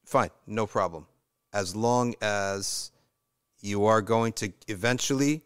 [0.06, 1.06] Fine, no problem.
[1.54, 2.90] As long as
[3.64, 5.42] you are going to eventually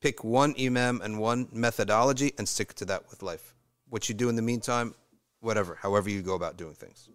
[0.00, 3.54] pick one imam and one methodology and stick to that with life.
[3.90, 4.94] What you do in the meantime,
[5.40, 7.10] whatever, however you go about doing things.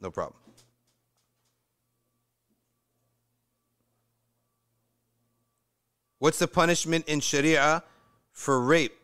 [0.00, 0.40] No problem.
[6.18, 7.84] What's the punishment in Sharia
[8.32, 8.96] for rape?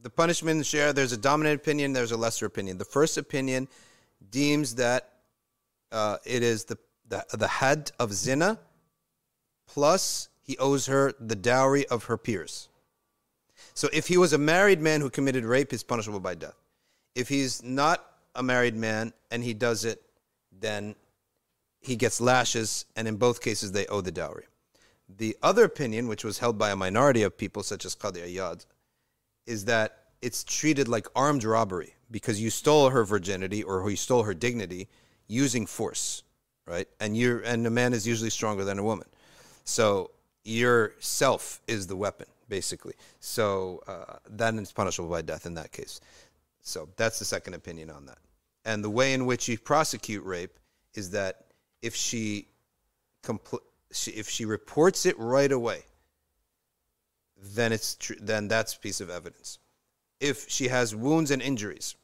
[0.00, 2.78] The punishment in Sharia, there's a dominant opinion, there's a lesser opinion.
[2.78, 3.66] The first opinion
[4.30, 5.10] deems that
[5.90, 6.78] uh, it is the,
[7.08, 8.60] the, the hadd of zina
[9.66, 12.68] plus he owes her the dowry of her peers.
[13.74, 16.56] So if he was a married man who committed rape, he's punishable by death.
[17.14, 18.04] If he's not
[18.34, 20.02] a married man and he does it,
[20.52, 20.94] then
[21.80, 24.44] he gets lashes, and in both cases, they owe the dowry.
[25.08, 28.64] The other opinion, which was held by a minority of people, such as Qadi Iyad,
[29.46, 34.22] is that it's treated like armed robbery because you stole her virginity or you stole
[34.22, 34.88] her dignity
[35.26, 36.22] using force,
[36.66, 36.88] right?
[37.00, 39.08] And you and a man is usually stronger than a woman,
[39.64, 40.10] so
[40.44, 42.94] your self is the weapon, basically.
[43.20, 46.00] So uh, then it's punishable by death in that case.
[46.60, 48.18] So that's the second opinion on that.
[48.64, 50.58] And the way in which you prosecute rape
[50.94, 51.46] is that
[51.82, 52.48] if she
[53.22, 53.60] compl-
[53.92, 55.82] she, if she reports it right away,
[57.54, 59.58] then it's tr- then that's piece of evidence.
[60.20, 61.94] If she has wounds and injuries,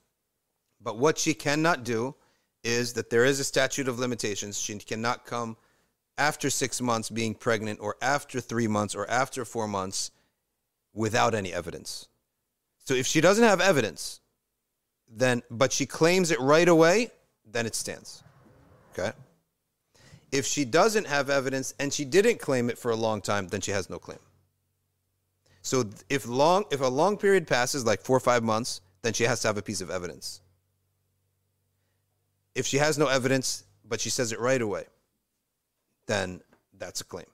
[0.82, 2.14] but what she cannot do
[2.62, 4.58] is that there is a statute of limitations.
[4.60, 5.56] She cannot come
[6.20, 10.12] after six months being pregnant, or after three months, or after four months
[10.92, 12.08] without any evidence.
[12.84, 14.20] So if she doesn't have evidence,
[15.08, 17.10] then but she claims it right away,
[17.44, 18.22] then it stands.
[18.92, 19.12] Okay?
[20.30, 23.60] If she doesn't have evidence and she didn't claim it for a long time, then
[23.60, 24.18] she has no claim.
[25.62, 29.24] So if long if a long period passes like 4 or 5 months, then she
[29.24, 30.40] has to have a piece of evidence.
[32.54, 34.84] If she has no evidence but she says it right away,
[36.10, 36.40] then
[36.76, 37.26] that's a claim.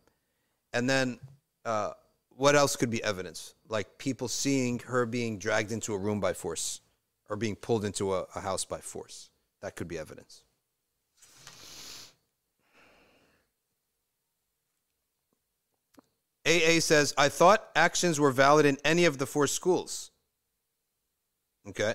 [0.72, 1.18] And then
[1.64, 1.92] uh,
[2.36, 3.54] what else could be evidence?
[3.68, 6.80] Like people seeing her being dragged into a room by force
[7.30, 9.30] or being pulled into a, a house by force.
[9.62, 10.42] That could be evidence.
[16.46, 20.12] AA says, I thought actions were valid in any of the four schools.
[21.68, 21.94] Okay.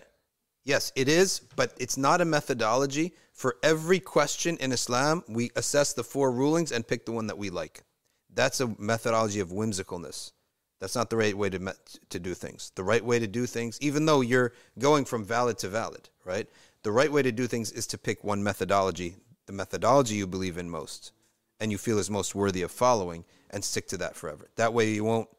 [0.66, 5.94] Yes, it is, but it's not a methodology for every question in Islam, we assess
[5.94, 7.84] the four rulings and pick the one that we like.
[8.32, 10.32] That's a methodology of whimsicalness.
[10.80, 11.72] That's not the right way to me-
[12.10, 12.72] to do things.
[12.76, 16.48] The right way to do things, even though you're going from valid to valid, right?
[16.84, 19.16] The right way to do things is to pick one methodology,
[19.48, 21.12] the methodology you believe in most,
[21.60, 24.52] and you feel is most worthy of following, and stick to that forever.
[24.58, 25.30] That way, you won't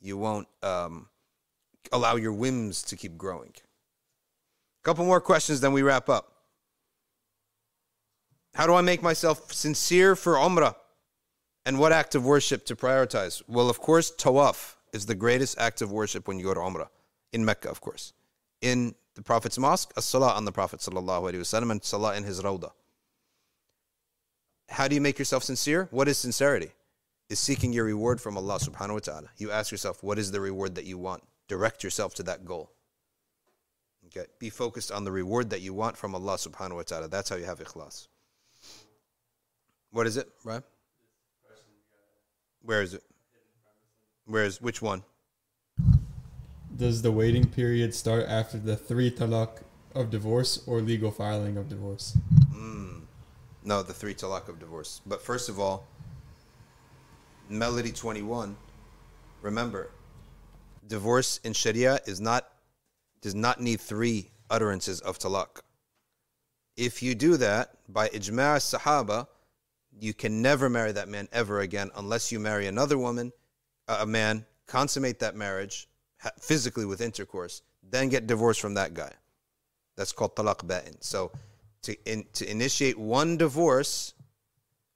[0.00, 1.08] you won't um,
[1.92, 3.52] allow your whims to keep growing.
[3.54, 6.33] A Couple more questions, then we wrap up.
[8.54, 10.76] How do I make myself sincere for Umrah?
[11.66, 13.42] And what act of worship to prioritize?
[13.48, 16.88] Well, of course, tawaf is the greatest act of worship when you go to Umrah.
[17.32, 18.12] In Mecca, of course.
[18.60, 22.70] In the Prophet's mosque, a salah on the Prophet wasallam and salah in his rawdah.
[24.68, 25.88] How do you make yourself sincere?
[25.90, 26.70] What is sincerity?
[27.28, 29.28] Is seeking your reward from Allah subhanahu wa ta'ala.
[29.36, 31.22] You ask yourself, what is the reward that you want?
[31.48, 32.70] Direct yourself to that goal.
[34.06, 34.26] Okay.
[34.38, 37.08] Be focused on the reward that you want from Allah subhanahu wa ta'ala.
[37.08, 38.08] That's how you have ikhlas.
[39.94, 40.62] What is it, right?
[42.62, 43.04] Where is it?
[44.26, 45.04] Where is which one?
[46.76, 49.62] Does the waiting period start after the three talaq
[49.94, 52.18] of divorce or legal filing of divorce?
[52.52, 53.04] Hmm.
[53.62, 55.00] No, the three talaq of divorce.
[55.06, 55.86] But first of all,
[57.48, 58.56] Melody 21,
[59.42, 59.90] remember,
[60.88, 62.48] divorce in Sharia is not
[63.22, 65.60] does not need three utterances of talaq.
[66.76, 69.28] If you do that by ijma' sahaba,
[70.00, 73.32] you can never marry that man ever again unless you marry another woman,
[73.88, 75.88] a man, consummate that marriage
[76.40, 79.12] physically with intercourse, then get divorced from that guy.
[79.96, 80.96] That's called talaq ba'in.
[81.00, 81.32] So
[81.82, 84.14] to in, to initiate one divorce,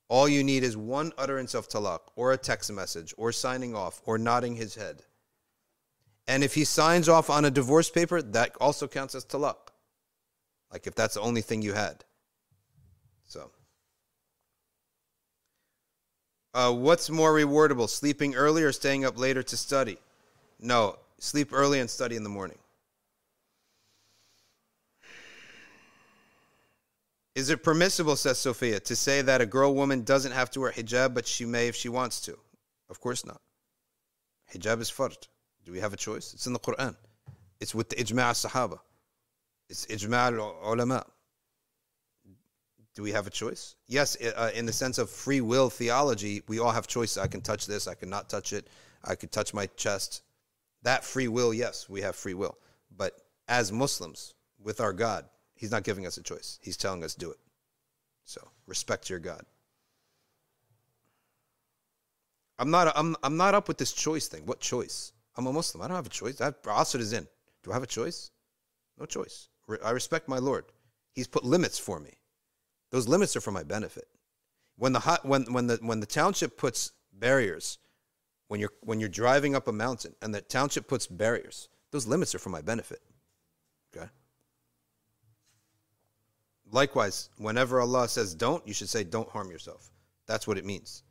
[0.09, 4.01] all you need is one utterance of talaq or a text message or signing off
[4.07, 5.03] or nodding his head.
[6.27, 9.57] And if he signs off on a divorce paper, that also counts as talaq.
[10.73, 12.05] Like if that's the only thing you had.
[13.25, 13.51] So
[16.59, 19.97] uh, what's more rewardable, sleeping early or staying up later to study?
[20.59, 22.59] No, sleep early and study in the morning.
[27.37, 30.73] Is it permissible, says Sophia, to say that a girl woman doesn't have to wear
[30.73, 32.37] hijab, but she may if she wants to?
[32.91, 33.41] Of course not.
[34.53, 35.29] Hijab is fard.
[35.65, 36.35] Do we have a choice?
[36.35, 36.97] It's in the Quran.
[37.61, 38.81] It's with the ijma' sahaba.
[39.69, 41.07] It's ijma' ulama.
[42.99, 43.77] Do we have a choice?
[43.87, 47.17] Yes, uh, in the sense of free will theology, we all have choices.
[47.17, 48.67] I can touch this, I cannot touch it,
[49.05, 50.23] I could touch my chest.
[50.83, 52.59] That free will, yes, we have free will.
[52.97, 53.13] But
[53.47, 56.59] as Muslims, with our God, He's not giving us a choice.
[56.61, 57.39] He's telling us do it.
[58.25, 59.43] So respect your God.
[62.59, 62.93] I'm not.
[62.97, 63.15] I'm.
[63.23, 64.45] I'm not up with this choice thing.
[64.45, 65.13] What choice?
[65.37, 65.85] I'm a Muslim.
[65.85, 66.39] I don't have a choice.
[66.39, 67.29] That Asr is in.
[67.63, 68.33] Do I have a choice?
[68.99, 69.51] No choice.
[69.85, 70.65] I respect my Lord.
[71.13, 72.19] He's put limits for me.
[72.91, 74.09] Those limits are for my benefit.
[74.77, 77.79] When the hot, when when the when the township puts barriers,
[78.49, 82.35] when you're when you're driving up a mountain and the township puts barriers, those limits
[82.35, 83.01] are for my benefit.
[83.95, 84.09] Okay.
[86.71, 89.91] Likewise, whenever Allah says don't, you should say don't harm yourself.
[90.27, 91.03] That's what it means.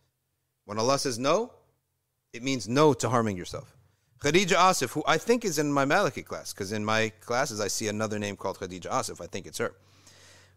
[0.65, 1.51] When Allah says no,
[2.33, 3.75] it means no to harming yourself.
[4.19, 7.67] Khadija Asif, who I think is in my Maliki class, because in my classes I
[7.67, 9.21] see another name called Khadija Asif.
[9.21, 9.73] I think it's her.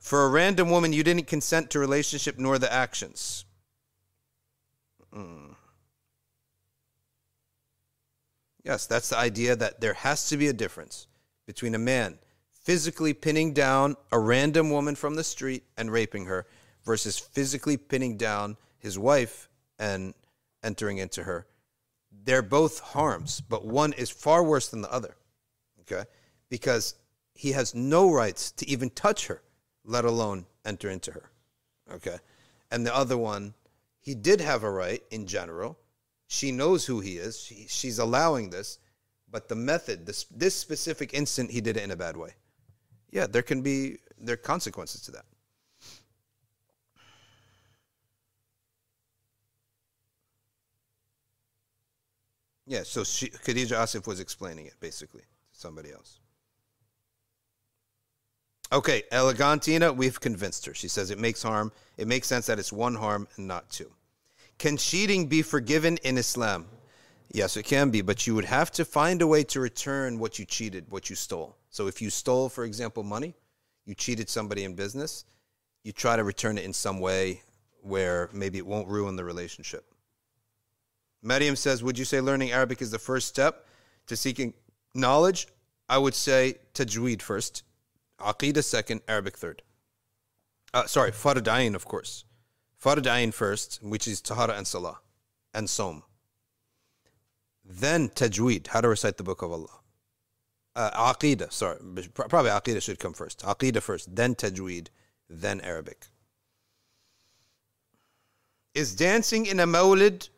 [0.00, 3.44] For a random woman, you didn't consent to relationship nor the actions.
[5.14, 5.54] Mm.
[8.64, 11.06] Yes, that's the idea that there has to be a difference
[11.46, 12.18] between a man
[12.50, 16.46] physically pinning down a random woman from the street and raping her
[16.84, 19.48] versus physically pinning down his wife
[19.78, 20.14] and
[20.62, 21.46] entering into her.
[22.24, 25.16] They're both harms, but one is far worse than the other.
[25.80, 26.04] Okay?
[26.48, 26.94] Because
[27.34, 29.42] he has no rights to even touch her,
[29.84, 31.30] let alone enter into her.
[31.92, 32.18] Okay?
[32.70, 33.54] And the other one,
[34.00, 35.78] he did have a right in general.
[36.26, 37.40] She knows who he is.
[37.40, 38.78] She, she's allowing this,
[39.30, 42.34] but the method, this this specific instant, he did it in a bad way.
[43.10, 45.24] Yeah, there can be there are consequences to that.
[52.66, 56.19] Yeah, so she, Khadija Asif was explaining it basically to somebody else.
[58.72, 60.74] Okay, Elegantina, we've convinced her.
[60.74, 61.72] She says it makes harm.
[61.96, 63.90] It makes sense that it's one harm and not two.
[64.58, 66.66] Can cheating be forgiven in Islam?
[67.32, 70.38] Yes, it can be, but you would have to find a way to return what
[70.38, 71.56] you cheated, what you stole.
[71.70, 73.34] So if you stole, for example, money,
[73.86, 75.24] you cheated somebody in business,
[75.82, 77.42] you try to return it in some way
[77.82, 79.84] where maybe it won't ruin the relationship.
[81.22, 83.66] Mariam says, Would you say learning Arabic is the first step
[84.06, 84.54] to seeking
[84.94, 85.48] knowledge?
[85.88, 87.62] I would say tajweed first,
[88.20, 89.62] aqidah second, Arabic third.
[90.72, 92.24] Uh, sorry, fardain, of course.
[92.82, 95.00] Fardain first, which is tahara and salah
[95.52, 96.02] and som.
[97.64, 99.80] Then tajweed, how to recite the book of Allah.
[100.74, 101.78] Uh, aqidah, sorry,
[102.14, 103.40] probably aqidah should come first.
[103.40, 104.88] Aqidah first, then tajweed,
[105.28, 106.06] then Arabic.
[108.74, 110.28] Is dancing in a mawlid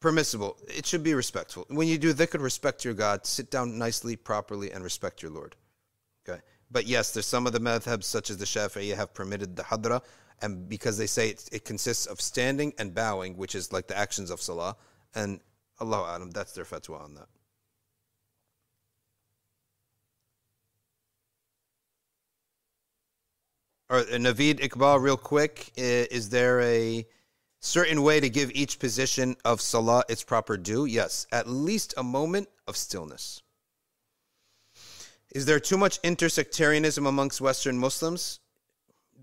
[0.00, 0.56] permissible?
[0.66, 1.66] It should be respectful.
[1.68, 3.26] When you do dhikr, respect your God.
[3.26, 5.54] Sit down nicely, properly, and respect your Lord.
[6.70, 10.02] But yes, there's some of the madhabs, such as the Shafi'i, have permitted the hadra,
[10.42, 13.96] and because they say it, it consists of standing and bowing, which is like the
[13.96, 14.76] actions of salah,
[15.14, 15.40] and
[15.80, 17.28] Allah that's their fatwa on that.
[23.90, 27.06] All right, Naveed Iqbal, real quick, is there a
[27.60, 30.86] certain way to give each position of salah its proper due?
[30.86, 33.43] Yes, at least a moment of stillness.
[35.34, 38.38] Is there too much intersectarianism amongst Western Muslims?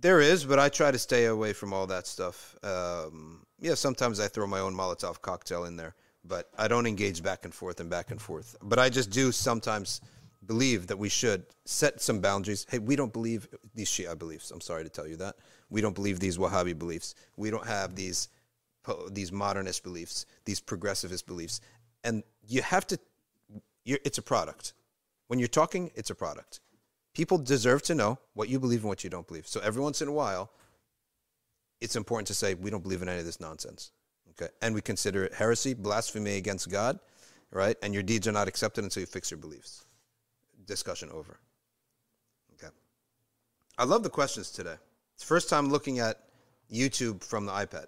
[0.02, 2.56] There is, but I try to stay away from all that stuff.
[2.64, 7.24] Um, yeah, sometimes I throw my own Molotov cocktail in there, but I don't engage
[7.24, 8.58] back and forth and back and forth.
[8.62, 10.02] But I just do sometimes
[10.46, 12.66] believe that we should set some boundaries.
[12.70, 14.52] Hey, we don't believe these Shia beliefs.
[14.52, 15.36] I'm sorry to tell you that.
[15.70, 17.16] We don't believe these Wahhabi beliefs.
[17.38, 18.28] We don't have these
[19.12, 21.62] these modernist beliefs, these progressivist beliefs.
[22.04, 23.00] And you have to
[23.86, 24.74] it's a product.
[25.32, 26.60] When you're talking, it's a product.
[27.14, 29.48] People deserve to know what you believe and what you don't believe.
[29.48, 30.52] So every once in a while,
[31.80, 33.94] it's important to say we don't believe in any of this nonsense.
[34.32, 34.52] Okay?
[34.62, 37.00] And we consider it heresy, blasphemy against God,
[37.50, 37.78] right?
[37.82, 39.86] And your deeds are not accepted until you fix your beliefs.
[40.66, 41.40] Discussion over.
[42.56, 42.74] Okay.
[43.78, 44.76] I love the questions today.
[45.16, 46.26] It's first time looking at
[46.70, 47.86] YouTube from the iPad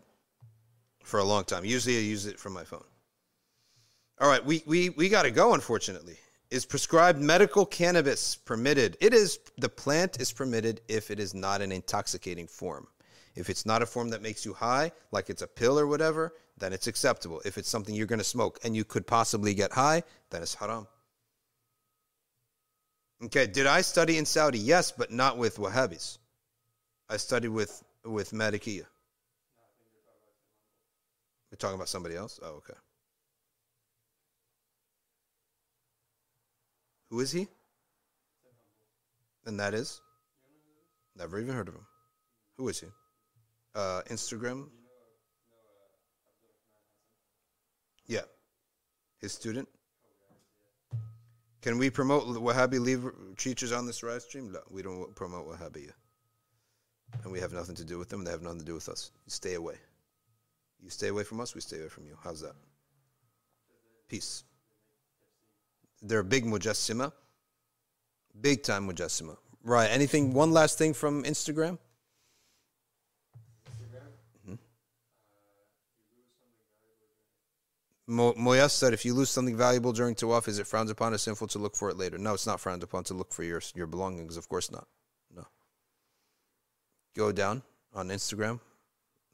[1.03, 1.65] for a long time.
[1.65, 2.85] Usually I use it from my phone.
[4.21, 6.15] All right, we we we got to go unfortunately.
[6.53, 8.95] Is prescribed medical cannabis permitted?
[9.01, 12.85] It is the plant is permitted if it is not an intoxicating form.
[13.33, 16.35] If it's not a form that makes you high, like it's a pill or whatever,
[16.59, 17.41] then it's acceptable.
[17.43, 20.53] If it's something you're going to smoke and you could possibly get high, then it's
[20.53, 20.85] haram.
[23.23, 24.59] Okay, did I study in Saudi?
[24.59, 26.19] Yes, but not with Wahhabis.
[27.09, 28.85] I studied with with Malikiya.
[31.49, 32.39] We're talking about somebody else?
[32.43, 32.75] Oh, okay.
[37.13, 37.47] Who is he?
[39.45, 40.01] And that is?
[41.15, 41.85] Never even heard of him.
[42.57, 42.87] Who is he?
[43.75, 44.69] Uh, Instagram?
[48.07, 48.25] Yeah.
[49.21, 49.69] His student?
[51.61, 54.51] Can we promote Wahhabi teachers on this live stream?
[54.51, 55.91] No, we don't promote Wahhabiyya.
[57.23, 59.11] And we have nothing to do with them, they have nothing to do with us.
[59.27, 59.75] You stay away.
[60.81, 62.17] You stay away from us, we stay away from you.
[62.23, 62.55] How's that?
[64.09, 64.45] Peace.
[66.03, 67.13] They're a big mujassima.
[68.39, 69.37] Big time mujassima.
[69.63, 69.89] Right.
[69.89, 71.79] Anything, one last thing from Instagram?
[74.45, 74.55] Hmm?
[78.09, 81.17] Uh, Moyas said, if you lose something valuable during tawaf, is it frowned upon or
[81.17, 82.17] sinful to look for it later?
[82.17, 84.35] No, it's not frowned upon to look for your, your belongings.
[84.35, 84.85] Of course not.
[85.33, 85.47] No.
[87.15, 87.63] Go down
[87.93, 88.59] on Instagram.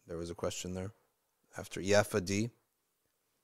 [0.08, 0.91] There was a question there.
[1.58, 2.52] After Yafa D.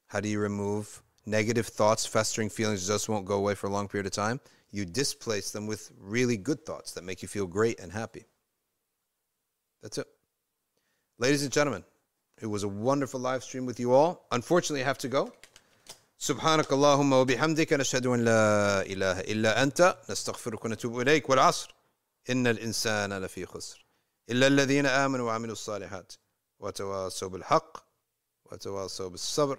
[0.08, 3.89] How do you remove negative thoughts, festering feelings just won't go away for a long
[3.89, 4.41] period of time?
[4.71, 8.25] You displace them with really good thoughts that make you feel great and happy.
[9.83, 10.07] That's it.
[11.19, 11.85] Ladies and gentlemen,
[12.41, 14.27] it was a wonderful live stream with you all.
[14.31, 15.33] Unfortunately, I have to go.
[16.21, 21.75] سبحانك اللهم وبحمدك نشهد أن لا إله إلا أنت نستغفرك ونتوب إليك والعصر
[22.31, 23.87] إن الإنسان لفي خسر
[24.31, 26.13] إلا الذين آمنوا وعملوا الصالحات
[26.59, 27.79] وتواصوا بالحق
[28.45, 29.59] وتواصوا بالصبر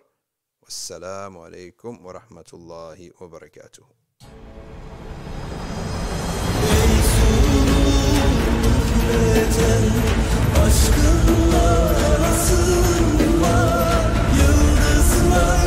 [0.69, 3.89] Vesselamu Aleyküm ve Rahmetullahi ve Berekatuhu.
[10.67, 11.69] Aşkınla
[12.15, 15.66] arasın var Yıldızlar